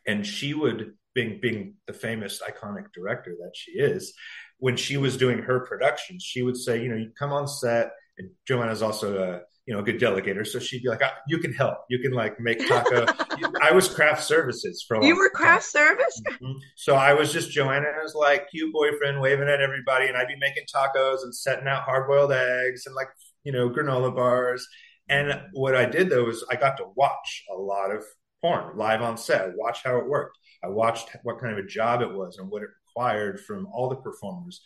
And 0.06 0.24
she 0.24 0.54
would, 0.54 0.92
being 1.16 1.40
being 1.42 1.74
the 1.88 1.92
famous 1.92 2.40
iconic 2.48 2.92
director 2.94 3.34
that 3.40 3.50
she 3.56 3.72
is, 3.72 4.14
when 4.58 4.76
she 4.76 4.96
was 4.96 5.16
doing 5.16 5.38
her 5.38 5.66
productions, 5.66 6.22
she 6.22 6.42
would 6.42 6.56
say, 6.56 6.80
you 6.80 6.88
know, 6.88 6.96
you 6.96 7.10
come 7.18 7.32
on 7.32 7.48
set, 7.48 7.90
and 8.18 8.30
Joanna's 8.46 8.82
also 8.82 9.18
a 9.20 9.40
you 9.66 9.74
know 9.74 9.80
a 9.80 9.82
good 9.82 9.98
delegator, 9.98 10.46
so 10.46 10.60
she'd 10.60 10.84
be 10.84 10.88
like, 10.88 11.00
ah, 11.02 11.14
you 11.26 11.38
can 11.38 11.52
help, 11.52 11.78
you 11.90 11.98
can 11.98 12.12
like 12.12 12.38
make 12.38 12.64
taco. 12.68 13.06
I 13.62 13.72
was 13.72 13.88
craft 13.88 14.22
services 14.22 14.84
for 14.86 15.02
you 15.02 15.16
were 15.16 15.30
craft 15.30 15.64
service, 15.64 16.22
mm-hmm. 16.28 16.52
so 16.76 16.94
I 16.94 17.14
was 17.14 17.32
just 17.32 17.50
Joanna's 17.50 18.14
like 18.14 18.48
cute 18.50 18.72
boyfriend 18.72 19.20
waving 19.20 19.48
at 19.48 19.60
everybody, 19.60 20.06
and 20.06 20.16
I'd 20.16 20.28
be 20.28 20.36
making 20.38 20.64
tacos 20.72 21.24
and 21.24 21.34
setting 21.34 21.66
out 21.66 21.82
hard 21.82 22.06
boiled 22.06 22.30
eggs 22.30 22.86
and 22.86 22.94
like 22.94 23.08
you 23.42 23.50
know 23.50 23.68
granola 23.68 24.14
bars 24.14 24.68
and 25.08 25.40
what 25.52 25.74
I 25.76 25.84
did 25.84 26.10
though 26.10 26.24
was 26.24 26.44
I 26.50 26.56
got 26.56 26.76
to 26.78 26.86
watch 26.96 27.44
a 27.50 27.58
lot 27.58 27.90
of 27.90 28.04
porn 28.40 28.76
live 28.76 29.02
on 29.02 29.16
set, 29.16 29.56
watch 29.56 29.82
how 29.84 29.98
it 29.98 30.06
worked. 30.06 30.38
I 30.62 30.68
watched 30.68 31.08
what 31.22 31.40
kind 31.40 31.58
of 31.58 31.64
a 31.64 31.68
job 31.68 32.02
it 32.02 32.12
was 32.12 32.38
and 32.38 32.50
what 32.50 32.62
it 32.62 32.68
required 32.86 33.40
from 33.40 33.66
all 33.72 33.88
the 33.88 33.96
performers. 33.96 34.60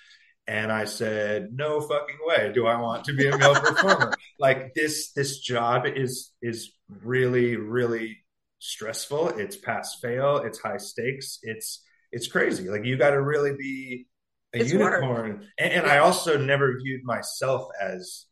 And 0.47 0.73
I 0.73 0.87
said, 0.87 1.51
no 1.53 1.81
fucking 1.81 2.19
way 2.25 2.53
do 2.55 2.67
I 2.67 2.81
want 2.81 3.05
to 3.05 3.13
be 3.13 3.29
a 3.29 3.37
male 3.37 3.55
performer. 3.55 4.15
Like 4.41 4.73
this, 4.75 5.11
this 5.13 5.41
job 5.41 5.85
is, 5.85 6.31
is 6.41 6.71
really, 7.03 7.57
really 7.57 8.19
stressful. 8.61 9.31
It's 9.31 9.57
pass 9.57 9.99
fail. 10.01 10.37
It's 10.37 10.61
high 10.61 10.77
stakes. 10.77 11.41
It's, 11.43 11.83
it's 12.13 12.29
crazy. 12.29 12.69
Like 12.69 12.85
you 12.85 12.97
got 12.97 13.11
to 13.11 13.21
really 13.21 13.57
be 13.59 14.07
a 14.55 14.61
it's 14.61 14.73
unicorn. 14.73 15.45
And, 15.59 15.73
and 15.73 15.87
I 15.87 15.99
also 15.99 16.39
never 16.39 16.79
viewed 16.79 17.03
myself 17.03 17.69
as 17.83 18.27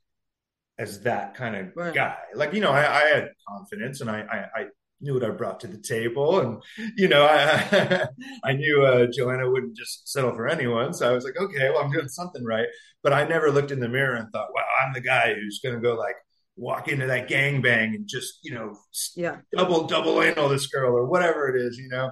as 0.79 1.01
that 1.03 1.35
kind 1.35 1.57
of 1.57 1.73
right. 1.75 1.95
guy. 1.95 2.17
Like, 2.35 2.53
you 2.53 2.61
know, 2.61 2.71
I, 2.71 2.81
I, 2.81 3.07
had 3.07 3.31
confidence 3.49 4.01
and 4.01 4.11
I, 4.11 4.21
I, 4.21 4.61
I, 4.61 4.67
knew 5.01 5.15
what 5.15 5.25
I 5.25 5.31
brought 5.31 5.61
to 5.61 5.67
the 5.67 5.79
table. 5.79 6.41
And, 6.41 6.63
you 6.97 7.09
know, 7.09 7.27
I, 7.27 8.09
I 8.45 8.53
knew 8.55 8.83
uh, 8.83 9.07
Joanna 9.13 9.51
wouldn't 9.51 9.77
just 9.77 10.09
settle 10.09 10.35
for 10.35 10.49
anyone. 10.49 10.95
So 10.95 11.11
I 11.11 11.13
was 11.13 11.25
like, 11.25 11.39
okay, 11.39 11.71
well, 11.71 11.83
I'm 11.83 11.93
doing 11.93 12.09
something 12.09 12.45
right. 12.45 12.67
But 13.03 13.13
I 13.13 13.25
never 13.25 13.51
looked 13.51 13.71
in 13.71 13.81
the 13.81 13.89
mirror 13.89 14.17
and 14.17 14.31
thought, 14.33 14.49
wow, 14.55 14.65
I'm 14.83 14.95
the 14.95 15.01
guy 15.01 15.35
who's 15.35 15.61
going 15.63 15.75
to 15.75 15.81
go 15.81 15.95
like, 15.95 16.17
walk 16.57 16.89
into 16.89 17.07
that 17.07 17.29
gang 17.29 17.61
bang 17.61 17.95
and 17.95 18.09
just, 18.09 18.39
you 18.43 18.55
know, 18.55 18.75
yeah, 19.15 19.37
double, 19.55 19.87
double 19.87 20.23
anal 20.23 20.49
this 20.49 20.67
girl 20.69 20.97
or 20.97 21.07
whatever 21.07 21.55
it 21.55 21.61
is, 21.61 21.77
you 21.77 21.89
know. 21.89 22.11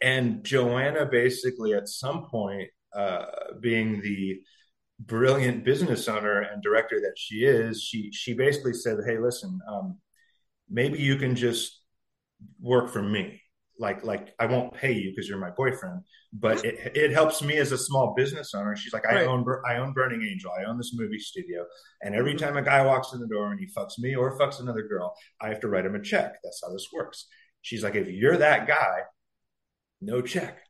And 0.00 0.44
Joanna 0.44 1.06
basically 1.06 1.74
at 1.74 1.88
some 1.88 2.26
point, 2.30 2.70
uh, 2.94 3.26
being 3.60 4.00
the 4.00 4.40
brilliant 5.00 5.64
business 5.64 6.08
owner 6.08 6.40
and 6.40 6.62
director 6.62 7.00
that 7.00 7.14
she 7.16 7.44
is, 7.44 7.82
she 7.82 8.10
she 8.12 8.34
basically 8.34 8.72
said, 8.72 8.98
"Hey, 9.06 9.18
listen, 9.18 9.58
um, 9.68 9.98
maybe 10.68 10.98
you 10.98 11.16
can 11.16 11.36
just 11.36 11.80
work 12.60 12.90
for 12.90 13.02
me. 13.02 13.40
Like 13.78 14.04
like 14.04 14.34
I 14.38 14.46
won't 14.46 14.72
pay 14.72 14.92
you 14.92 15.10
because 15.10 15.28
you're 15.28 15.38
my 15.38 15.50
boyfriend, 15.50 16.02
but 16.32 16.64
it, 16.64 16.96
it 16.96 17.12
helps 17.12 17.42
me 17.42 17.58
as 17.58 17.72
a 17.72 17.78
small 17.78 18.14
business 18.16 18.54
owner." 18.54 18.74
She's 18.74 18.92
like, 18.92 19.06
"I 19.06 19.16
right. 19.16 19.26
own 19.26 19.44
I 19.66 19.76
own 19.76 19.92
Burning 19.92 20.22
Angel. 20.22 20.50
I 20.50 20.64
own 20.64 20.78
this 20.78 20.92
movie 20.94 21.18
studio, 21.18 21.66
and 22.02 22.14
every 22.14 22.34
mm-hmm. 22.34 22.46
time 22.46 22.56
a 22.56 22.62
guy 22.62 22.84
walks 22.84 23.12
in 23.12 23.20
the 23.20 23.26
door 23.26 23.50
and 23.50 23.60
he 23.60 23.66
fucks 23.66 23.98
me 23.98 24.14
or 24.14 24.38
fucks 24.38 24.60
another 24.60 24.82
girl, 24.82 25.14
I 25.40 25.48
have 25.48 25.60
to 25.60 25.68
write 25.68 25.84
him 25.84 25.94
a 25.94 26.02
check. 26.02 26.36
That's 26.42 26.62
how 26.64 26.72
this 26.72 26.88
works." 26.92 27.26
She's 27.60 27.82
like, 27.82 27.96
"If 27.96 28.08
you're 28.08 28.38
that 28.38 28.66
guy, 28.66 29.00
no 30.00 30.22
check." 30.22 30.65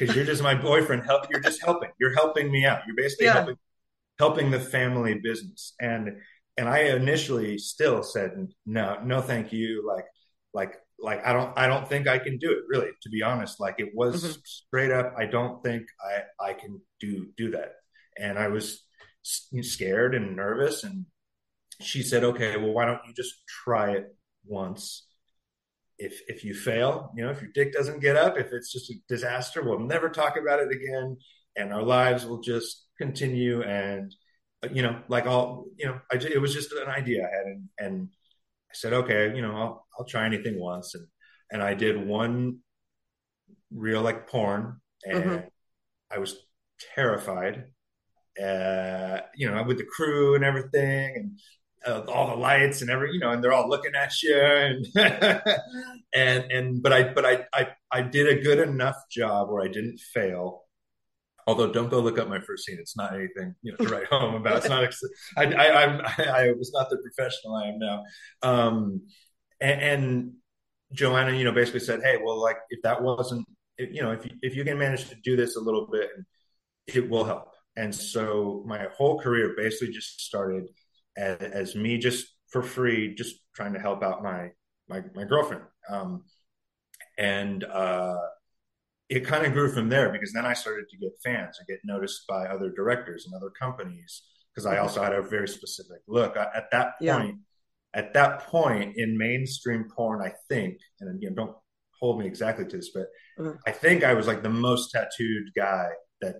Because 0.00 0.16
you're 0.16 0.24
just 0.24 0.42
my 0.42 0.54
boyfriend. 0.54 1.04
Help, 1.04 1.30
you're 1.30 1.40
just 1.40 1.62
helping. 1.62 1.90
You're 2.00 2.14
helping 2.14 2.50
me 2.50 2.64
out. 2.64 2.80
You're 2.86 2.96
basically 2.96 3.26
yeah. 3.26 3.34
helping 3.34 3.56
helping 4.18 4.50
the 4.50 4.60
family 4.60 5.14
business. 5.14 5.74
And 5.80 6.16
and 6.56 6.68
I 6.68 6.80
initially 6.84 7.58
still 7.58 8.02
said 8.02 8.48
no, 8.66 8.98
no, 9.04 9.20
thank 9.20 9.52
you. 9.52 9.86
Like 9.86 10.06
like 10.54 10.76
like 10.98 11.24
I 11.24 11.32
don't 11.32 11.56
I 11.56 11.66
don't 11.66 11.86
think 11.86 12.08
I 12.08 12.18
can 12.18 12.38
do 12.38 12.50
it. 12.50 12.64
Really, 12.68 12.90
to 13.02 13.10
be 13.10 13.22
honest, 13.22 13.60
like 13.60 13.76
it 13.78 13.90
was 13.94 14.24
mm-hmm. 14.24 14.40
straight 14.44 14.90
up. 14.90 15.14
I 15.18 15.26
don't 15.26 15.62
think 15.62 15.82
I 16.00 16.48
I 16.48 16.52
can 16.54 16.80
do 16.98 17.28
do 17.36 17.50
that. 17.52 17.72
And 18.18 18.38
I 18.38 18.48
was 18.48 18.82
scared 19.22 20.14
and 20.14 20.34
nervous. 20.34 20.82
And 20.82 21.06
she 21.80 22.02
said, 22.02 22.24
okay, 22.24 22.56
well, 22.56 22.72
why 22.72 22.86
don't 22.86 23.00
you 23.06 23.14
just 23.14 23.34
try 23.46 23.92
it 23.92 24.14
once? 24.46 25.06
If 26.00 26.20
if 26.28 26.44
you 26.44 26.54
fail, 26.54 27.12
you 27.14 27.22
know, 27.22 27.30
if 27.30 27.42
your 27.42 27.50
dick 27.54 27.72
doesn't 27.72 28.00
get 28.00 28.16
up, 28.16 28.38
if 28.38 28.52
it's 28.52 28.72
just 28.72 28.90
a 28.90 28.94
disaster, 29.08 29.62
we'll 29.62 29.78
never 29.78 30.08
talk 30.08 30.36
about 30.36 30.58
it 30.58 30.72
again, 30.72 31.16
and 31.56 31.72
our 31.72 31.82
lives 31.82 32.24
will 32.24 32.40
just 32.40 32.86
continue. 32.98 33.62
And 33.62 34.14
you 34.72 34.82
know, 34.82 35.00
like 35.08 35.26
all, 35.26 35.66
you 35.76 35.86
know, 35.86 36.00
I 36.10 36.16
it 36.16 36.40
was 36.40 36.54
just 36.54 36.72
an 36.72 36.88
idea 36.88 37.26
I 37.26 37.36
had, 37.36 37.46
and, 37.46 37.68
and 37.78 38.08
I 38.70 38.74
said, 38.74 38.94
okay, 38.94 39.34
you 39.36 39.42
know, 39.42 39.54
I'll 39.54 39.86
I'll 39.98 40.06
try 40.06 40.24
anything 40.24 40.58
once, 40.58 40.94
and 40.94 41.06
and 41.52 41.62
I 41.62 41.74
did 41.74 42.04
one 42.04 42.60
real 43.70 44.00
like 44.00 44.26
porn, 44.26 44.80
and 45.04 45.24
mm-hmm. 45.24 45.46
I 46.10 46.18
was 46.18 46.36
terrified. 46.94 47.64
Uh, 48.42 49.20
you 49.34 49.50
know, 49.50 49.62
with 49.64 49.76
the 49.76 49.84
crew 49.84 50.34
and 50.34 50.44
everything, 50.44 51.16
and 51.16 51.40
uh, 51.86 52.02
all 52.08 52.28
the 52.28 52.36
lights 52.36 52.82
and 52.82 52.90
every 52.90 53.12
you 53.12 53.18
know 53.18 53.30
and 53.30 53.42
they're 53.42 53.52
all 53.52 53.68
looking 53.68 53.94
at 53.94 54.12
you. 54.22 54.36
And 54.36 54.86
and 56.14 56.52
and 56.52 56.82
but 56.82 56.92
i 56.92 57.12
but 57.12 57.24
I, 57.24 57.46
I 57.52 57.68
i 57.90 58.02
did 58.02 58.28
a 58.28 58.42
good 58.42 58.58
enough 58.58 58.96
job 59.10 59.50
where 59.50 59.64
i 59.64 59.68
didn't 59.68 59.98
fail. 59.98 60.64
Although 61.46 61.72
don't 61.72 61.90
go 61.90 62.00
look 62.00 62.18
up 62.18 62.28
my 62.28 62.40
first 62.40 62.64
scene. 62.64 62.78
It's 62.80 62.96
not 62.96 63.14
anything 63.14 63.54
you 63.62 63.72
know 63.72 63.84
to 63.84 63.92
write 63.92 64.06
home 64.06 64.34
about. 64.34 64.58
It's 64.58 64.68
not 64.68 64.88
I, 65.36 65.44
I 65.44 65.86
i 65.86 66.24
i 66.24 66.52
was 66.52 66.72
not 66.72 66.90
the 66.90 66.98
professional 66.98 67.56
i 67.56 67.68
am 67.68 67.78
now. 67.78 68.04
Um 68.42 69.02
and, 69.60 69.80
and 69.80 70.32
joanna 70.92 71.36
you 71.36 71.44
know 71.44 71.52
basically 71.52 71.78
said 71.78 72.00
hey 72.02 72.18
well 72.22 72.40
like 72.40 72.56
if 72.70 72.82
that 72.82 73.00
wasn't 73.00 73.46
you 73.78 74.02
know 74.02 74.10
if 74.10 74.24
you, 74.24 74.32
if 74.42 74.56
you 74.56 74.64
can 74.64 74.76
manage 74.76 75.08
to 75.08 75.14
do 75.22 75.36
this 75.36 75.56
a 75.56 75.60
little 75.60 75.86
bit 75.86 76.10
it 76.94 77.08
will 77.08 77.24
help. 77.24 77.52
And 77.76 77.94
so 77.94 78.64
my 78.66 78.86
whole 78.96 79.20
career 79.20 79.54
basically 79.56 79.92
just 79.92 80.20
started 80.20 80.68
as, 81.16 81.38
as 81.40 81.76
me 81.76 81.98
just 81.98 82.26
for 82.48 82.62
free, 82.62 83.14
just 83.14 83.36
trying 83.54 83.72
to 83.74 83.80
help 83.80 84.02
out 84.02 84.22
my 84.22 84.50
my, 84.88 85.02
my 85.14 85.24
girlfriend. 85.24 85.62
Um, 85.88 86.24
and 87.16 87.64
uh, 87.64 88.16
it 89.08 89.24
kind 89.24 89.46
of 89.46 89.52
grew 89.52 89.70
from 89.72 89.88
there 89.88 90.10
because 90.10 90.32
then 90.32 90.46
I 90.46 90.52
started 90.52 90.88
to 90.90 90.96
get 90.96 91.12
fans 91.22 91.58
and 91.58 91.68
get 91.68 91.78
noticed 91.84 92.26
by 92.28 92.46
other 92.46 92.70
directors 92.70 93.26
and 93.26 93.34
other 93.34 93.50
companies 93.50 94.22
because 94.54 94.66
I 94.66 94.78
also 94.78 95.02
had 95.02 95.12
a 95.12 95.22
very 95.22 95.48
specific 95.48 95.98
look. 96.08 96.36
I, 96.36 96.46
at 96.56 96.70
that 96.72 96.98
point, 96.98 97.36
yeah. 97.36 98.00
at 98.00 98.14
that 98.14 98.46
point 98.46 98.96
in 98.96 99.16
mainstream 99.16 99.86
porn, 99.94 100.22
I 100.22 100.32
think, 100.48 100.78
and 101.00 101.16
again, 101.16 101.34
don't 101.34 101.56
hold 102.00 102.18
me 102.18 102.26
exactly 102.26 102.64
to 102.66 102.76
this, 102.76 102.90
but 102.94 103.06
mm-hmm. 103.38 103.56
I 103.66 103.72
think 103.72 104.02
I 104.02 104.14
was 104.14 104.26
like 104.26 104.42
the 104.42 104.48
most 104.48 104.90
tattooed 104.90 105.50
guy 105.54 105.88
that 106.20 106.36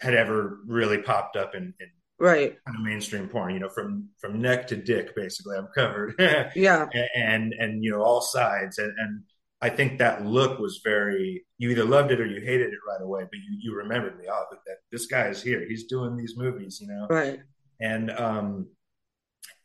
had 0.00 0.14
ever 0.14 0.58
really 0.66 0.98
popped 0.98 1.36
up 1.36 1.54
in, 1.54 1.74
in 1.80 1.88
right. 2.20 2.56
Kind 2.64 2.76
of 2.76 2.82
mainstream 2.82 3.28
porn 3.28 3.54
you 3.54 3.60
know 3.60 3.68
from 3.68 4.08
from 4.20 4.40
neck 4.40 4.66
to 4.68 4.76
dick 4.76 5.14
basically 5.16 5.56
i'm 5.56 5.68
covered. 5.74 6.14
Yeah. 6.54 6.88
And 7.14 7.54
and 7.54 7.82
you 7.82 7.90
know 7.90 8.02
all 8.02 8.20
sides. 8.20 8.78
And 8.78 8.92
and 8.98 9.22
i 9.62 9.68
think 9.68 9.98
that 9.98 10.24
look 10.24 10.58
was 10.58 10.80
very 10.84 11.44
you 11.58 11.70
either 11.70 11.84
loved 11.84 12.10
it 12.10 12.20
or 12.20 12.26
you 12.26 12.40
hated 12.40 12.68
it 12.68 12.78
right 12.88 13.02
away 13.02 13.22
but 13.22 13.38
you 13.38 13.58
you 13.60 13.74
remembered 13.74 14.18
me 14.18 14.26
oh 14.30 14.44
that 14.66 14.76
this 14.92 15.06
guy 15.06 15.28
is 15.28 15.42
here. 15.42 15.64
He's 15.68 15.84
doing 15.84 16.16
these 16.16 16.36
movies 16.36 16.78
you 16.80 16.88
know? 16.88 17.06
Right. 17.08 17.40
And 17.80 18.10
um 18.10 18.68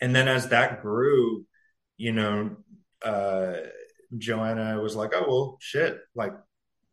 and 0.02 0.16
then 0.16 0.28
as 0.28 0.50
that 0.50 0.82
grew 0.82 1.46
you 1.98 2.12
know 2.12 2.58
uh, 3.06 3.54
Joanna 4.18 4.82
was 4.82 4.96
like, 4.96 5.12
"Oh 5.14 5.26
well, 5.28 5.58
shit! 5.62 6.00
Like, 6.16 6.34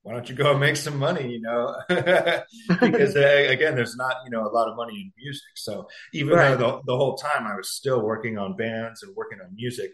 why 0.03 0.12
don't 0.12 0.28
you 0.28 0.34
go 0.34 0.53
and 0.53 0.61
make 0.66 0.76
some 0.76 0.96
money?" 0.96 1.32
You 1.32 1.40
know, 1.40 1.74
because 1.88 3.16
again, 3.16 3.74
there's 3.74 3.96
not 3.96 4.16
you 4.24 4.30
know 4.30 4.46
a 4.46 4.53
lot 4.53 4.68
of 4.68 4.76
money 4.76 4.94
in 4.94 5.12
music. 5.16 5.42
So 5.57 5.88
even 6.12 6.34
right. 6.34 6.59
though 6.59 6.82
the, 6.86 6.92
the 6.92 6.96
whole 6.96 7.16
time 7.16 7.46
I 7.46 7.57
was 7.57 7.70
still 7.70 8.03
working 8.03 8.38
on 8.38 8.57
bands 8.57 9.03
and 9.03 9.14
working 9.16 9.38
on 9.40 9.55
music, 9.55 9.92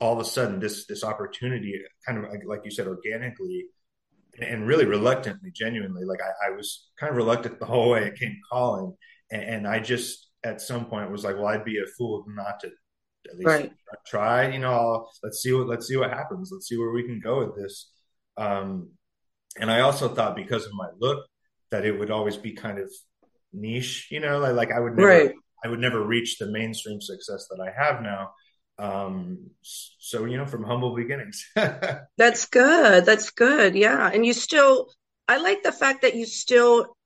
all 0.00 0.14
of 0.14 0.20
a 0.20 0.24
sudden 0.24 0.60
this 0.60 0.86
this 0.86 1.04
opportunity, 1.04 1.80
kind 2.06 2.24
of 2.24 2.30
like, 2.30 2.42
like 2.46 2.60
you 2.64 2.70
said, 2.70 2.86
organically 2.86 3.66
and 4.40 4.66
really 4.66 4.84
reluctantly, 4.84 5.50
genuinely, 5.50 6.04
like 6.04 6.20
I, 6.22 6.48
I, 6.48 6.50
was 6.56 6.90
kind 6.98 7.10
of 7.10 7.16
reluctant 7.16 7.58
the 7.58 7.66
whole 7.66 7.90
way 7.90 8.06
it 8.06 8.18
came 8.18 8.38
calling, 8.50 8.94
and, 9.32 9.42
and, 9.42 9.66
I 9.66 9.80
just 9.80 10.28
at 10.44 10.60
some 10.60 10.84
point 10.86 11.10
was 11.10 11.24
like, 11.24 11.36
well, 11.36 11.46
I'd 11.46 11.64
be 11.64 11.78
a 11.78 11.86
fool 11.96 12.24
not 12.28 12.60
to 12.60 12.70
at 13.28 13.36
least 13.36 13.46
right. 13.46 13.72
try. 14.06 14.48
You 14.48 14.60
know, 14.60 14.72
I'll, 14.72 15.10
let's 15.22 15.42
see 15.42 15.52
what 15.52 15.66
let's 15.66 15.86
see 15.86 15.96
what 15.96 16.10
happens. 16.10 16.50
Let's 16.52 16.68
see 16.68 16.78
where 16.78 16.90
we 16.90 17.04
can 17.04 17.20
go 17.20 17.38
with 17.38 17.56
this. 17.56 17.90
Um, 18.36 18.90
and 19.60 19.70
I 19.70 19.80
also 19.80 20.08
thought 20.08 20.36
because 20.36 20.66
of 20.66 20.72
my 20.72 20.88
look 21.00 21.26
that 21.70 21.84
it 21.84 21.98
would 21.98 22.10
always 22.10 22.36
be 22.36 22.52
kind 22.52 22.78
of 22.78 22.90
niche. 23.52 24.08
You 24.10 24.20
know, 24.20 24.38
like, 24.38 24.54
like 24.54 24.72
I 24.72 24.80
would 24.80 24.96
never 24.96 25.08
right. 25.08 25.32
I 25.64 25.68
would 25.68 25.80
never 25.80 26.02
reach 26.02 26.38
the 26.38 26.46
mainstream 26.46 27.00
success 27.00 27.48
that 27.50 27.60
I 27.60 27.70
have 27.70 28.02
now. 28.02 28.30
Um, 28.78 29.50
so 29.62 30.24
you 30.24 30.36
know, 30.36 30.46
from 30.46 30.64
humble 30.64 30.94
beginnings. 30.94 31.44
That's 32.16 32.46
good. 32.46 33.04
That's 33.04 33.30
good. 33.30 33.74
Yeah, 33.74 34.10
and 34.12 34.24
you 34.24 34.32
still. 34.32 34.90
I 35.30 35.36
like 35.36 35.62
the 35.62 35.72
fact 35.72 36.02
that 36.02 36.14
you 36.14 36.24
still 36.24 36.96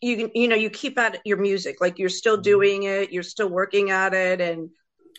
you 0.00 0.30
you 0.34 0.48
know 0.48 0.56
you 0.56 0.70
keep 0.70 0.98
at 0.98 1.20
your 1.24 1.36
music 1.36 1.80
like 1.80 1.98
you're 1.98 2.08
still 2.08 2.36
mm-hmm. 2.36 2.42
doing 2.42 2.82
it 2.84 3.12
you're 3.12 3.22
still 3.22 3.48
working 3.48 3.90
at 3.90 4.14
it 4.14 4.40
and 4.40 4.70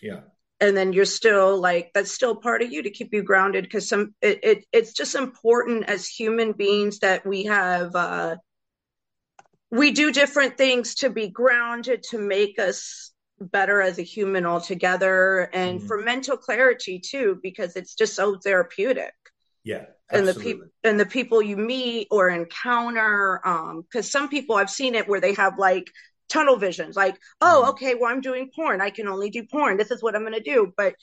yeah 0.02 0.22
and 0.64 0.78
then 0.78 0.94
you're 0.94 1.04
still 1.04 1.60
like 1.60 1.92
that's 1.94 2.12
still 2.12 2.36
part 2.36 2.62
of 2.62 2.72
you 2.72 2.82
to 2.84 2.90
keep 2.90 3.14
you 3.14 3.22
grounded 3.22 3.66
because 3.66 3.88
some 3.90 4.16
it, 4.22 4.40
it, 4.44 4.66
it's 4.72 4.94
just 4.94 5.14
important 5.14 5.90
as 5.90 6.08
human 6.08 6.54
beings 6.54 7.00
that 7.00 7.26
we 7.26 7.44
have 7.44 7.94
uh 7.96 8.36
we 9.72 9.92
do 9.92 10.12
different 10.12 10.58
things 10.58 10.96
to 10.96 11.10
be 11.10 11.28
grounded 11.28 12.02
to 12.04 12.18
make 12.18 12.60
us 12.60 13.12
better 13.42 13.82
as 13.82 14.00
a 14.00 14.04
human 14.04 14.46
altogether 14.46 15.50
and 15.54 15.80
mm-hmm. 15.80 15.88
for 15.88 16.02
mental 16.02 16.38
clarity 16.38 16.98
too 16.98 17.38
because 17.44 17.76
it's 17.76 17.94
just 17.94 18.16
so 18.16 18.38
therapeutic 18.38 19.14
yeah 19.66 19.86
and 20.12 20.26
the 20.26 20.34
people 20.34 20.68
and 20.86 20.98
the 20.98 21.06
people 21.06 21.42
you 21.42 21.58
meet 21.58 22.08
or 22.10 22.30
encounter 22.30 23.46
um 23.46 23.82
because 23.82 24.10
some 24.10 24.30
people 24.30 24.56
i've 24.56 24.70
seen 24.70 24.96
it 24.96 25.10
where 25.10 25.20
they 25.20 25.34
have 25.34 25.60
like 25.60 25.92
tunnel 26.34 26.58
visions 26.58 26.96
like 26.96 27.16
oh 27.42 27.62
mm-hmm. 27.62 27.70
okay 27.70 27.96
well 27.96 28.12
i'm 28.12 28.22
doing 28.22 28.50
porn. 28.56 28.82
I 28.82 28.90
can 28.90 29.08
only 29.08 29.30
do 29.30 29.46
porn. 29.46 29.78
This 29.78 29.92
is 29.92 30.02
what 30.02 30.16
i'm 30.16 30.24
going 30.24 30.34
to 30.34 30.40
do. 30.40 30.74
But 30.76 30.96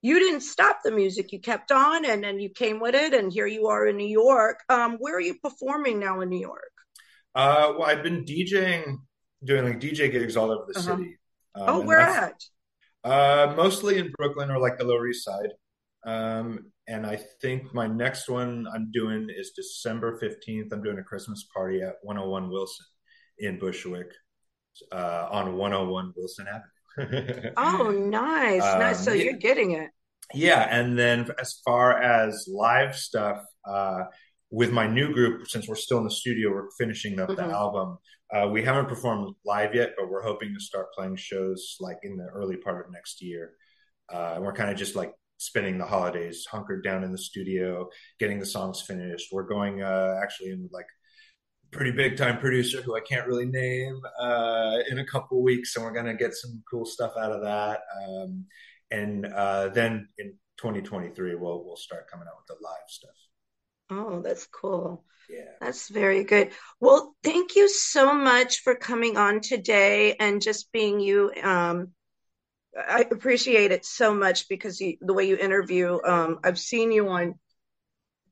you 0.00 0.20
didn't 0.20 0.42
stop 0.42 0.78
the 0.84 0.92
music. 0.92 1.32
You 1.32 1.40
kept 1.40 1.72
on 1.72 2.04
and 2.04 2.22
then 2.22 2.38
you 2.38 2.50
came 2.50 2.78
with 2.78 2.94
it 2.94 3.12
and 3.12 3.32
here 3.32 3.48
you 3.48 3.66
are 3.66 3.86
in 3.86 3.96
new 3.96 4.06
york. 4.06 4.60
Um 4.68 4.96
where 5.00 5.16
are 5.16 5.20
you 5.20 5.34
performing 5.42 5.98
now 5.98 6.20
in 6.20 6.28
new 6.28 6.40
york? 6.40 6.72
Uh 7.34 7.72
well 7.76 7.88
i've 7.88 8.04
been 8.04 8.24
djing 8.24 8.98
doing 9.44 9.64
like 9.64 9.80
dj 9.80 10.10
gigs 10.12 10.36
all 10.36 10.50
over 10.52 10.64
the 10.68 10.78
uh-huh. 10.78 10.96
city. 10.96 11.18
Um, 11.56 11.64
oh 11.68 11.80
where 11.80 12.00
at? 12.00 12.40
uh 13.02 13.54
mostly 13.56 13.98
in 13.98 14.12
brooklyn 14.16 14.50
or 14.50 14.58
like 14.60 14.78
the 14.78 14.84
lower 14.84 15.08
east 15.08 15.24
side. 15.24 15.52
Um 16.06 16.70
and 16.86 17.04
I 17.04 17.16
think 17.42 17.74
my 17.74 17.86
next 17.86 18.28
one 18.28 18.66
I'm 18.72 18.90
doing 18.92 19.28
is 19.28 19.50
December 19.50 20.18
15th. 20.22 20.72
I'm 20.72 20.82
doing 20.82 20.98
a 20.98 21.02
Christmas 21.02 21.46
party 21.54 21.82
at 21.82 21.96
101 22.02 22.48
Wilson 22.48 22.86
in 23.38 23.58
Bushwick 23.58 24.10
uh, 24.92 25.28
on 25.30 25.56
101 25.56 26.12
Wilson 26.16 26.46
Avenue. 26.48 27.50
oh, 27.56 27.90
nice. 27.90 28.62
Um, 28.62 28.78
nice. 28.78 29.04
So 29.04 29.12
yeah, 29.12 29.24
you're 29.24 29.38
getting 29.38 29.72
it. 29.72 29.90
Yeah. 30.34 30.66
And 30.70 30.98
then 30.98 31.28
as 31.40 31.60
far 31.64 32.00
as 32.00 32.46
live 32.48 32.96
stuff, 32.96 33.42
uh, 33.64 34.04
with 34.50 34.72
my 34.72 34.86
new 34.86 35.12
group, 35.12 35.46
since 35.48 35.68
we're 35.68 35.74
still 35.74 35.98
in 35.98 36.04
the 36.04 36.10
studio, 36.10 36.50
we're 36.50 36.70
finishing 36.78 37.20
up 37.20 37.28
mm-hmm. 37.28 37.48
the 37.48 37.54
album. 37.54 37.98
Uh, 38.34 38.48
we 38.50 38.62
haven't 38.62 38.88
performed 38.88 39.34
live 39.44 39.74
yet, 39.74 39.94
but 39.96 40.10
we're 40.10 40.22
hoping 40.22 40.54
to 40.54 40.60
start 40.60 40.92
playing 40.92 41.16
shows 41.16 41.76
like 41.80 41.98
in 42.02 42.16
the 42.16 42.26
early 42.26 42.56
part 42.56 42.84
of 42.84 42.92
next 42.92 43.22
year. 43.22 43.52
Uh, 44.12 44.32
and 44.36 44.44
we're 44.44 44.52
kind 44.52 44.70
of 44.70 44.76
just 44.76 44.96
like 44.96 45.12
spending 45.38 45.78
the 45.78 45.84
holidays 45.84 46.46
hunkered 46.50 46.82
down 46.82 47.04
in 47.04 47.12
the 47.12 47.18
studio, 47.18 47.88
getting 48.18 48.38
the 48.38 48.46
songs 48.46 48.82
finished. 48.82 49.28
We're 49.32 49.46
going 49.46 49.82
uh, 49.82 50.18
actually 50.22 50.50
in 50.50 50.68
like 50.72 50.86
pretty 51.70 51.92
big 51.92 52.16
time 52.16 52.38
producer 52.38 52.80
who 52.82 52.96
I 52.96 53.00
can't 53.00 53.26
really 53.26 53.46
name 53.46 54.00
uh, 54.18 54.78
in 54.90 54.98
a 54.98 55.06
couple 55.06 55.42
weeks, 55.42 55.76
and 55.76 55.84
we're 55.84 55.92
gonna 55.92 56.14
get 56.14 56.34
some 56.34 56.62
cool 56.70 56.84
stuff 56.84 57.12
out 57.18 57.32
of 57.32 57.42
that. 57.42 57.80
Um, 58.06 58.46
and 58.90 59.26
uh, 59.26 59.68
then 59.68 60.08
in 60.18 60.34
2023, 60.58 61.34
we'll 61.34 61.64
we'll 61.64 61.76
start 61.76 62.10
coming 62.10 62.26
out 62.28 62.34
with 62.38 62.58
the 62.58 62.64
live 62.64 62.88
stuff. 62.88 63.10
Oh, 63.90 64.20
that's 64.22 64.46
cool. 64.46 65.04
Yeah. 65.28 65.44
That's 65.60 65.88
very 65.88 66.24
good. 66.24 66.50
Well, 66.80 67.14
thank 67.22 67.54
you 67.54 67.68
so 67.68 68.14
much 68.14 68.60
for 68.60 68.74
coming 68.74 69.16
on 69.16 69.40
today 69.40 70.14
and 70.18 70.40
just 70.40 70.72
being 70.72 71.00
you. 71.00 71.32
Um, 71.42 71.92
I 72.76 73.06
appreciate 73.10 73.72
it 73.72 73.84
so 73.84 74.14
much 74.14 74.48
because 74.48 74.80
you, 74.80 74.96
the 75.00 75.12
way 75.12 75.28
you 75.28 75.36
interview. 75.36 75.98
Um, 76.04 76.38
I've 76.44 76.58
seen 76.58 76.92
you 76.92 77.08
on 77.08 77.38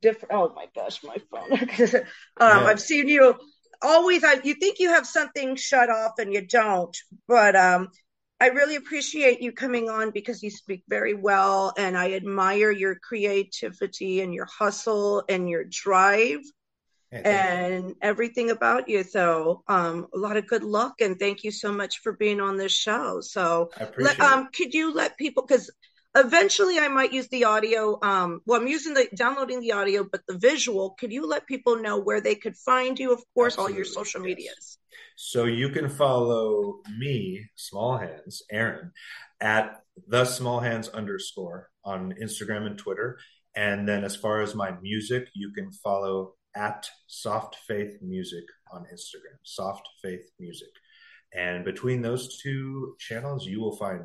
different. 0.00 0.34
Oh 0.34 0.52
my 0.54 0.66
gosh, 0.74 1.02
my 1.02 1.16
phone. 1.30 1.52
um, 2.38 2.62
yeah. 2.62 2.64
I've 2.64 2.80
seen 2.80 3.08
you 3.08 3.34
always. 3.82 4.24
I, 4.24 4.40
you 4.44 4.54
think 4.54 4.78
you 4.78 4.90
have 4.90 5.06
something 5.06 5.56
shut 5.56 5.90
off 5.90 6.12
and 6.18 6.32
you 6.32 6.46
don't, 6.46 6.96
but 7.28 7.56
um, 7.56 7.88
I 8.40 8.48
really 8.48 8.76
appreciate 8.76 9.40
you 9.40 9.52
coming 9.52 9.88
on 9.88 10.10
because 10.10 10.42
you 10.42 10.50
speak 10.50 10.82
very 10.88 11.14
well, 11.14 11.72
and 11.78 11.96
I 11.96 12.12
admire 12.12 12.70
your 12.70 12.96
creativity 12.96 14.20
and 14.20 14.34
your 14.34 14.46
hustle 14.46 15.24
and 15.28 15.48
your 15.48 15.64
drive 15.64 16.40
and 17.24 17.94
everything 18.02 18.50
about 18.50 18.88
you. 18.88 19.02
So, 19.02 19.62
um, 19.68 20.06
a 20.14 20.18
lot 20.18 20.36
of 20.36 20.46
good 20.46 20.62
luck 20.62 21.00
and 21.00 21.18
thank 21.18 21.44
you 21.44 21.50
so 21.50 21.72
much 21.72 22.00
for 22.00 22.12
being 22.12 22.40
on 22.40 22.56
this 22.56 22.72
show. 22.72 23.20
So, 23.20 23.70
let, 23.98 24.20
um, 24.20 24.48
could 24.54 24.74
you 24.74 24.92
let 24.92 25.16
people 25.16 25.44
because 25.46 25.70
eventually 26.16 26.78
I 26.78 26.88
might 26.88 27.12
use 27.12 27.28
the 27.28 27.44
audio. 27.44 27.98
Um, 28.02 28.40
well, 28.46 28.60
I'm 28.60 28.66
using 28.66 28.94
the 28.94 29.08
downloading 29.14 29.60
the 29.60 29.72
audio, 29.72 30.04
but 30.10 30.22
the 30.26 30.38
visual. 30.38 30.96
Could 30.98 31.12
you 31.12 31.26
let 31.26 31.46
people 31.46 31.76
know 31.76 31.98
where 31.98 32.20
they 32.20 32.34
could 32.34 32.56
find 32.56 32.98
you? 32.98 33.12
Of 33.12 33.22
course, 33.34 33.54
Absolutely. 33.54 33.72
all 33.72 33.76
your 33.76 33.84
social 33.84 34.20
yes. 34.20 34.26
medias. 34.26 34.78
So 35.16 35.44
you 35.44 35.68
can 35.68 35.88
follow 35.88 36.80
me, 36.98 37.46
Small 37.54 37.98
Hands, 37.98 38.42
Aaron, 38.50 38.92
at 39.40 39.82
the 40.08 40.24
Small 40.24 40.60
Hands 40.60 40.88
underscore 40.88 41.70
on 41.84 42.14
Instagram 42.20 42.66
and 42.66 42.78
Twitter. 42.78 43.18
And 43.54 43.88
then 43.88 44.04
as 44.04 44.16
far 44.16 44.42
as 44.42 44.54
my 44.54 44.72
music, 44.82 45.28
you 45.34 45.52
can 45.52 45.70
follow 45.72 46.34
at 46.54 46.88
Soft 47.06 47.56
Faith 47.66 47.98
Music 48.02 48.44
on 48.72 48.82
Instagram, 48.92 49.36
Soft 49.42 49.88
Faith 50.02 50.30
Music. 50.38 50.68
And 51.34 51.64
between 51.64 52.02
those 52.02 52.38
two 52.38 52.94
channels, 52.98 53.46
you 53.46 53.60
will 53.60 53.76
find 53.76 54.04